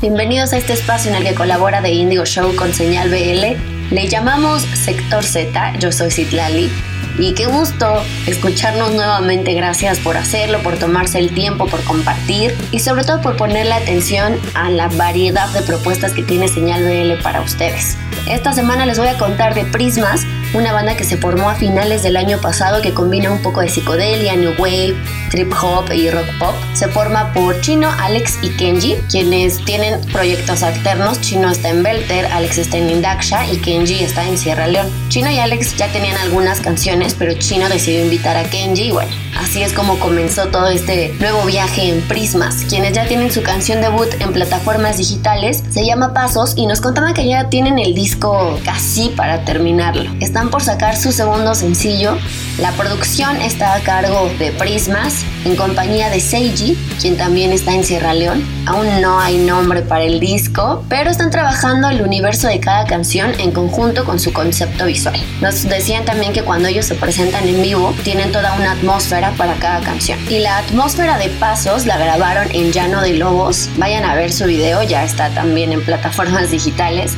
Bienvenidos 0.00 0.52
a 0.52 0.58
este 0.58 0.74
espacio 0.74 1.10
en 1.10 1.16
el 1.16 1.24
que 1.24 1.34
colabora 1.34 1.82
The 1.82 1.90
Indigo 1.90 2.24
Show 2.24 2.54
con 2.56 2.72
Señal 2.72 3.10
BL. 3.10 3.94
Le 3.94 4.08
llamamos 4.08 4.62
Sector 4.62 5.24
Z, 5.24 5.78
yo 5.78 5.90
soy 5.90 6.10
Citlali. 6.10 6.70
Y 7.18 7.34
qué 7.34 7.46
gusto 7.46 8.02
escucharnos 8.26 8.92
nuevamente. 8.92 9.54
Gracias 9.54 9.98
por 10.00 10.16
hacerlo, 10.16 10.62
por 10.62 10.76
tomarse 10.78 11.18
el 11.18 11.32
tiempo, 11.32 11.66
por 11.66 11.82
compartir 11.84 12.56
y 12.72 12.80
sobre 12.80 13.04
todo 13.04 13.20
por 13.20 13.36
ponerle 13.36 13.72
atención 13.72 14.38
a 14.54 14.70
la 14.70 14.88
variedad 14.88 15.48
de 15.50 15.62
propuestas 15.62 16.12
que 16.12 16.22
tiene 16.22 16.48
Señal 16.48 16.82
BL 16.82 17.22
para 17.22 17.40
ustedes. 17.40 17.96
Esta 18.28 18.52
semana 18.52 18.86
les 18.86 18.98
voy 18.98 19.08
a 19.08 19.18
contar 19.18 19.54
de 19.54 19.64
Prismas, 19.64 20.22
una 20.54 20.72
banda 20.72 20.96
que 20.96 21.04
se 21.04 21.16
formó 21.16 21.50
a 21.50 21.54
finales 21.54 22.02
del 22.02 22.16
año 22.16 22.40
pasado 22.40 22.80
que 22.80 22.94
combina 22.94 23.30
un 23.30 23.42
poco 23.42 23.60
de 23.60 23.68
psicodelia, 23.68 24.36
new 24.36 24.54
wave, 24.58 24.94
trip 25.30 25.52
hop 25.52 25.92
y 25.92 26.10
rock 26.10 26.26
pop. 26.38 26.54
Se 26.74 26.88
forma 26.88 27.32
por 27.32 27.60
Chino, 27.60 27.90
Alex 27.98 28.38
y 28.42 28.50
Kenji, 28.50 28.94
quienes 29.10 29.64
tienen 29.64 30.00
proyectos 30.12 30.62
alternos. 30.62 31.20
Chino 31.20 31.50
está 31.50 31.70
en 31.70 31.82
Belter, 31.82 32.26
Alex 32.26 32.58
está 32.58 32.78
en 32.78 32.88
Indaksha 32.88 33.46
y 33.50 33.58
Kenji 33.58 34.04
está 34.04 34.24
en 34.26 34.38
Sierra 34.38 34.68
León. 34.68 34.88
Chino 35.08 35.30
y 35.30 35.38
Alex 35.38 35.76
ya 35.76 35.88
tenían 35.88 36.16
algunas 36.18 36.60
canciones, 36.60 37.14
pero 37.18 37.34
Chino 37.34 37.68
decidió 37.68 38.04
invitar 38.04 38.36
a 38.36 38.44
Kenji 38.44 38.84
y 38.84 38.90
bueno, 38.92 39.10
así 39.36 39.62
es 39.62 39.72
como 39.72 39.98
comenzó 39.98 40.46
todo 40.46 40.68
este 40.68 41.12
nuevo 41.18 41.44
viaje 41.44 41.88
en 41.88 42.00
Prismas. 42.02 42.64
Quienes 42.68 42.92
ya 42.92 43.06
tienen 43.06 43.32
su 43.32 43.42
canción 43.42 43.80
debut 43.80 44.08
en 44.20 44.32
plataformas 44.32 44.98
digitales 44.98 45.64
se 45.70 45.84
llama 45.84 46.14
Pasos 46.14 46.54
y 46.56 46.66
nos 46.66 46.80
contaban 46.80 47.14
que 47.14 47.26
ya 47.26 47.48
tienen 47.48 47.78
el 47.78 47.94
disco 47.94 48.58
casi 48.64 49.08
para 49.10 49.44
terminarlo. 49.44 50.14
Están 50.20 50.43
por 50.50 50.62
sacar 50.62 50.96
su 50.96 51.12
segundo 51.12 51.54
sencillo. 51.54 52.16
La 52.58 52.72
producción 52.72 53.40
está 53.40 53.74
a 53.74 53.80
cargo 53.80 54.30
de 54.38 54.52
Prismas 54.52 55.24
en 55.44 55.56
compañía 55.56 56.08
de 56.08 56.20
Seiji, 56.20 56.78
quien 57.00 57.16
también 57.16 57.52
está 57.52 57.74
en 57.74 57.84
Sierra 57.84 58.14
León. 58.14 58.44
Aún 58.66 59.00
no 59.00 59.20
hay 59.20 59.38
nombre 59.38 59.82
para 59.82 60.04
el 60.04 60.20
disco, 60.20 60.84
pero 60.88 61.10
están 61.10 61.30
trabajando 61.30 61.88
el 61.88 62.02
universo 62.02 62.48
de 62.48 62.60
cada 62.60 62.84
canción 62.86 63.32
en 63.38 63.50
conjunto 63.50 64.04
con 64.04 64.20
su 64.20 64.32
concepto 64.32 64.86
visual. 64.86 65.20
Nos 65.40 65.64
decían 65.64 66.04
también 66.04 66.32
que 66.32 66.42
cuando 66.42 66.68
ellos 66.68 66.86
se 66.86 66.94
presentan 66.94 67.48
en 67.48 67.60
vivo 67.60 67.94
tienen 68.04 68.32
toda 68.32 68.54
una 68.54 68.72
atmósfera 68.72 69.32
para 69.32 69.54
cada 69.54 69.80
canción. 69.80 70.18
Y 70.30 70.38
la 70.38 70.58
atmósfera 70.58 71.18
de 71.18 71.28
Pasos 71.28 71.86
la 71.86 71.98
grabaron 71.98 72.48
en 72.52 72.72
Llano 72.72 73.02
de 73.02 73.14
Lobos. 73.14 73.68
Vayan 73.76 74.04
a 74.04 74.14
ver 74.14 74.32
su 74.32 74.44
video, 74.44 74.82
ya 74.82 75.04
está 75.04 75.30
también 75.30 75.72
en 75.72 75.84
plataformas 75.84 76.50
digitales. 76.52 77.16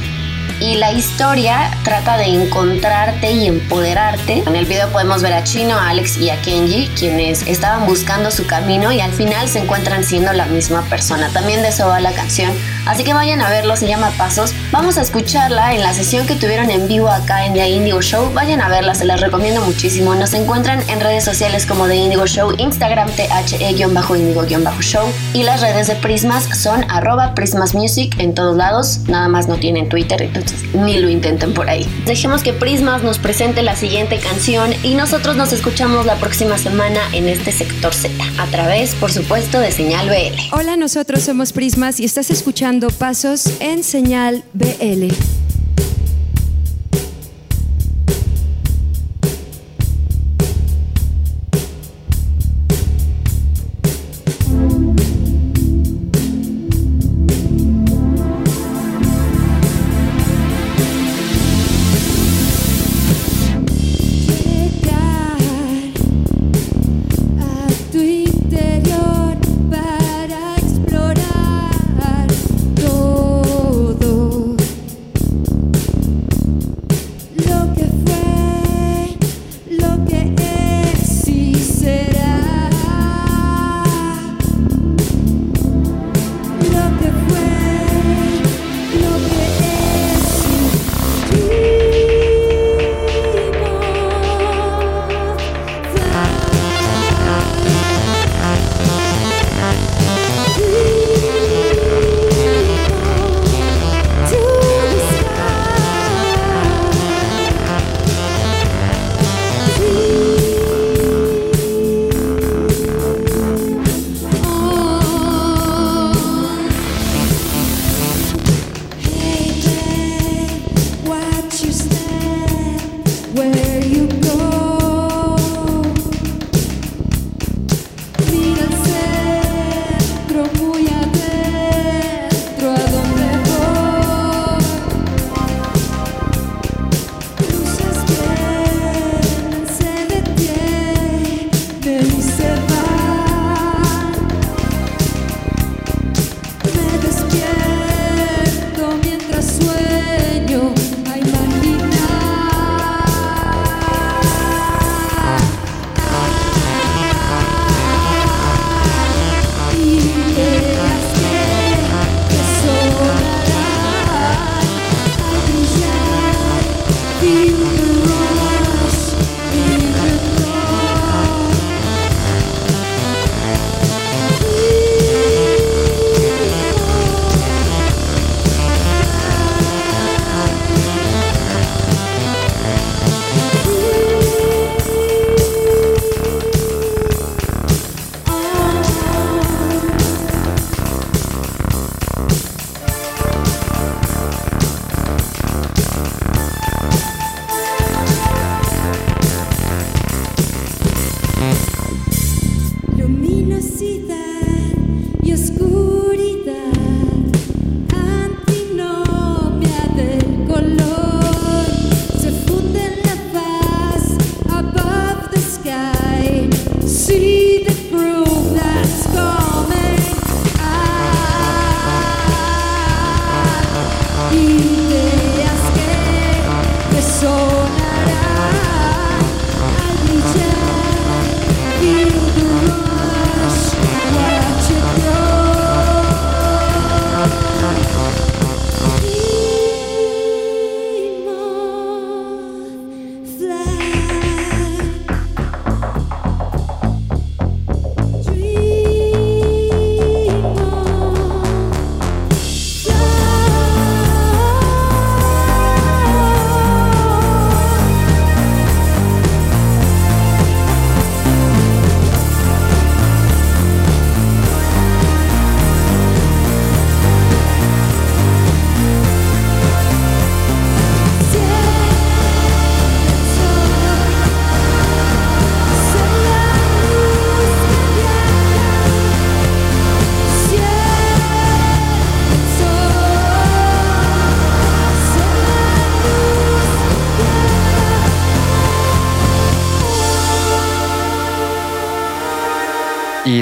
Y 0.59 0.77
la 0.77 0.91
historia 0.91 1.71
trata 1.85 2.17
de 2.17 2.25
encontrarte 2.25 3.31
y 3.31 3.47
empoderarte. 3.47 4.43
En 4.47 4.57
el 4.57 4.65
video 4.65 4.89
podemos 4.89 5.21
ver 5.21 5.35
a 5.35 5.45
Chino, 5.45 5.77
a 5.77 5.91
Alex 5.91 6.17
y 6.17 6.31
a 6.31 6.41
Kenji, 6.41 6.89
quienes 6.99 7.43
estaban 7.43 7.87
buscando 7.87 8.31
su 8.31 8.47
camino 8.47 8.91
y 8.91 9.01
al 9.01 9.13
final 9.13 9.51
se 9.51 9.59
encuentran 9.59 10.03
siendo 10.03 10.33
la 10.33 10.47
misma 10.47 10.81
persona. 10.83 11.29
También 11.29 11.61
de 11.61 11.69
eso 11.69 11.89
va 11.89 12.01
la 12.01 12.13
canción. 12.13 12.53
Así 12.87 13.05
que 13.05 13.13
vayan 13.13 13.43
a 13.43 13.51
verlo, 13.51 13.77
se 13.77 13.87
llama 13.87 14.11
Pasos. 14.17 14.55
Vamos 14.73 14.97
a 14.97 15.03
escucharla 15.03 15.75
en 15.75 15.83
la 15.83 15.93
sesión 15.93 16.27
que 16.27 16.37
tuvieron 16.37 16.71
en 16.71 16.89
vivo 16.89 17.09
acá 17.09 17.45
en 17.45 17.53
The 17.53 17.69
Indigo 17.69 18.01
Show. 18.01 18.33
Vayan 18.33 18.63
a 18.63 18.69
verla, 18.69 18.95
se 18.95 19.05
las 19.05 19.21
recomiendo 19.21 19.61
muchísimo. 19.61 20.15
Nos 20.15 20.33
encuentran 20.33 20.83
en 20.89 21.01
redes 21.01 21.25
sociales 21.25 21.67
como 21.67 21.87
The 21.87 21.97
Indigo 21.97 22.27
Show, 22.27 22.55
Instagram 22.57 23.11
THE-Indigo-Show 23.11 25.13
y 25.35 25.43
las 25.43 25.61
redes 25.61 25.89
de 25.89 25.97
Prismas 25.97 26.45
son 26.59 26.91
arroba 26.91 27.35
Prismas 27.35 27.75
Music 27.75 28.15
en 28.19 28.35
todos 28.35 28.57
lados. 28.57 29.01
Nada 29.07 29.29
más 29.29 29.49
no 29.49 29.57
tienen 29.57 29.89
Twitter, 29.89 30.23
entonces 30.23 30.46
ni 30.75 30.99
lo 30.99 31.09
intenten 31.09 31.55
por 31.55 31.69
ahí. 31.69 31.87
Dejemos 32.05 32.43
que 32.43 32.53
Prismas 32.53 33.03
nos 33.03 33.19
presente 33.19 33.63
la 33.63 33.77
siguiente 33.77 34.19
canción 34.19 34.71
y 34.83 34.95
nosotros 34.95 35.37
nos 35.37 35.53
escuchamos 35.53 36.07
la 36.07 36.17
próxima 36.17 36.59
semana 36.59 37.01
en 37.13 37.29
este 37.29 37.53
sector 37.53 37.95
Z, 37.95 38.13
a 38.39 38.47
través, 38.47 38.95
por 38.95 39.13
supuesto, 39.13 39.61
de 39.61 39.73
Señal 39.73 40.09
BL. 40.09 40.39
Hola, 40.53 40.77
nosotros 40.77 41.23
somos 41.23 41.53
Prismas 41.53 42.01
y 42.01 42.05
estás 42.05 42.31
escuchando 42.31 42.89
Pasos 42.91 43.61
en 43.61 43.83
Señal 43.83 44.43
BL. 44.53 45.46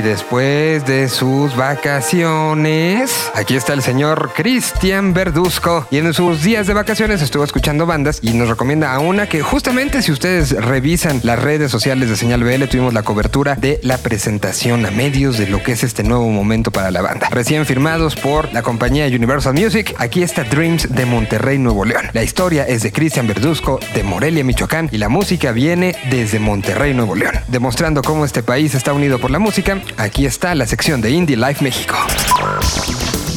Después 0.05 0.85
de 0.85 1.09
sus 1.09 1.57
vacaciones, 1.57 3.31
aquí 3.35 3.57
está 3.57 3.73
el 3.73 3.83
señor 3.83 4.33
Cristian 4.37 5.15
Verduzco. 5.15 5.87
Y 5.91 5.97
en 5.97 6.13
sus 6.13 6.43
días 6.43 6.67
de 6.67 6.75
vacaciones 6.75 7.23
estuvo 7.23 7.43
escuchando 7.43 7.87
bandas 7.87 8.19
y 8.23 8.35
nos 8.35 8.49
recomienda 8.51 8.95
a 8.95 8.99
una 8.99 9.29
que 9.29 9.43
justamente 9.43 10.03
si 10.03 10.13
ustedes 10.13 10.51
revisan 10.53 11.21
las 11.23 11.43
redes 11.43 11.71
sociales 11.71 12.11
de 12.11 12.17
Señal 12.17 12.45
BL, 12.45 12.65
tuvimos 12.65 12.93
la 12.93 13.03
cobertura 13.03 13.55
de 13.55 13.81
la 13.83 13.97
presentación 13.97 14.85
a 14.85 14.91
medios 14.91 15.39
de 15.39 15.47
lo 15.47 15.63
que 15.63 15.73
es 15.73 15.83
este 15.83 16.05
nuevo 16.05 16.29
momento 16.29 16.71
para 16.71 16.91
la 16.91 17.01
banda. 17.01 17.29
Recién 17.31 17.65
firmados 17.65 18.15
por 18.15 18.53
la 18.53 18.63
compañía 18.63 19.07
Universal 19.07 19.55
Music, 19.55 19.95
aquí 19.99 20.23
está 20.23 20.45
Dreams 20.45 20.95
de 20.95 21.07
Monterrey, 21.07 21.59
Nuevo 21.59 21.87
León. 21.87 22.11
La 22.13 22.23
historia 22.23 22.65
es 22.65 22.83
de 22.83 22.93
Cristian 22.93 23.27
Verduzco 23.27 23.81
de 23.95 24.03
Morelia, 24.03 24.45
Michoacán 24.45 24.91
y 24.93 24.99
la 24.99 25.09
música 25.09 25.53
viene 25.53 25.97
desde 26.11 26.39
Monterrey, 26.39 26.93
Nuevo 26.93 27.15
León. 27.15 27.35
Demostrando 27.49 28.03
cómo 28.03 28.27
este 28.27 28.43
país 28.43 28.75
está 28.75 28.93
unido 28.93 29.19
por 29.19 29.31
la 29.31 29.39
música, 29.39 29.81
aquí 29.97 30.27
está 30.27 30.55
la 30.55 30.67
sección 30.67 31.01
de 31.01 31.11
Indie 31.11 31.37
Life 31.37 31.63
México. 31.63 31.95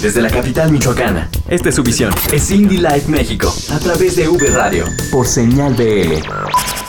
Desde 0.01 0.21
la 0.21 0.29
capital 0.29 0.71
michoacana, 0.71 1.29
esta 1.49 1.69
es 1.69 1.75
su 1.75 1.83
visión. 1.83 2.13
Es 2.31 2.51
Indie 2.51 2.79
Life 2.79 3.07
México, 3.07 3.53
a 3.71 3.79
través 3.79 4.15
de 4.15 4.27
V 4.27 4.47
Radio, 4.51 4.85
por 5.11 5.27
señal 5.27 5.73
BL. 5.73 6.21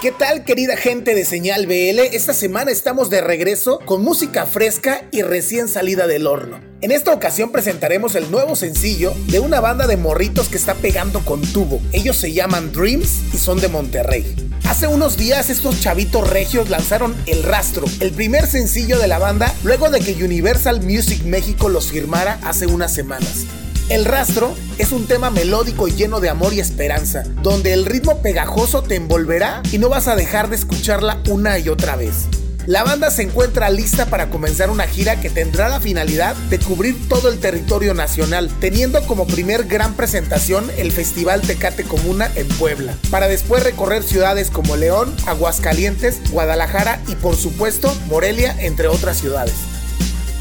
¿Qué 0.00 0.12
tal 0.12 0.44
querida 0.44 0.76
gente 0.76 1.14
de 1.14 1.24
Señal 1.24 1.66
BL? 1.66 1.98
Esta 2.12 2.32
semana 2.32 2.70
estamos 2.70 3.10
de 3.10 3.20
regreso 3.20 3.80
con 3.84 4.04
música 4.04 4.46
fresca 4.46 5.02
y 5.10 5.22
recién 5.22 5.66
salida 5.66 6.06
del 6.06 6.28
horno. 6.28 6.60
En 6.80 6.92
esta 6.92 7.12
ocasión 7.12 7.50
presentaremos 7.50 8.14
el 8.14 8.30
nuevo 8.30 8.54
sencillo 8.54 9.12
de 9.26 9.40
una 9.40 9.58
banda 9.58 9.88
de 9.88 9.96
morritos 9.96 10.48
que 10.48 10.56
está 10.56 10.74
pegando 10.74 11.24
con 11.24 11.42
tubo. 11.42 11.80
Ellos 11.92 12.16
se 12.16 12.32
llaman 12.32 12.72
Dreams 12.72 13.34
y 13.34 13.38
son 13.38 13.60
de 13.60 13.66
Monterrey. 13.66 14.36
Hace 14.62 14.86
unos 14.86 15.16
días 15.16 15.50
estos 15.50 15.80
chavitos 15.80 16.30
regios 16.30 16.70
lanzaron 16.70 17.16
El 17.26 17.42
Rastro, 17.42 17.84
el 17.98 18.12
primer 18.12 18.46
sencillo 18.46 19.00
de 19.00 19.08
la 19.08 19.18
banda 19.18 19.52
luego 19.64 19.90
de 19.90 19.98
que 19.98 20.22
Universal 20.22 20.80
Music 20.80 21.24
México 21.24 21.68
los 21.68 21.88
firmara 21.90 22.38
hace 22.44 22.66
unas 22.66 22.94
semanas. 22.94 23.46
El 23.88 24.04
rastro 24.04 24.54
es 24.76 24.92
un 24.92 25.06
tema 25.06 25.30
melódico 25.30 25.88
y 25.88 25.92
lleno 25.92 26.20
de 26.20 26.28
amor 26.28 26.52
y 26.52 26.60
esperanza, 26.60 27.24
donde 27.42 27.72
el 27.72 27.86
ritmo 27.86 28.22
pegajoso 28.22 28.82
te 28.82 28.96
envolverá 28.96 29.62
y 29.72 29.78
no 29.78 29.88
vas 29.88 30.06
a 30.06 30.14
dejar 30.14 30.48
de 30.48 30.56
escucharla 30.56 31.22
una 31.26 31.58
y 31.58 31.70
otra 31.70 31.96
vez. 31.96 32.26
La 32.68 32.84
banda 32.84 33.10
se 33.10 33.22
encuentra 33.22 33.70
lista 33.70 34.10
para 34.10 34.28
comenzar 34.28 34.68
una 34.68 34.86
gira 34.86 35.18
que 35.18 35.30
tendrá 35.30 35.70
la 35.70 35.80
finalidad 35.80 36.36
de 36.50 36.58
cubrir 36.58 37.08
todo 37.08 37.30
el 37.30 37.38
territorio 37.38 37.94
nacional, 37.94 38.50
teniendo 38.60 39.00
como 39.06 39.26
primer 39.26 39.64
gran 39.64 39.94
presentación 39.94 40.70
el 40.76 40.92
Festival 40.92 41.40
Tecate 41.40 41.84
Comuna 41.84 42.30
en 42.34 42.46
Puebla, 42.46 42.94
para 43.10 43.26
después 43.26 43.64
recorrer 43.64 44.02
ciudades 44.02 44.50
como 44.50 44.76
León, 44.76 45.16
Aguascalientes, 45.24 46.20
Guadalajara 46.30 47.00
y 47.08 47.14
por 47.14 47.36
supuesto 47.36 47.90
Morelia, 48.06 48.54
entre 48.60 48.88
otras 48.88 49.16
ciudades. 49.16 49.54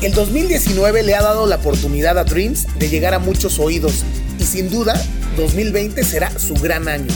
El 0.02 0.14
2019 0.14 1.04
le 1.04 1.16
ha 1.16 1.22
dado 1.22 1.46
la 1.48 1.56
oportunidad 1.56 2.18
a 2.18 2.26
Dreams 2.26 2.68
de 2.78 2.90
llegar 2.90 3.14
a 3.14 3.20
muchos 3.20 3.58
oídos 3.58 4.04
y 4.38 4.44
sin 4.44 4.70
duda 4.70 5.02
2020 5.38 6.04
será 6.04 6.38
su 6.38 6.56
gran 6.56 6.90
año. 6.90 7.08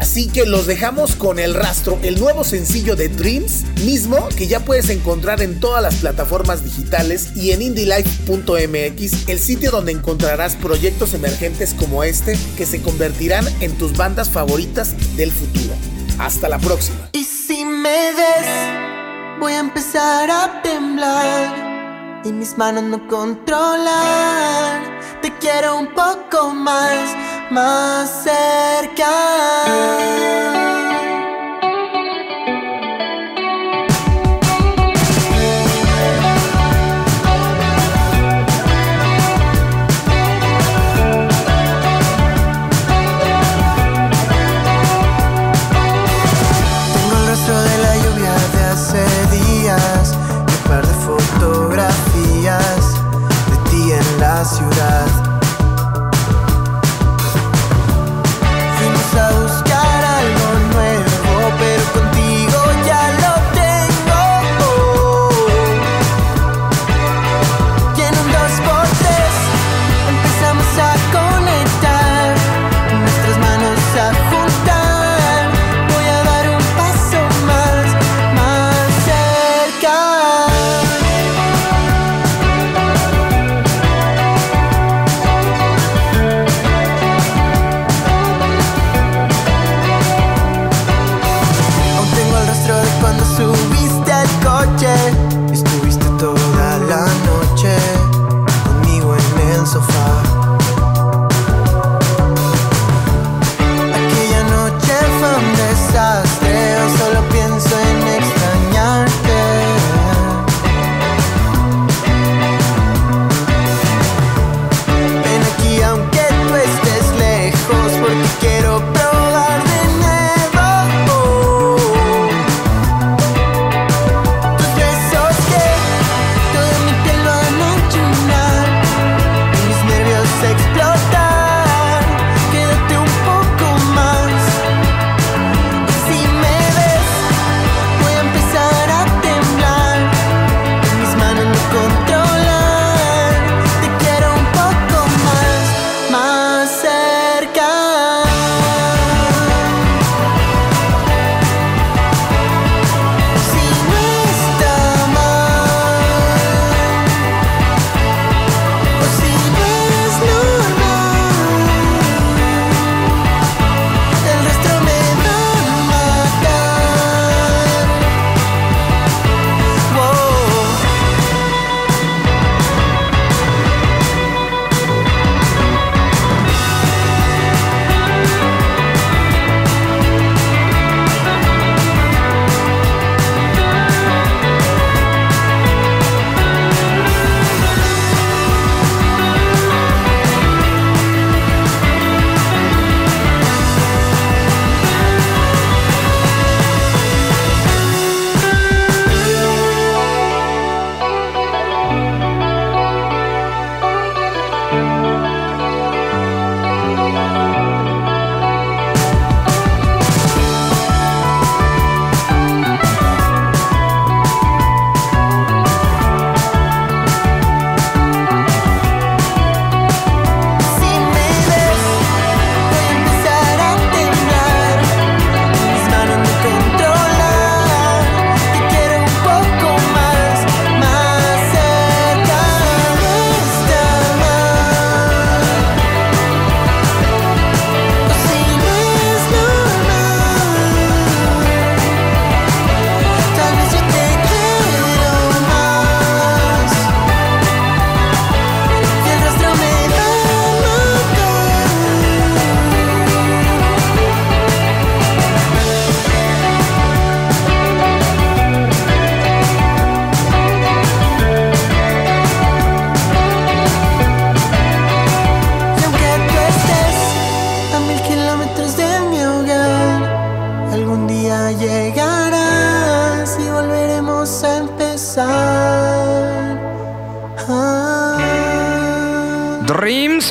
Así 0.00 0.28
que 0.28 0.46
los 0.46 0.66
dejamos 0.66 1.16
con 1.16 1.38
El 1.38 1.54
Rastro, 1.54 1.98
el 2.02 2.18
nuevo 2.18 2.44
sencillo 2.44 2.96
de 2.96 3.08
Dreams, 3.08 3.64
mismo 3.84 4.28
que 4.36 4.46
ya 4.46 4.60
puedes 4.64 4.90
encontrar 4.90 5.42
en 5.42 5.60
todas 5.60 5.82
las 5.82 5.96
plataformas 5.96 6.64
digitales 6.64 7.36
y 7.36 7.52
en 7.52 7.62
indielife.mx, 7.62 9.28
el 9.28 9.38
sitio 9.38 9.70
donde 9.70 9.92
encontrarás 9.92 10.56
proyectos 10.56 11.14
emergentes 11.14 11.74
como 11.74 12.04
este 12.04 12.38
que 12.56 12.66
se 12.66 12.82
convertirán 12.82 13.46
en 13.60 13.76
tus 13.78 13.96
bandas 13.96 14.30
favoritas 14.30 14.94
del 15.16 15.32
futuro. 15.32 15.74
Hasta 16.18 16.48
la 16.48 16.58
próxima. 16.58 17.10
Y 17.12 17.24
si 17.24 17.64
me 17.64 17.96
voy 19.38 19.52
a 19.52 19.60
empezar 19.60 20.30
a 20.30 20.62
temblar 20.62 21.65
y 22.26 22.32
mis 22.32 22.58
manos 22.58 22.82
no 22.84 23.06
controlan. 23.06 24.82
Te 25.22 25.32
quiero 25.38 25.78
un 25.78 25.88
poco 25.94 26.50
más, 26.50 27.14
más 27.50 28.24
cerca. 28.24 29.06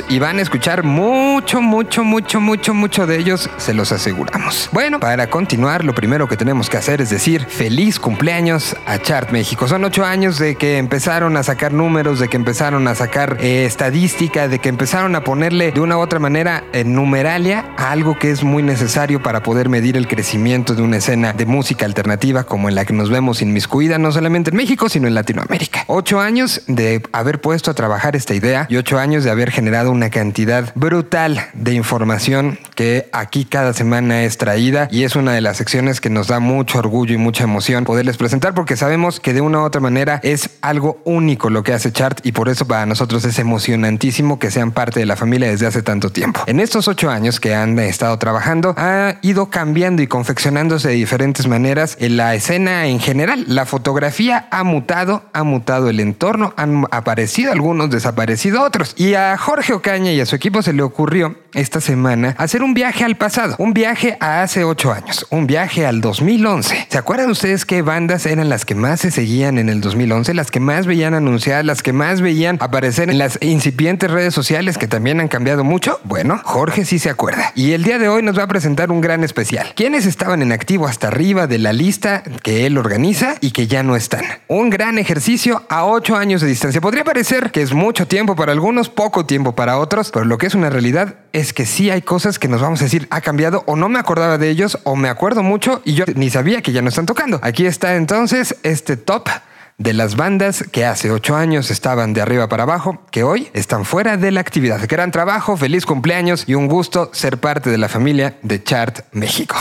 Y 0.09 0.19
van 0.19 0.39
a 0.39 0.41
escuchar 0.41 0.83
mucho, 0.83 1.61
mucho, 1.61 2.03
mucho, 2.03 2.39
mucho, 2.41 2.73
mucho 2.73 3.07
de 3.07 3.17
ellos, 3.17 3.49
se 3.57 3.73
los 3.73 3.91
aseguramos. 3.91 4.69
Bueno, 4.71 4.99
para 4.99 5.29
continuar, 5.29 5.83
lo 5.83 5.93
primero 5.93 6.27
que 6.27 6.37
tenemos 6.37 6.69
que 6.69 6.77
hacer 6.77 7.01
es 7.01 7.09
decir 7.09 7.45
feliz 7.45 7.99
cumpleaños 7.99 8.75
a 8.85 8.97
Chart 8.99 9.31
México. 9.31 9.67
Son 9.67 9.83
ocho 9.83 10.05
años 10.05 10.39
de 10.39 10.55
que 10.55 10.77
empezaron 10.77 11.37
a 11.37 11.43
sacar 11.43 11.73
números, 11.73 12.19
de 12.19 12.27
que 12.27 12.37
empezaron 12.37 12.87
a 12.87 12.95
sacar 12.95 13.37
eh, 13.39 13.65
estadística, 13.65 14.47
de 14.47 14.59
que 14.59 14.69
empezaron 14.69 15.15
a 15.15 15.23
ponerle 15.23 15.71
de 15.71 15.79
una 15.79 15.97
u 15.97 16.01
otra 16.01 16.19
manera 16.19 16.63
en 16.73 16.93
numeralia 16.93 17.73
a 17.77 17.91
algo 17.91 18.17
que 18.17 18.31
es 18.31 18.43
muy 18.43 18.63
necesario 18.63 19.21
para 19.21 19.43
poder 19.43 19.69
medir 19.69 19.97
el 19.97 20.07
crecimiento 20.07 20.75
de 20.75 20.81
una 20.81 20.97
escena 20.97 21.33
de 21.33 21.45
música 21.45 21.85
alternativa 21.85 22.43
como 22.43 22.69
en 22.69 22.75
la 22.75 22.85
que 22.85 22.93
nos 22.93 23.09
vemos 23.09 23.41
inmiscuida 23.41 23.97
no 23.97 24.11
solamente 24.11 24.49
en 24.49 24.57
México, 24.57 24.89
sino 24.89 25.07
en 25.07 25.15
Latinoamérica. 25.15 25.83
Ocho 25.87 26.19
años 26.19 26.61
de 26.67 27.01
haber 27.11 27.41
puesto 27.41 27.71
a 27.71 27.73
trabajar 27.73 28.15
esta 28.15 28.33
idea 28.33 28.65
y 28.69 28.77
ocho 28.77 28.99
años 28.99 29.23
de 29.23 29.31
haber 29.31 29.51
generado 29.51 29.84
una 29.89 30.09
cantidad 30.09 30.71
brutal 30.75 31.39
de 31.53 31.73
información 31.73 32.59
que 32.75 33.09
aquí 33.11 33.45
cada 33.45 33.73
semana 33.73 34.23
es 34.23 34.38
traída 34.38 34.88
y 34.91 35.03
es 35.03 35.15
una 35.15 35.33
de 35.33 35.41
las 35.41 35.57
secciones 35.57 36.01
que 36.01 36.09
nos 36.09 36.27
da 36.27 36.39
mucho 36.39 36.79
orgullo 36.79 37.13
y 37.13 37.17
mucha 37.17 37.43
emoción 37.43 37.83
poderles 37.83 38.17
presentar 38.17 38.53
porque 38.53 38.77
sabemos 38.77 39.19
que 39.19 39.33
de 39.33 39.41
una 39.41 39.59
u 39.59 39.63
otra 39.63 39.81
manera 39.81 40.19
es 40.23 40.49
algo 40.61 40.99
único 41.05 41.49
lo 41.49 41.63
que 41.63 41.73
hace 41.73 41.91
Chart 41.91 42.19
y 42.23 42.31
por 42.31 42.49
eso 42.49 42.67
para 42.67 42.86
nosotros 42.86 43.23
es 43.25 43.39
emocionantísimo 43.39 44.39
que 44.39 44.51
sean 44.51 44.71
parte 44.71 44.99
de 44.99 45.05
la 45.05 45.15
familia 45.15 45.49
desde 45.49 45.67
hace 45.67 45.81
tanto 45.81 46.11
tiempo. 46.11 46.41
En 46.47 46.59
estos 46.59 46.88
ocho 46.88 47.09
años 47.09 47.39
que 47.39 47.55
han 47.55 47.77
estado 47.79 48.17
trabajando 48.17 48.73
ha 48.77 49.15
ido 49.21 49.49
cambiando 49.49 50.01
y 50.01 50.07
confeccionándose 50.07 50.89
de 50.89 50.95
diferentes 50.95 51.47
maneras 51.47 51.97
en 51.99 52.17
la 52.17 52.36
escena 52.36 52.88
en 52.88 52.99
general. 52.99 53.45
La 53.47 53.65
fotografía 53.65 54.47
ha 54.51 54.63
mutado, 54.63 55.23
ha 55.33 55.43
mutado 55.43 55.89
el 55.89 55.99
entorno, 55.99 56.53
han 56.57 56.86
aparecido 56.91 57.51
algunos, 57.51 57.89
desaparecido 57.89 58.63
otros. 58.63 58.93
Y 58.97 59.13
a 59.13 59.38
Jorge 59.38 59.73
Ocaña 59.76 60.11
y 60.11 60.19
a 60.19 60.26
su 60.26 60.36
equipo 60.36 60.61
se 60.61 60.73
le 60.73 60.82
ocurrió 60.82 61.36
esta 61.53 61.80
semana 61.80 62.36
hacer 62.38 62.63
un 62.63 62.73
viaje 62.73 63.03
al 63.03 63.15
pasado, 63.15 63.55
un 63.59 63.73
viaje 63.73 64.17
a 64.19 64.41
hace 64.41 64.63
ocho 64.63 64.91
años, 64.91 65.26
un 65.30 65.47
viaje 65.47 65.86
al 65.86 66.01
2011. 66.01 66.88
¿Se 66.89 66.97
acuerdan 66.97 67.30
ustedes 67.30 67.65
qué 67.65 67.82
bandas 67.82 68.26
eran 68.26 68.49
las 68.49 68.65
que 68.65 68.76
más 68.76 69.01
se 69.01 69.11
seguían 69.11 69.57
en 69.57 69.69
el 69.69 69.82
2011, 69.82 70.34
las 70.34 70.51
que 70.51 70.59
más 70.59 70.86
veían 70.86 71.13
anunciadas, 71.13 71.65
las 71.65 71.82
que 71.82 71.93
más 71.93 72.21
veían 72.21 72.57
aparecer 72.59 73.09
en 73.09 73.17
las 73.17 73.38
incipientes 73.41 74.11
redes 74.11 74.34
sociales 74.34 74.78
que 74.78 74.88
también 74.88 75.19
han 75.19 75.28
cambiado 75.28 75.63
mucho? 75.63 75.99
Bueno, 76.03 76.41
Jorge 76.43 76.86
sí 76.86 76.99
se 76.99 77.09
acuerda. 77.09 77.51
Y 77.55 77.71
el 77.71 77.84
día 77.84 77.99
de 77.99 78.09
hoy 78.09 78.21
nos 78.21 78.38
va 78.38 78.43
a 78.43 78.47
presentar 78.47 78.91
un 78.91 79.01
gran 79.01 79.23
especial. 79.23 79.73
¿Quiénes 79.76 80.05
estaban 80.05 80.41
en 80.41 80.51
activo 80.51 80.88
hasta 80.88 81.07
arriba 81.07 81.47
de 81.47 81.59
la 81.59 81.73
lista 81.73 82.23
que 82.43 82.65
él 82.65 82.78
organiza 82.78 83.36
y 83.41 83.51
que 83.51 83.67
ya 83.67 83.84
no 83.84 83.95
están? 83.95 84.23
Un 84.47 84.69
gran 84.69 84.97
ejercicio 84.97 85.63
a 85.69 85.86
ocho 85.86 86.15
años 86.15 86.41
de 86.41 86.47
distancia. 86.47 86.82
Podría 86.82 87.03
parecer 87.03 87.51
que 87.51 87.61
es 87.61 87.73
mucho 87.73 88.07
tiempo 88.07 88.36
para 88.36 88.51
algunos, 88.51 88.89
poco 88.89 89.26
tiempo 89.26 89.55
para 89.55 89.64
otros, 89.74 90.11
pero 90.11 90.26
lo 90.26 90.38
que 90.38 90.47
es 90.47 90.55
una 90.55 90.70
realidad 90.70 91.16
es 91.34 91.53
que 91.53 91.66
sí 91.66 91.89
hay 91.89 92.01
cosas 92.01 92.39
que 92.39 92.47
nos 92.47 92.61
vamos 92.61 92.82
a 92.82 92.86
decir 92.86 93.07
ha 93.09 93.22
cambiado 93.22 93.63
o 93.66 93.76
no 93.76 93.89
me 93.89 93.99
acordaba 93.99 94.38
de 94.38 94.49
ellos 94.49 94.78
o 94.84 94.95
me 94.95 95.09
acuerdo 95.09 95.43
mucho 95.43 95.82
y 95.84 95.93
yo 95.93 96.05
ni 96.16 96.30
sabía 96.30 96.61
que 96.61 96.72
ya 96.72 96.82
no 96.82 96.89
están 96.89 97.05
tocando. 97.05 97.39
Aquí 97.41 97.66
está 97.66 97.95
entonces 97.95 98.55
este 98.63 98.97
top 98.97 99.30
de 99.78 99.93
las 99.93 100.16
bandas 100.16 100.63
que 100.72 100.86
hace 100.86 101.11
ocho 101.11 101.36
años 101.36 101.70
estaban 101.70 102.13
de 102.13 102.22
arriba 102.22 102.47
para 102.47 102.63
abajo, 102.63 103.01
que 103.11 103.24
hoy 103.24 103.49
están 103.53 103.84
fuera 103.84 104.16
de 104.16 104.32
la 104.32 104.39
actividad. 104.39 104.80
Gran 104.88 105.11
trabajo, 105.11 105.57
feliz 105.57 105.86
cumpleaños 105.86 106.45
y 106.47 106.53
un 106.53 106.68
gusto 106.68 107.09
ser 107.13 107.39
parte 107.39 107.70
de 107.70 107.78
la 107.78 107.89
familia 107.89 108.38
de 108.41 108.63
Chart 108.63 108.99
México. 109.11 109.57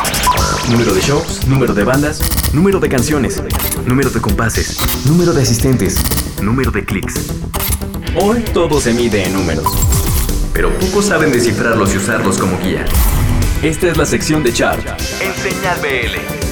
Número 0.70 0.94
de 0.94 1.00
shows, 1.00 1.46
número 1.48 1.74
de 1.74 1.84
bandas, 1.84 2.20
número 2.52 2.78
de 2.78 2.88
canciones, 2.88 3.42
número 3.86 4.10
de 4.10 4.20
compases, 4.20 4.78
número 5.06 5.32
de 5.32 5.42
asistentes, 5.42 6.00
número 6.40 6.70
de 6.70 6.84
clics. 6.84 7.14
Hoy 8.16 8.42
todo 8.52 8.80
se 8.80 8.94
mide 8.94 9.24
en 9.24 9.32
números, 9.32 9.66
pero 10.54 10.70
pocos 10.78 11.06
saben 11.06 11.32
descifrarlos 11.32 11.92
y 11.92 11.98
usarlos 11.98 12.38
como 12.38 12.58
guía. 12.58 12.86
Esta 13.62 13.88
es 13.88 13.96
la 13.96 14.06
sección 14.06 14.42
de 14.42 14.52
Chart 14.52 14.86
en 15.20 15.34
Señal 15.34 15.78
BL. 15.80 16.43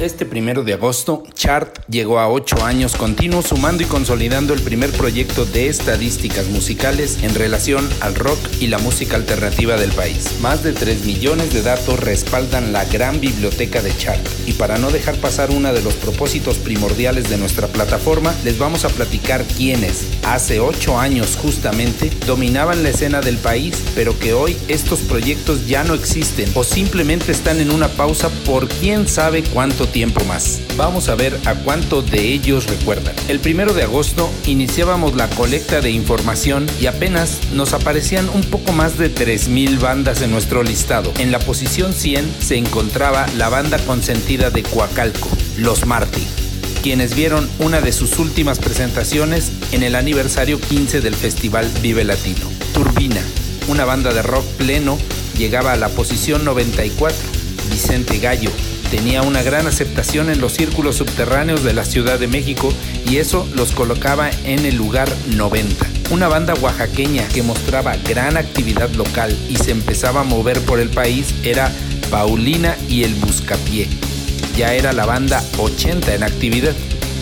Este 0.00 0.24
primero 0.24 0.64
de 0.64 0.72
agosto, 0.72 1.24
Chart 1.34 1.78
llegó 1.86 2.20
a 2.20 2.30
8 2.30 2.64
años 2.64 2.96
continuos 2.96 3.48
sumando 3.48 3.82
y 3.82 3.86
consolidando 3.86 4.54
el 4.54 4.62
primer 4.62 4.88
proyecto 4.92 5.44
de 5.44 5.68
estadísticas 5.68 6.46
musicales 6.46 7.18
en 7.22 7.34
relación 7.34 7.86
al 8.00 8.14
rock 8.14 8.38
y 8.60 8.68
la 8.68 8.78
música 8.78 9.16
alternativa 9.16 9.76
del 9.76 9.90
país. 9.92 10.40
Más 10.40 10.62
de 10.62 10.72
3 10.72 11.04
millones 11.04 11.52
de 11.52 11.60
datos 11.60 12.00
respaldan 12.00 12.72
la 12.72 12.86
gran 12.86 13.20
biblioteca 13.20 13.82
de 13.82 13.94
Chart. 13.94 14.26
Y 14.46 14.54
para 14.54 14.78
no 14.78 14.90
dejar 14.90 15.16
pasar 15.16 15.50
uno 15.50 15.70
de 15.74 15.82
los 15.82 15.92
propósitos 15.92 16.56
primordiales 16.56 17.28
de 17.28 17.36
nuestra 17.36 17.66
plataforma, 17.66 18.34
les 18.42 18.58
vamos 18.58 18.86
a 18.86 18.88
platicar 18.88 19.44
quiénes, 19.44 20.06
hace 20.24 20.60
8 20.60 20.98
años 20.98 21.36
justamente, 21.36 22.10
dominaban 22.26 22.82
la 22.82 22.88
escena 22.88 23.20
del 23.20 23.36
país, 23.36 23.76
pero 23.94 24.18
que 24.18 24.32
hoy 24.32 24.56
estos 24.68 25.00
proyectos 25.00 25.66
ya 25.66 25.84
no 25.84 25.92
existen 25.92 26.50
o 26.54 26.64
simplemente 26.64 27.32
están 27.32 27.60
en 27.60 27.70
una 27.70 27.88
pausa 27.88 28.30
por 28.46 28.66
quién 28.66 29.06
sabe 29.06 29.42
cuánto 29.42 29.89
tiempo 29.90 30.24
más. 30.24 30.60
Vamos 30.76 31.08
a 31.08 31.14
ver 31.14 31.38
a 31.46 31.54
cuánto 31.54 32.02
de 32.02 32.20
ellos 32.32 32.66
recuerdan. 32.66 33.14
El 33.28 33.40
primero 33.40 33.74
de 33.74 33.82
agosto 33.82 34.30
iniciábamos 34.46 35.14
la 35.14 35.28
colecta 35.28 35.80
de 35.80 35.90
información 35.90 36.66
y 36.80 36.86
apenas 36.86 37.38
nos 37.52 37.72
aparecían 37.72 38.28
un 38.30 38.42
poco 38.42 38.72
más 38.72 38.98
de 38.98 39.14
3.000 39.14 39.78
bandas 39.80 40.22
en 40.22 40.30
nuestro 40.30 40.62
listado. 40.62 41.12
En 41.18 41.32
la 41.32 41.38
posición 41.38 41.92
100 41.92 42.36
se 42.40 42.56
encontraba 42.56 43.26
la 43.36 43.48
banda 43.48 43.78
consentida 43.78 44.50
de 44.50 44.62
Coacalco, 44.62 45.28
Los 45.56 45.86
Martí 45.86 46.26
quienes 46.82 47.14
vieron 47.14 47.48
una 47.58 47.80
de 47.80 47.92
sus 47.92 48.18
últimas 48.18 48.58
presentaciones 48.58 49.52
en 49.72 49.82
el 49.82 49.94
aniversario 49.94 50.58
15 50.58 51.00
del 51.00 51.14
Festival 51.14 51.70
Vive 51.82 52.04
Latino. 52.04 52.46
Turbina, 52.72 53.20
una 53.68 53.84
banda 53.84 54.14
de 54.14 54.22
rock 54.22 54.44
pleno, 54.56 54.96
llegaba 55.36 55.72
a 55.72 55.76
la 55.76 55.90
posición 55.90 56.44
94. 56.44 57.18
Vicente 57.70 58.18
Gallo, 58.18 58.50
tenía 58.90 59.22
una 59.22 59.42
gran 59.42 59.66
aceptación 59.66 60.30
en 60.30 60.40
los 60.40 60.52
círculos 60.52 60.96
subterráneos 60.96 61.62
de 61.62 61.72
la 61.72 61.84
Ciudad 61.84 62.18
de 62.18 62.26
México 62.26 62.72
y 63.08 63.18
eso 63.18 63.48
los 63.54 63.72
colocaba 63.72 64.30
en 64.44 64.66
el 64.66 64.76
lugar 64.76 65.08
90. 65.36 65.86
Una 66.10 66.26
banda 66.28 66.54
oaxaqueña 66.54 67.26
que 67.28 67.42
mostraba 67.42 67.96
gran 68.08 68.36
actividad 68.36 68.90
local 68.90 69.36
y 69.48 69.56
se 69.56 69.70
empezaba 69.70 70.22
a 70.22 70.24
mover 70.24 70.60
por 70.62 70.80
el 70.80 70.90
país 70.90 71.34
era 71.44 71.70
Paulina 72.10 72.76
y 72.88 73.04
el 73.04 73.14
Buscapié. 73.14 73.88
Ya 74.56 74.74
era 74.74 74.92
la 74.92 75.06
banda 75.06 75.42
80 75.58 76.14
en 76.14 76.24
actividad. 76.24 76.74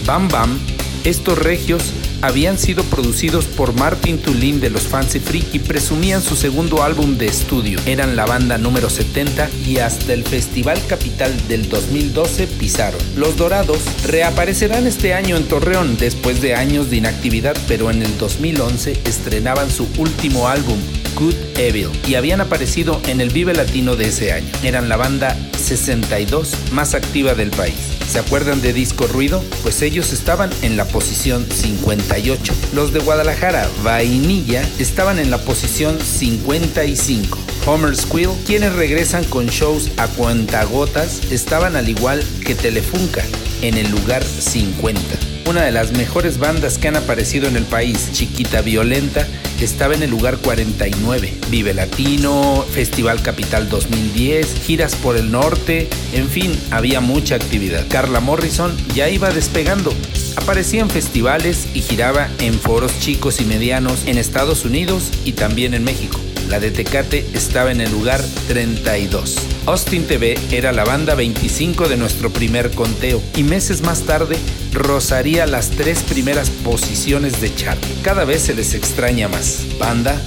Bam 0.07 0.29
Bam, 0.29 0.59
estos 1.05 1.39
regios 1.39 1.93
habían 2.23 2.59
sido 2.59 2.83
producidos 2.85 3.47
por 3.47 3.75
Martin 3.75 4.19
Tulin 4.19 4.61
de 4.61 4.71
los 4.71 4.83
Fancy 4.83 5.21
Free 5.21 5.47
y 5.53 5.61
presumían 5.61 6.23
su 6.23 6.37
segundo 6.37 6.83
álbum 6.83 7.17
de 7.17 7.27
estudio. 7.27 7.79
Eran 7.87 8.17
la 8.17 8.27
banda 8.27 8.59
número 8.59 8.91
70 8.91 9.49
y 9.67 9.79
hasta 9.79 10.13
el 10.13 10.25
Festival 10.25 10.81
Capital 10.87 11.33
del 11.49 11.69
2012 11.69 12.47
pisaron. 12.47 13.01
Los 13.17 13.37
Dorados 13.37 13.81
reaparecerán 14.07 14.87
este 14.87 15.15
año 15.15 15.37
en 15.37 15.45
Torreón 15.45 15.97
después 15.97 16.41
de 16.41 16.55
años 16.55 16.91
de 16.91 16.97
inactividad, 16.97 17.57
pero 17.69 17.91
en 17.91 18.03
el 18.03 18.17
2011 18.19 19.01
estrenaban 19.05 19.71
su 19.71 19.87
último 19.99 20.49
álbum, 20.49 20.79
Good 21.19 21.35
Evil, 21.57 21.89
y 22.07 22.15
habían 22.15 22.41
aparecido 22.41 23.01
en 23.09 23.21
el 23.21 23.31
Vive 23.31 23.53
Latino 23.53 23.97
de 23.97 24.07
ese 24.07 24.33
año. 24.33 24.47
Eran 24.63 24.89
la 24.89 24.97
banda 24.97 25.37
62 25.57 26.55
más 26.71 26.95
activa 26.95 27.35
del 27.35 27.51
país. 27.51 27.75
¿Se 28.09 28.21
acuerdan 28.21 28.63
de 28.63 28.73
Disco 28.73 29.07
Ruido? 29.07 29.43
Pues 29.63 29.83
ellos 29.83 30.13
estaban 30.13 30.51
en 30.63 30.77
la 30.77 30.85
posición 30.87 31.45
58. 31.51 32.55
Los 32.73 32.93
de 32.93 33.01
Guadalajara, 33.01 33.69
Vainilla, 33.83 34.63
estaban 34.79 35.19
en 35.19 35.31
la 35.31 35.39
posición 35.39 35.99
55. 36.01 37.37
Homer 37.67 37.97
Squill, 37.97 38.31
quienes 38.47 38.73
regresan 38.75 39.25
con 39.25 39.47
shows 39.49 39.91
a 39.99 40.07
cuentagotas, 40.07 41.33
estaban 41.33 41.77
al 41.77 41.89
igual 41.89 42.25
que 42.47 42.55
Telefunca, 42.55 43.25
en 43.61 43.77
el 43.77 43.91
lugar 43.91 44.25
50. 44.25 45.01
Una 45.49 45.63
de 45.63 45.73
las 45.73 45.93
mejores 45.93 46.39
bandas 46.39 46.79
que 46.79 46.89
han 46.89 46.97
aparecido 46.97 47.49
en 47.49 47.57
el 47.57 47.65
país, 47.65 48.11
Chiquita 48.13 48.61
Violenta, 48.63 49.27
estaba 49.65 49.95
en 49.95 50.03
el 50.03 50.11
lugar 50.11 50.39
49. 50.39 51.35
Vive 51.51 51.75
Latino, 51.75 52.65
Festival 52.71 53.23
Capital 53.23 53.69
2010, 53.69 54.55
giras 54.65 54.95
por 54.97 55.17
el 55.17 55.31
norte, 55.31 55.89
en 56.13 56.29
fin, 56.29 56.59
había 56.71 57.01
mucha 57.01 57.35
actividad. 57.35 57.87
Carla 57.89 58.21
Morrison 58.21 58.77
ya 58.95 59.09
iba 59.09 59.31
despegando. 59.31 59.93
Aparecía 60.37 60.83
en 60.83 60.91
festivales 60.91 61.69
y 61.75 61.81
giraba 61.81 62.29
en 62.41 62.55
foros 62.55 62.99
chicos 63.01 63.41
y 63.41 63.45
medianos 63.45 64.07
en 64.07 64.19
Estados 64.19 64.65
Unidos 64.65 65.11
y 65.25 65.33
también 65.33 65.75
en 65.75 65.85
México. 65.85 66.21
La 66.49 66.61
de 66.61 66.71
Tecate 66.71 67.27
estaba 67.35 67.71
en 67.71 67.83
el 67.83 67.91
lugar 67.91 68.23
32. 68.49 69.37
Austin 69.67 70.07
TV 70.07 70.39
era 70.51 70.73
la 70.73 70.85
banda 70.85 71.15
25 71.15 71.89
de 71.89 71.99
nuestro 71.99 72.31
primer 72.31 72.71
conteo 72.71 73.23
y 73.37 73.43
meses 73.43 73.83
más 73.83 74.03
tarde 74.03 74.39
rozaría 74.73 75.47
las 75.47 75.69
tres 75.71 76.03
primeras 76.05 76.49
posiciones 76.49 77.43
de 77.43 77.55
chart. 77.55 77.79
Cada 78.03 78.25
vez 78.25 78.43
se 78.43 78.55
les 78.55 78.73
extraña 78.73 79.29
más. 79.29 79.67
Banda 79.79 80.19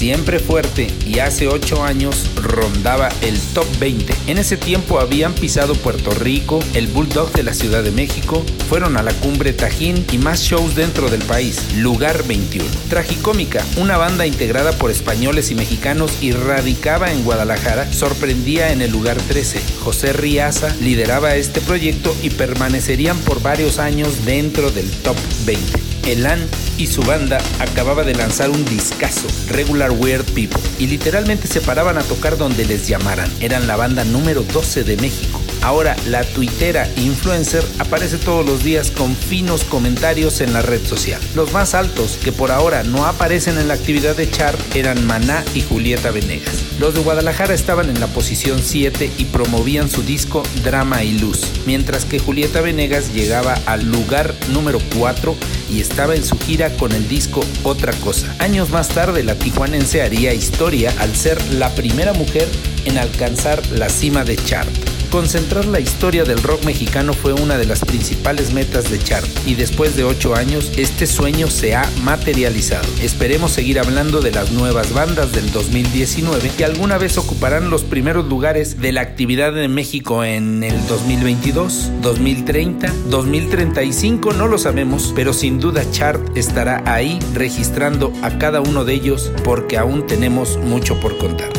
siempre 0.00 0.38
fuerte 0.38 0.86
y 1.06 1.18
hace 1.18 1.46
8 1.46 1.84
años 1.84 2.30
rondaba 2.36 3.10
el 3.20 3.38
top 3.52 3.66
20. 3.78 4.14
En 4.28 4.38
ese 4.38 4.56
tiempo 4.56 4.98
habían 4.98 5.34
pisado 5.34 5.74
Puerto 5.74 6.10
Rico, 6.12 6.58
el 6.72 6.86
Bulldog 6.86 7.30
de 7.32 7.42
la 7.42 7.52
Ciudad 7.52 7.82
de 7.82 7.90
México, 7.90 8.42
fueron 8.70 8.96
a 8.96 9.02
la 9.02 9.12
cumbre 9.12 9.52
Tajín 9.52 10.06
y 10.10 10.16
más 10.16 10.40
shows 10.40 10.74
dentro 10.74 11.10
del 11.10 11.20
país. 11.24 11.60
Lugar 11.76 12.26
21. 12.26 12.66
Tragicómica, 12.88 13.62
una 13.76 13.98
banda 13.98 14.24
integrada 14.24 14.72
por 14.72 14.90
españoles 14.90 15.50
y 15.50 15.54
mexicanos 15.54 16.16
y 16.22 16.32
radicaba 16.32 17.12
en 17.12 17.22
Guadalajara, 17.22 17.92
sorprendía 17.92 18.72
en 18.72 18.80
el 18.80 18.90
lugar 18.90 19.18
13. 19.18 19.60
José 19.84 20.14
Riaza 20.14 20.74
lideraba 20.80 21.34
este 21.34 21.60
proyecto 21.60 22.16
y 22.22 22.30
permanecerían 22.30 23.18
por 23.18 23.42
varios 23.42 23.78
años 23.78 24.24
dentro 24.24 24.70
del 24.70 24.90
top 25.02 25.16
20. 25.44 25.89
Elan 26.06 26.40
y 26.78 26.86
su 26.86 27.02
banda 27.02 27.38
acababa 27.58 28.04
de 28.04 28.14
lanzar 28.14 28.50
un 28.50 28.64
discazo, 28.64 29.26
Regular 29.48 29.90
Weird 29.90 30.24
People, 30.32 30.60
y 30.78 30.86
literalmente 30.86 31.46
se 31.46 31.60
paraban 31.60 31.98
a 31.98 32.02
tocar 32.02 32.36
donde 32.36 32.64
les 32.64 32.88
llamaran. 32.88 33.30
Eran 33.40 33.66
la 33.66 33.76
banda 33.76 34.04
número 34.04 34.42
12 34.42 34.84
de 34.84 34.96
México. 34.96 35.39
Ahora 35.62 35.94
la 36.06 36.24
tuitera 36.24 36.88
influencer 36.96 37.62
aparece 37.78 38.16
todos 38.16 38.46
los 38.46 38.64
días 38.64 38.90
con 38.90 39.14
finos 39.14 39.64
comentarios 39.64 40.40
en 40.40 40.52
la 40.52 40.62
red 40.62 40.84
social. 40.86 41.20
Los 41.34 41.52
más 41.52 41.74
altos, 41.74 42.18
que 42.22 42.32
por 42.32 42.50
ahora 42.50 42.82
no 42.82 43.04
aparecen 43.04 43.58
en 43.58 43.68
la 43.68 43.74
actividad 43.74 44.16
de 44.16 44.30
chart, 44.30 44.58
eran 44.74 45.06
Maná 45.06 45.44
y 45.54 45.60
Julieta 45.60 46.10
Venegas. 46.10 46.54
Los 46.78 46.94
de 46.94 47.00
Guadalajara 47.00 47.52
estaban 47.52 47.90
en 47.90 48.00
la 48.00 48.06
posición 48.06 48.60
7 48.62 49.10
y 49.18 49.26
promovían 49.26 49.90
su 49.90 50.02
disco 50.02 50.42
Drama 50.64 51.04
y 51.04 51.18
Luz, 51.18 51.42
mientras 51.66 52.06
que 52.06 52.18
Julieta 52.18 52.62
Venegas 52.62 53.12
llegaba 53.12 53.58
al 53.66 53.84
lugar 53.84 54.34
número 54.52 54.78
4 54.96 55.36
y 55.70 55.80
estaba 55.80 56.14
en 56.14 56.24
su 56.24 56.38
gira 56.38 56.70
con 56.76 56.92
el 56.92 57.06
disco 57.06 57.44
Otra 57.64 57.92
Cosa. 57.94 58.34
Años 58.38 58.70
más 58.70 58.88
tarde, 58.88 59.22
la 59.22 59.34
tijuanense 59.34 60.00
haría 60.02 60.32
historia 60.32 60.94
al 60.98 61.14
ser 61.14 61.40
la 61.52 61.68
primera 61.74 62.14
mujer 62.14 62.48
en 62.86 62.96
alcanzar 62.96 63.64
la 63.68 63.90
cima 63.90 64.24
de 64.24 64.36
chart. 64.36 64.89
Concentrar 65.10 65.64
la 65.64 65.80
historia 65.80 66.22
del 66.22 66.40
rock 66.40 66.64
mexicano 66.64 67.14
fue 67.14 67.32
una 67.32 67.58
de 67.58 67.66
las 67.66 67.80
principales 67.80 68.52
metas 68.52 68.92
de 68.92 68.98
Chart 69.00 69.26
y 69.44 69.56
después 69.56 69.96
de 69.96 70.04
ocho 70.04 70.36
años 70.36 70.70
este 70.76 71.08
sueño 71.08 71.48
se 71.48 71.74
ha 71.74 71.90
materializado. 72.04 72.88
Esperemos 73.02 73.50
seguir 73.50 73.80
hablando 73.80 74.20
de 74.20 74.30
las 74.30 74.52
nuevas 74.52 74.94
bandas 74.94 75.32
del 75.32 75.50
2019 75.50 76.52
que 76.56 76.64
alguna 76.64 76.96
vez 76.96 77.18
ocuparán 77.18 77.70
los 77.70 77.82
primeros 77.82 78.26
lugares 78.26 78.80
de 78.80 78.92
la 78.92 79.00
actividad 79.00 79.60
en 79.60 79.74
México 79.74 80.22
en 80.22 80.62
el 80.62 80.86
2022, 80.86 81.90
2030, 82.02 82.92
2035, 83.08 84.32
no 84.32 84.46
lo 84.46 84.58
sabemos, 84.58 85.12
pero 85.16 85.32
sin 85.32 85.58
duda 85.58 85.82
Chart 85.90 86.20
estará 86.36 86.84
ahí 86.86 87.18
registrando 87.34 88.12
a 88.22 88.38
cada 88.38 88.60
uno 88.60 88.84
de 88.84 88.94
ellos 88.94 89.32
porque 89.42 89.76
aún 89.76 90.06
tenemos 90.06 90.56
mucho 90.58 91.00
por 91.00 91.18
contar. 91.18 91.50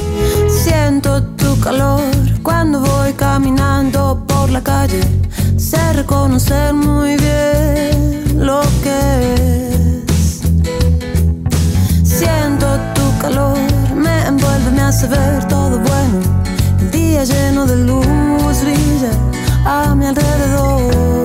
Siento 0.64 1.24
tu 1.24 1.60
calor 1.60 2.04
cuando 2.44 2.82
voy 2.82 3.14
caminando 3.14 4.24
por 4.28 4.52
la 4.52 4.62
calle. 4.62 5.02
Sé 5.58 5.94
reconocer 5.94 6.72
muy 6.72 7.18
bien 7.18 8.46
lo 8.46 8.62
que 8.84 10.04
es. 10.04 10.42
Siento 12.04 12.68
tu 12.94 13.18
calor, 13.20 13.58
me 13.96 14.28
envuelve, 14.28 14.70
me 14.70 14.82
hace 14.82 15.08
ver 15.08 15.48
todo 15.48 15.80
bueno. 15.80 16.20
El 16.80 16.92
día 16.92 17.24
lleno 17.24 17.66
de 17.66 17.78
luz 17.78 18.62
brilla 18.62 19.14
a 19.66 19.96
mi 19.96 20.06
alrededor. 20.06 21.21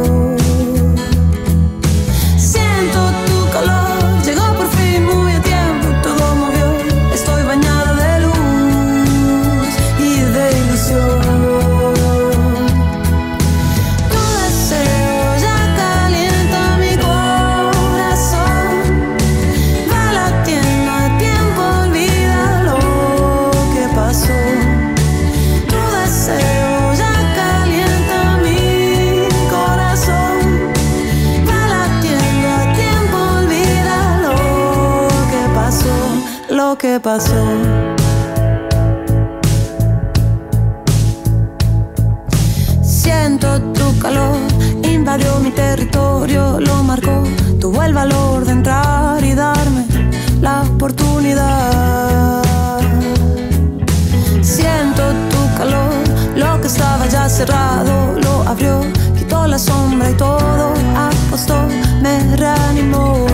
Pasó. 37.03 37.35
Siento 42.83 43.61
tu 43.72 43.99
calor, 43.99 44.37
invadió 44.83 45.39
mi 45.41 45.51
territorio, 45.51 46.61
lo 46.61 46.83
marcó. 46.83 47.24
Tuvo 47.61 47.83
el 47.83 47.95
valor 47.95 48.45
de 48.45 48.53
entrar 48.53 49.24
y 49.24 49.35
darme 49.35 49.87
la 50.41 50.62
oportunidad. 50.62 52.43
Siento 54.43 55.03
tu 55.31 55.57
calor, 55.57 55.95
lo 56.37 56.61
que 56.61 56.66
estaba 56.66 57.07
ya 57.07 57.29
cerrado 57.29 58.18
lo 58.22 58.43
abrió, 58.49 58.81
quitó 59.16 59.47
la 59.47 59.59
sombra 59.59 60.11
y 60.11 60.14
todo 60.14 60.74
apostó, 60.95 61.66
me 62.03 62.37
reanimó. 62.37 63.26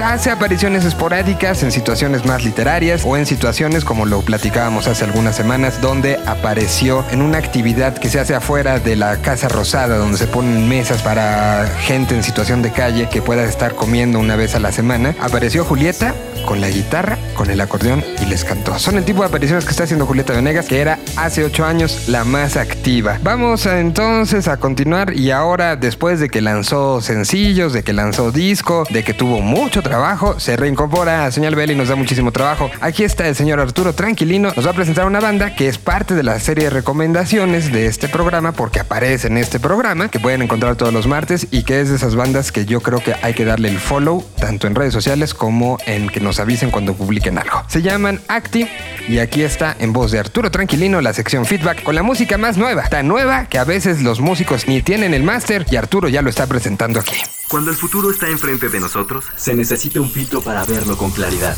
Hace 0.00 0.30
apariciones 0.30 0.84
esporádicas 0.84 1.62
en 1.62 1.70
situaciones 1.70 2.24
más 2.24 2.44
literarias 2.44 3.02
o 3.04 3.16
en 3.16 3.26
situaciones 3.26 3.84
como 3.84 4.06
lo 4.06 4.22
platicábamos 4.22 4.86
hace 4.86 5.04
algunas 5.04 5.36
semanas, 5.36 5.80
donde 5.80 6.18
apareció 6.26 7.04
en 7.10 7.22
una 7.22 7.38
actividad 7.38 7.96
que 7.96 8.08
se 8.08 8.18
hace 8.18 8.34
afuera 8.34 8.78
de 8.78 8.96
la 8.96 9.18
Casa 9.18 9.48
Rosada, 9.48 9.96
donde 9.96 10.18
se 10.18 10.26
ponen 10.26 10.68
mesas 10.68 11.02
para 11.02 11.66
gente 11.80 12.14
en 12.14 12.22
situación 12.22 12.62
de 12.62 12.72
calle 12.72 13.08
que 13.08 13.22
pueda 13.22 13.44
estar 13.44 13.74
comiendo 13.74 14.18
una 14.18 14.36
vez 14.36 14.54
a 14.54 14.58
la 14.58 14.72
semana. 14.72 15.14
Apareció 15.20 15.64
Julieta 15.64 16.14
con 16.44 16.60
la 16.60 16.68
guitarra, 16.68 17.18
con 17.34 17.50
el 17.50 17.60
acordeón 17.60 18.04
y 18.22 18.26
les 18.26 18.44
cantó. 18.44 18.78
Son 18.78 18.96
el 18.96 19.04
tipo 19.04 19.22
de 19.22 19.28
apariciones 19.28 19.64
que 19.64 19.70
está 19.70 19.84
haciendo 19.84 20.06
Julieta 20.06 20.32
Venegas, 20.32 20.66
que 20.66 20.80
era 20.80 20.98
hace 21.16 21.44
ocho 21.44 21.64
años 21.64 22.08
la 22.08 22.24
más 22.24 22.56
activa. 22.56 23.18
Vamos 23.22 23.66
entonces 23.66 24.48
a 24.48 24.56
continuar 24.56 25.14
y 25.14 25.30
ahora 25.30 25.76
después 25.76 26.20
de 26.20 26.28
que 26.28 26.40
lanzó 26.40 27.00
sencillos, 27.00 27.72
de 27.72 27.82
que 27.82 27.92
lanzó 27.92 28.30
disco, 28.30 28.84
de 28.90 29.04
que 29.04 29.14
tuvo 29.14 29.40
mucho 29.40 29.82
trabajo, 29.82 30.38
se 30.38 30.56
reincorpora 30.56 31.26
a 31.26 31.30
Señal 31.30 31.54
BL 31.54 31.72
y 31.72 31.76
nos 31.76 31.88
da 31.88 31.96
muchísimo 31.96 32.32
trabajo. 32.32 32.70
Aquí 32.80 33.04
está 33.04 33.26
el 33.28 33.34
señor 33.34 33.60
Arturo 33.60 33.92
Tranquilino, 33.92 34.52
nos 34.54 34.66
va 34.66 34.70
a 34.70 34.74
presentar 34.74 35.06
una 35.06 35.20
banda 35.20 35.54
que 35.54 35.68
es 35.68 35.78
parte 35.78 36.14
de 36.14 36.22
la 36.22 36.38
serie 36.40 36.64
de 36.64 36.70
recomendaciones 36.70 37.72
de 37.72 37.86
este 37.86 38.08
programa 38.08 38.52
porque 38.52 38.80
aparece 38.80 39.28
en 39.28 39.38
este 39.38 39.60
programa, 39.60 40.08
que 40.08 40.20
pueden 40.20 40.42
encontrar 40.42 40.76
todos 40.76 40.92
los 40.92 41.06
martes 41.06 41.48
y 41.50 41.62
que 41.64 41.80
es 41.80 41.88
de 41.90 41.96
esas 41.96 42.16
bandas 42.16 42.52
que 42.52 42.66
yo 42.66 42.80
creo 42.80 43.00
que 43.00 43.14
hay 43.22 43.34
que 43.34 43.44
darle 43.44 43.68
el 43.68 43.78
follow 43.78 44.24
tanto 44.38 44.66
en 44.66 44.74
redes 44.74 44.92
sociales 44.92 45.34
como 45.34 45.78
en 45.86 46.08
que 46.08 46.20
nos 46.20 46.33
avisen 46.40 46.70
cuando 46.70 46.94
publiquen 46.94 47.38
algo. 47.38 47.62
Se 47.68 47.82
llaman 47.82 48.20
Acti 48.28 48.68
y 49.08 49.18
aquí 49.18 49.42
está 49.42 49.76
en 49.78 49.92
voz 49.92 50.10
de 50.10 50.18
Arturo 50.18 50.50
Tranquilino 50.50 51.00
la 51.00 51.12
sección 51.12 51.46
feedback 51.46 51.82
con 51.82 51.94
la 51.94 52.02
música 52.02 52.38
más 52.38 52.56
nueva, 52.56 52.88
tan 52.88 53.08
nueva 53.08 53.46
que 53.46 53.58
a 53.58 53.64
veces 53.64 54.02
los 54.02 54.20
músicos 54.20 54.66
ni 54.66 54.82
tienen 54.82 55.14
el 55.14 55.22
máster 55.22 55.66
y 55.70 55.76
Arturo 55.76 56.08
ya 56.08 56.22
lo 56.22 56.30
está 56.30 56.46
presentando 56.46 57.00
aquí. 57.00 57.16
Cuando 57.48 57.70
el 57.70 57.76
futuro 57.76 58.10
está 58.10 58.28
enfrente 58.28 58.68
de 58.68 58.80
nosotros, 58.80 59.24
se 59.36 59.54
necesita 59.54 60.00
un 60.00 60.10
filtro 60.10 60.40
para 60.40 60.64
verlo 60.64 60.96
con 60.96 61.10
claridad. 61.10 61.56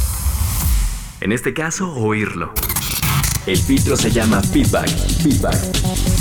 En 1.20 1.32
este 1.32 1.54
caso, 1.54 1.92
oírlo. 1.92 2.52
El 3.46 3.58
filtro 3.58 3.96
se 3.96 4.10
llama 4.10 4.42
feedback. 4.42 4.88
Feedback. 5.22 6.15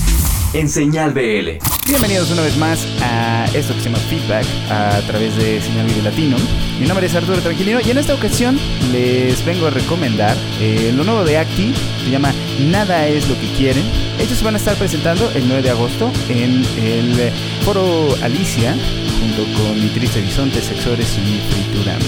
En 0.55 0.69
señal 0.69 1.11
BL. 1.11 1.59
Bienvenidos 1.85 2.31
una 2.31 2.41
vez 2.41 2.55
más 2.55 2.87
a 3.01 3.43
esto 3.53 3.73
que 3.73 3.81
se 3.81 3.89
llama 3.89 3.97
Feedback 3.97 4.45
a 4.69 5.01
través 5.05 5.35
de 5.35 5.59
Señal 5.59 5.85
Video 5.85 6.03
Latino. 6.05 6.37
Mi 6.79 6.87
nombre 6.87 7.07
es 7.07 7.13
Arturo 7.13 7.41
Tranquilino 7.41 7.81
y 7.85 7.91
en 7.91 7.97
esta 7.97 8.13
ocasión 8.13 8.57
les 8.93 9.43
vengo 9.43 9.67
a 9.67 9.69
recomendar 9.71 10.37
eh, 10.61 10.93
lo 10.95 11.03
nuevo 11.03 11.25
de 11.25 11.39
Acti, 11.39 11.73
se 12.05 12.09
llama 12.09 12.33
Nada 12.71 13.05
es 13.05 13.27
lo 13.27 13.37
que 13.37 13.51
quieren. 13.57 13.83
Ellos 14.17 14.37
se 14.37 14.45
van 14.45 14.53
a 14.53 14.57
estar 14.57 14.77
presentando 14.77 15.29
el 15.35 15.45
9 15.45 15.61
de 15.61 15.71
agosto 15.71 16.09
en 16.29 16.63
el 16.81 17.33
Foro 17.65 18.15
Alicia 18.23 18.77
junto 19.19 19.43
con 19.59 19.81
Mi 19.81 19.89
Triste 19.89 20.19
Horizonte, 20.19 20.61
Sexores 20.61 21.17
y 21.17 21.41
Friturama. 21.51 21.99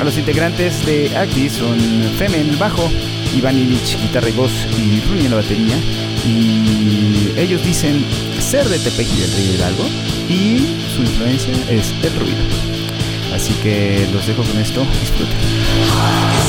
A 0.00 0.04
los 0.04 0.16
integrantes 0.16 0.86
de 0.86 1.10
Acti 1.16 1.50
son 1.50 1.76
Femen 2.18 2.56
bajo, 2.56 2.88
Iván 3.34 3.58
Illich 3.58 3.96
guitarra 4.00 4.28
y 4.28 4.32
voz 4.32 4.52
y 4.78 5.00
Runi 5.08 5.26
en 5.26 5.30
la 5.30 5.36
batería. 5.36 5.76
Y 6.26 7.32
ellos 7.36 7.64
dicen 7.64 8.04
ser 8.38 8.68
de 8.68 8.78
Tepeji 8.78 9.20
del 9.20 9.32
Río 9.32 9.54
Hidalgo 9.54 9.84
y 10.28 10.76
su 10.94 11.02
influencia 11.02 11.52
es 11.68 11.94
el 12.02 12.14
ruido. 12.18 12.70
Así 13.34 13.52
que 13.62 14.06
los 14.12 14.26
dejo 14.26 14.42
con 14.42 14.58
esto, 14.58 14.84
disfruten. 15.00 16.39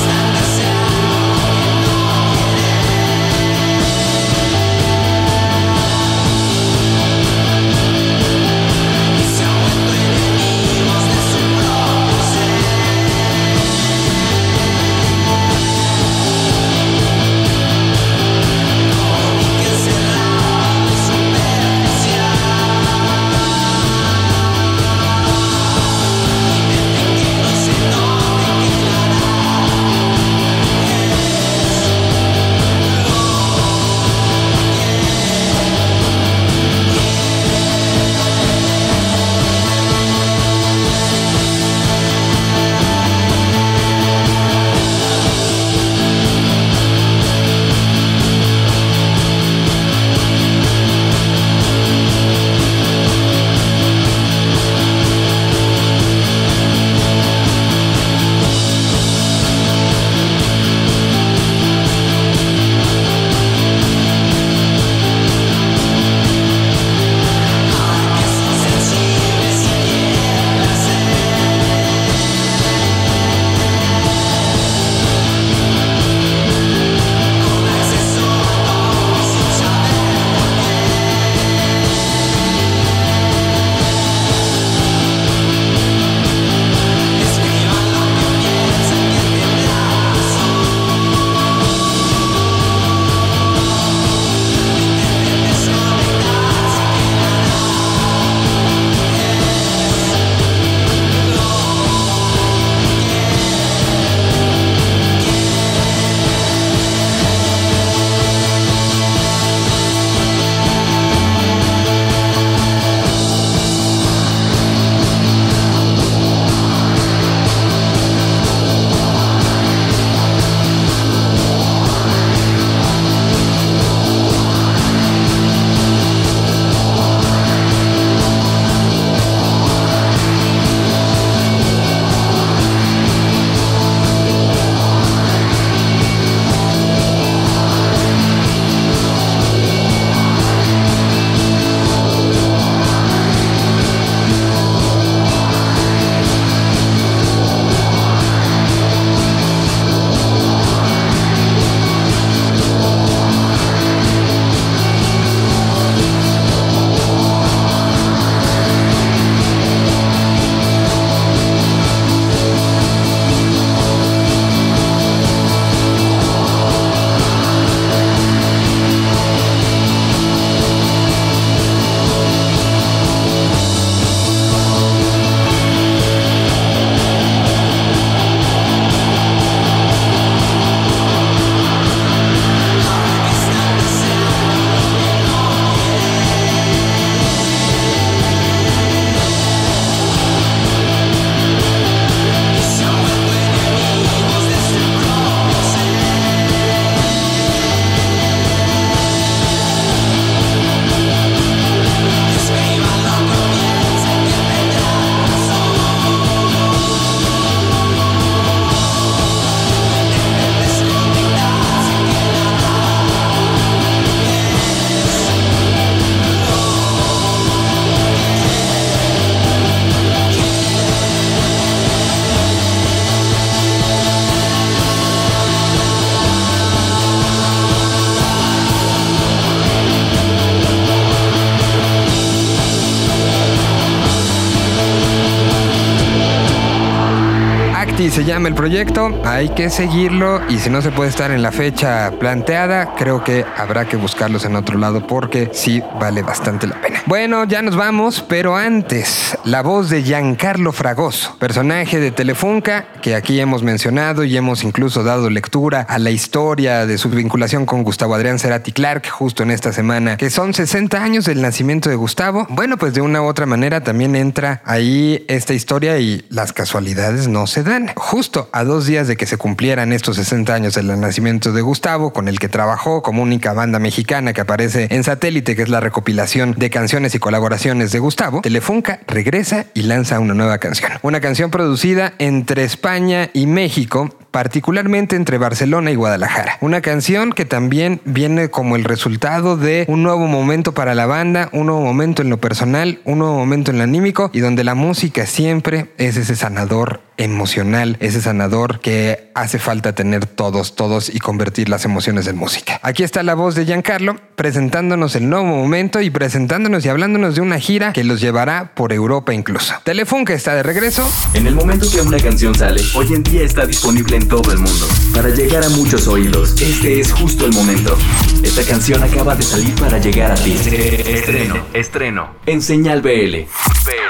El 238.48 238.54
proyecto. 238.54 239.10
Hay 239.24 239.50
que 239.50 239.70
seguirlo 239.70 240.40
y 240.48 240.58
si 240.58 240.70
no 240.70 240.82
se 240.82 240.90
puede 240.90 241.10
estar 241.10 241.30
en 241.30 241.42
la 241.42 241.52
fecha 241.52 242.12
planteada, 242.18 242.94
creo 242.96 243.22
que 243.24 243.44
habrá 243.56 243.86
que 243.86 243.96
buscarlos 243.96 244.44
en 244.44 244.56
otro 244.56 244.78
lado 244.78 245.06
porque 245.06 245.50
sí 245.52 245.82
vale 246.00 246.22
bastante 246.22 246.66
la 246.66 246.80
pena. 246.80 247.02
Bueno, 247.06 247.44
ya 247.44 247.62
nos 247.62 247.76
vamos, 247.76 248.24
pero 248.26 248.56
antes, 248.56 249.36
la 249.44 249.62
voz 249.62 249.90
de 249.90 250.02
Giancarlo 250.02 250.72
Fragoso, 250.72 251.36
personaje 251.38 252.00
de 252.00 252.10
Telefunca 252.10 252.86
que 253.02 253.14
aquí 253.14 253.40
hemos 253.40 253.62
mencionado 253.62 254.24
y 254.24 254.36
hemos 254.36 254.64
incluso 254.64 255.02
dado 255.02 255.28
lectura 255.28 255.86
a 255.88 255.98
la 255.98 256.10
historia 256.10 256.86
de 256.86 256.98
su 256.98 257.10
vinculación 257.10 257.66
con 257.66 257.82
Gustavo 257.82 258.14
Adrián 258.14 258.38
Cerati 258.38 258.72
Clark 258.72 259.08
justo 259.10 259.42
en 259.42 259.50
esta 259.50 259.72
semana, 259.72 260.16
que 260.16 260.30
son 260.30 260.54
60 260.54 261.02
años 261.02 261.24
del 261.24 261.42
nacimiento 261.42 261.90
de 261.90 261.96
Gustavo. 261.96 262.46
Bueno, 262.48 262.76
pues 262.76 262.94
de 262.94 263.00
una 263.00 263.20
u 263.20 263.26
otra 263.26 263.46
manera 263.46 263.82
también 263.82 264.16
entra 264.16 264.62
ahí 264.64 265.24
esta 265.28 265.54
historia 265.54 265.98
y 265.98 266.24
las 266.30 266.52
casualidades 266.52 267.28
no 267.28 267.46
se 267.46 267.62
dan. 267.62 267.90
Justo 267.96 268.31
a 268.52 268.64
dos 268.64 268.86
días 268.86 269.08
de 269.08 269.16
que 269.16 269.26
se 269.26 269.36
cumplieran 269.36 269.92
estos 269.92 270.16
60 270.16 270.54
años 270.54 270.74
del 270.74 270.98
nacimiento 271.00 271.52
de 271.52 271.60
Gustavo, 271.60 272.12
con 272.12 272.28
el 272.28 272.38
que 272.38 272.48
trabajó 272.48 273.02
como 273.02 273.22
única 273.22 273.52
banda 273.52 273.78
mexicana 273.78 274.32
que 274.32 274.40
aparece 274.40 274.88
en 274.90 275.04
Satélite, 275.04 275.54
que 275.54 275.62
es 275.62 275.68
la 275.68 275.80
recopilación 275.80 276.54
de 276.56 276.70
canciones 276.70 277.14
y 277.14 277.18
colaboraciones 277.18 277.92
de 277.92 277.98
Gustavo, 277.98 278.40
Telefunca 278.40 279.00
regresa 279.06 279.66
y 279.74 279.82
lanza 279.82 280.18
una 280.18 280.34
nueva 280.34 280.58
canción. 280.58 280.92
Una 281.02 281.20
canción 281.20 281.50
producida 281.50 282.14
entre 282.18 282.64
España 282.64 283.30
y 283.32 283.46
México 283.46 284.16
particularmente 284.32 285.14
entre 285.14 285.38
Barcelona 285.38 285.92
y 285.92 285.94
Guadalajara. 285.94 286.56
Una 286.62 286.80
canción 286.80 287.32
que 287.32 287.44
también 287.44 288.00
viene 288.04 288.48
como 288.48 288.74
el 288.74 288.84
resultado 288.84 289.56
de 289.56 289.84
un 289.88 290.02
nuevo 290.02 290.26
momento 290.26 290.72
para 290.72 290.94
la 290.94 291.06
banda, 291.06 291.50
un 291.52 291.66
nuevo 291.66 291.82
momento 291.82 292.22
en 292.22 292.30
lo 292.30 292.38
personal, 292.38 293.00
un 293.04 293.18
nuevo 293.18 293.34
momento 293.36 293.70
en 293.70 293.78
lo 293.78 293.84
anímico 293.84 294.30
y 294.32 294.40
donde 294.40 294.64
la 294.64 294.74
música 294.74 295.26
siempre 295.26 295.92
es 295.98 296.16
ese 296.16 296.34
sanador 296.34 297.02
emocional, 297.18 297.98
ese 298.00 298.21
sanador 298.22 298.80
que 298.80 299.30
hace 299.34 299.58
falta 299.58 299.94
tener 299.94 300.26
todos, 300.26 300.74
todos 300.74 301.14
y 301.14 301.18
convertir 301.18 301.68
las 301.68 301.84
emociones 301.84 302.26
en 302.26 302.36
música. 302.36 302.80
Aquí 302.82 303.02
está 303.02 303.22
la 303.22 303.34
voz 303.34 303.54
de 303.54 303.64
Giancarlo 303.64 304.16
presentándonos 304.36 305.14
el 305.14 305.28
nuevo 305.28 305.44
momento 305.44 306.00
y 306.00 306.10
presentándonos 306.10 306.84
y 306.84 306.88
hablándonos 306.88 307.34
de 307.34 307.40
una 307.40 307.58
gira 307.58 307.92
que 307.92 308.04
los 308.04 308.20
llevará 308.20 308.72
por 308.74 308.92
Europa 308.92 309.32
incluso. 309.32 309.74
Telefunca 309.84 310.32
está 310.32 310.54
de 310.54 310.62
regreso. 310.62 311.08
En 311.34 311.46
el 311.46 311.54
momento 311.54 311.86
que 311.90 312.00
una 312.00 312.18
canción 312.18 312.54
sale, 312.54 312.82
hoy 312.94 313.12
en 313.12 313.22
día 313.22 313.42
está 313.42 313.66
disponible 313.66 314.16
en 314.16 314.28
todo 314.28 314.52
el 314.52 314.58
mundo. 314.58 314.86
Para 315.14 315.28
llegar 315.28 315.64
a 315.64 315.68
muchos 315.68 316.08
oídos, 316.08 316.60
este 316.60 317.00
es 317.00 317.12
justo 317.12 317.46
el 317.46 317.52
momento. 317.52 317.96
Esta 318.42 318.62
canción 318.64 319.02
acaba 319.02 319.36
de 319.36 319.42
salir 319.42 319.74
para 319.76 319.98
llegar 319.98 320.32
a 320.32 320.34
ti. 320.34 320.52
Estreno, 320.52 321.66
estreno, 321.72 322.30
en 322.46 322.62
Señal 322.62 323.02
BL. 323.02 323.46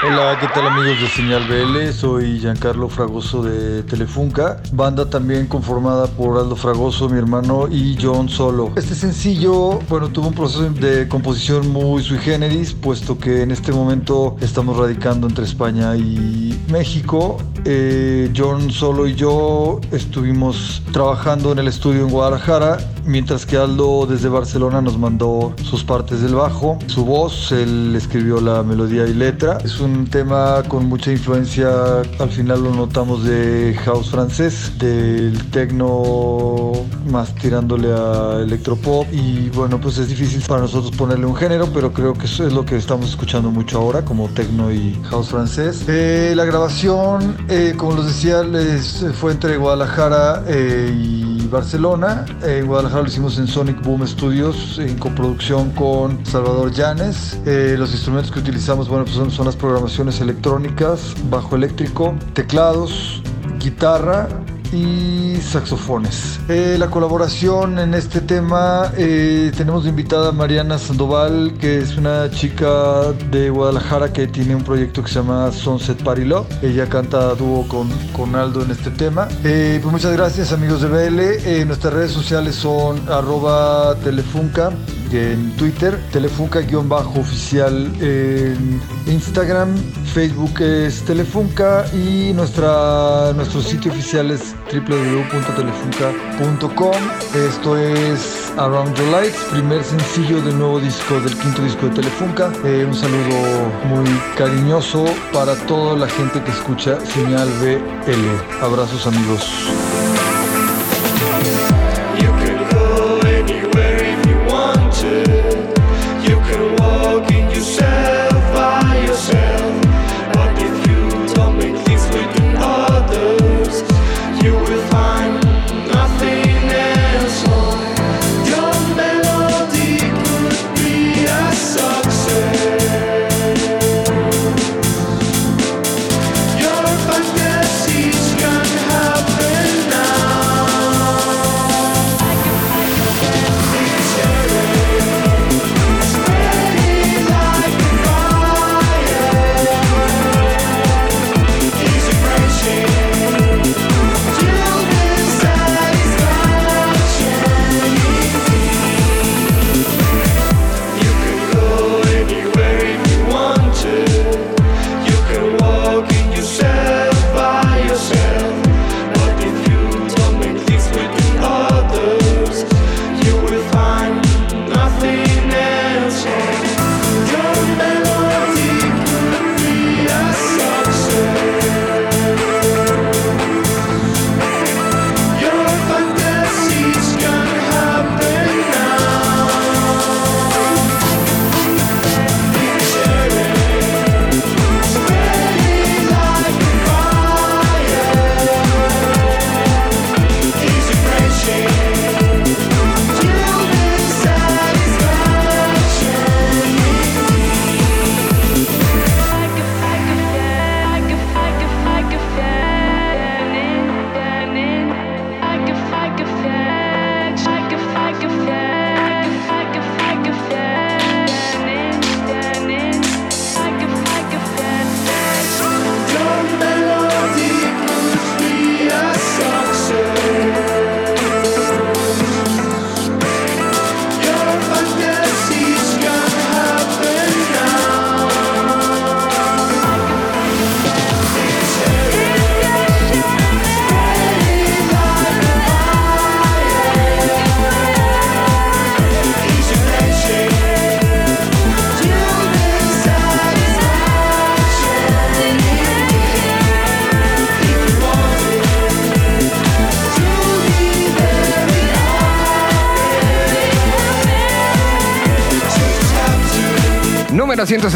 Hola, 0.05 0.37
¿qué 0.39 0.47
tal 0.47 0.67
amigos 0.67 0.99
de 1.01 1.07
Señal 1.07 1.47
BL? 1.47 1.93
Soy 1.93 2.39
Giancarlo 2.39 2.89
Fragoso 2.89 3.41
de 3.41 3.83
Telefunca, 4.03 4.61
banda 4.73 5.09
también 5.09 5.47
conformada 5.47 6.07
por 6.07 6.37
Aldo 6.37 6.57
Fragoso, 6.57 7.07
mi 7.07 7.17
hermano, 7.17 7.69
y 7.71 7.97
John 8.01 8.27
Solo. 8.27 8.73
Este 8.75 8.95
sencillo, 8.95 9.79
bueno, 9.87 10.09
tuvo 10.09 10.27
un 10.27 10.33
proceso 10.33 10.69
de 10.69 11.07
composición 11.07 11.71
muy 11.71 12.03
sui 12.03 12.17
generis, 12.17 12.73
puesto 12.73 13.17
que 13.17 13.43
en 13.43 13.51
este 13.51 13.71
momento 13.71 14.35
estamos 14.41 14.75
radicando 14.75 15.25
entre 15.25 15.45
España 15.45 15.95
y 15.95 16.61
México. 16.69 17.37
Eh, 17.63 18.29
John 18.35 18.71
Solo 18.71 19.07
y 19.07 19.15
yo 19.15 19.79
estuvimos 19.93 20.81
trabajando 20.91 21.53
en 21.53 21.59
el 21.59 21.69
estudio 21.69 22.01
en 22.01 22.09
Guadalajara, 22.09 22.79
mientras 23.05 23.45
que 23.45 23.55
Aldo 23.55 24.05
desde 24.05 24.27
Barcelona 24.27 24.81
nos 24.81 24.97
mandó 24.97 25.53
sus 25.63 25.85
partes 25.85 26.21
del 26.21 26.35
bajo, 26.35 26.77
su 26.87 27.05
voz, 27.05 27.53
él 27.53 27.95
escribió 27.95 28.41
la 28.41 28.63
melodía 28.63 29.07
y 29.07 29.13
letra. 29.13 29.59
Es 29.63 29.79
un 29.79 30.07
tema 30.07 30.61
con 30.67 30.87
mucha 30.87 31.09
influencia, 31.13 32.01
al 32.19 32.29
final 32.29 32.63
lo 32.63 32.71
notamos 32.71 33.23
de 33.23 33.77
house 33.93 34.09
francés, 34.09 34.71
del 34.79 35.37
techno 35.51 36.71
más 37.11 37.35
tirándole 37.35 37.93
a 37.93 38.39
electropop 38.41 39.05
y 39.11 39.49
bueno, 39.49 39.79
pues 39.79 39.99
es 39.99 40.07
difícil 40.07 40.41
para 40.47 40.61
nosotros 40.61 40.95
ponerle 40.95 41.27
un 41.27 41.35
género, 41.35 41.67
pero 41.71 41.93
creo 41.93 42.13
que 42.15 42.25
eso 42.25 42.47
es 42.47 42.53
lo 42.53 42.65
que 42.65 42.75
estamos 42.75 43.09
escuchando 43.09 43.51
mucho 43.51 43.77
ahora, 43.77 44.03
como 44.03 44.29
techno 44.29 44.71
y 44.71 44.99
house 45.03 45.29
francés. 45.29 45.85
Eh, 45.87 46.33
la 46.35 46.45
grabación, 46.45 47.37
eh, 47.49 47.75
como 47.77 47.97
les 47.97 48.07
decía, 48.07 48.41
les 48.41 49.05
fue 49.13 49.31
entre 49.31 49.57
Guadalajara 49.57 50.43
eh, 50.47 50.91
y 50.91 51.47
Barcelona. 51.53 52.25
En 52.41 52.65
Guadalajara 52.65 53.03
lo 53.03 53.07
hicimos 53.07 53.37
en 53.37 53.47
Sonic 53.47 53.81
Boom 53.83 54.07
Studios, 54.07 54.79
en 54.79 54.97
coproducción 54.97 55.69
con 55.71 56.25
Salvador 56.25 56.71
Llanes. 56.71 57.39
Eh, 57.45 57.75
los 57.77 57.91
instrumentos 57.91 58.31
que 58.31 58.39
utilizamos, 58.39 58.89
bueno, 58.89 59.05
pues 59.05 59.15
son, 59.15 59.29
son 59.29 59.45
las 59.45 59.55
programaciones 59.55 60.19
electrónicas, 60.19 61.13
bajo 61.29 61.55
eléctrico, 61.55 62.15
teclados, 62.33 63.21
guitarra 63.63 64.27
y 64.73 65.37
saxofones. 65.41 66.39
Eh, 66.49 66.75
la 66.79 66.89
colaboración 66.89 67.79
en 67.79 67.93
este 67.93 68.21
tema 68.21 68.91
eh, 68.97 69.51
tenemos 69.55 69.85
invitada 69.85 70.31
Mariana 70.31 70.77
Sandoval, 70.77 71.53
que 71.59 71.77
es 71.77 71.95
una 71.95 72.29
chica 72.31 73.11
de 73.31 73.49
Guadalajara 73.49 74.11
que 74.11 74.27
tiene 74.27 74.55
un 74.55 74.63
proyecto 74.63 75.03
que 75.03 75.09
se 75.09 75.15
llama 75.15 75.51
Sunset 75.51 76.03
Party. 76.03 76.23
Ella 76.61 76.87
canta 76.89 77.35
dúo 77.35 77.67
con, 77.67 77.89
con 78.13 78.35
Aldo 78.35 78.63
en 78.63 78.71
este 78.71 78.89
tema. 78.89 79.27
Eh, 79.43 79.79
pues 79.81 79.91
muchas 79.91 80.13
gracias 80.13 80.51
amigos 80.51 80.81
de 80.81 80.87
BL. 80.87 81.67
Nuestras 81.67 81.93
redes 81.93 82.11
sociales 82.11 82.55
son 82.55 83.07
arroba 83.09 83.95
telefunca 84.03 84.71
en 85.13 85.55
Twitter, 85.57 85.99
Telefunca-oficial 86.11 87.91
en 88.01 88.81
Instagram, 89.07 89.75
Facebook 90.13 90.61
es 90.61 91.01
Telefunca 91.03 91.85
y 91.93 92.33
nuestra, 92.33 93.31
nuestro 93.35 93.61
sitio 93.61 93.91
oficial 93.91 94.31
es 94.31 94.55
www.telefunca.com. 94.71 96.95
Esto 97.35 97.77
es 97.77 98.51
Around 98.57 98.95
Your 98.95 99.09
Lights, 99.09 99.37
primer 99.51 99.83
sencillo 99.83 100.41
del 100.41 100.57
nuevo 100.57 100.79
disco, 100.79 101.19
del 101.19 101.37
quinto 101.37 101.61
disco 101.63 101.85
de 101.87 101.95
Telefunca. 101.95 102.53
Eh, 102.65 102.85
un 102.87 102.95
saludo 102.95 103.69
muy 103.87 104.09
cariñoso 104.37 105.03
para 105.31 105.55
toda 105.67 105.95
la 105.97 106.07
gente 106.07 106.41
que 106.43 106.51
escucha 106.51 106.99
Señal 107.05 107.49
BL. 107.59 108.63
Abrazos 108.63 109.05
amigos. 109.07 109.92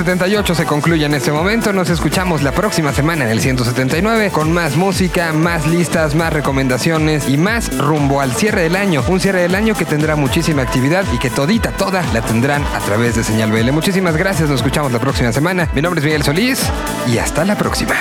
178 0.07 0.55
se 0.55 0.65
concluye 0.65 1.05
en 1.05 1.13
este 1.13 1.33
momento. 1.33 1.73
Nos 1.73 1.89
escuchamos 1.89 2.41
la 2.41 2.53
próxima 2.53 2.93
semana 2.93 3.25
en 3.25 3.31
el 3.31 3.41
179 3.41 4.31
con 4.31 4.53
más 4.53 4.77
música, 4.77 5.33
más 5.33 5.67
listas, 5.67 6.15
más 6.15 6.31
recomendaciones 6.31 7.27
y 7.27 7.35
más 7.35 7.77
rumbo 7.77 8.21
al 8.21 8.31
cierre 8.31 8.61
del 8.61 8.77
año. 8.77 9.03
Un 9.09 9.19
cierre 9.19 9.41
del 9.41 9.53
año 9.53 9.75
que 9.75 9.83
tendrá 9.83 10.15
muchísima 10.15 10.61
actividad 10.61 11.03
y 11.13 11.17
que 11.17 11.29
todita, 11.29 11.71
toda 11.71 12.03
la 12.13 12.21
tendrán 12.21 12.63
a 12.73 12.79
través 12.79 13.17
de 13.17 13.23
Señal 13.25 13.51
BL. 13.51 13.69
Muchísimas 13.73 14.15
gracias, 14.15 14.49
nos 14.49 14.61
escuchamos 14.61 14.93
la 14.93 14.99
próxima 14.99 15.33
semana. 15.33 15.67
Mi 15.75 15.81
nombre 15.81 15.99
es 15.99 16.05
Miguel 16.05 16.23
Solís 16.23 16.61
y 17.05 17.17
hasta 17.17 17.43
la 17.43 17.57
próxima. 17.57 17.95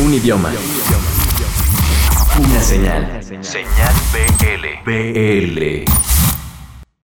Un 0.00 0.12
idioma. 0.12 0.52
Una 2.36 2.60
señal. 2.60 3.23
Señal 3.44 3.94
BL. 4.10 4.64
BL. 4.86 6.13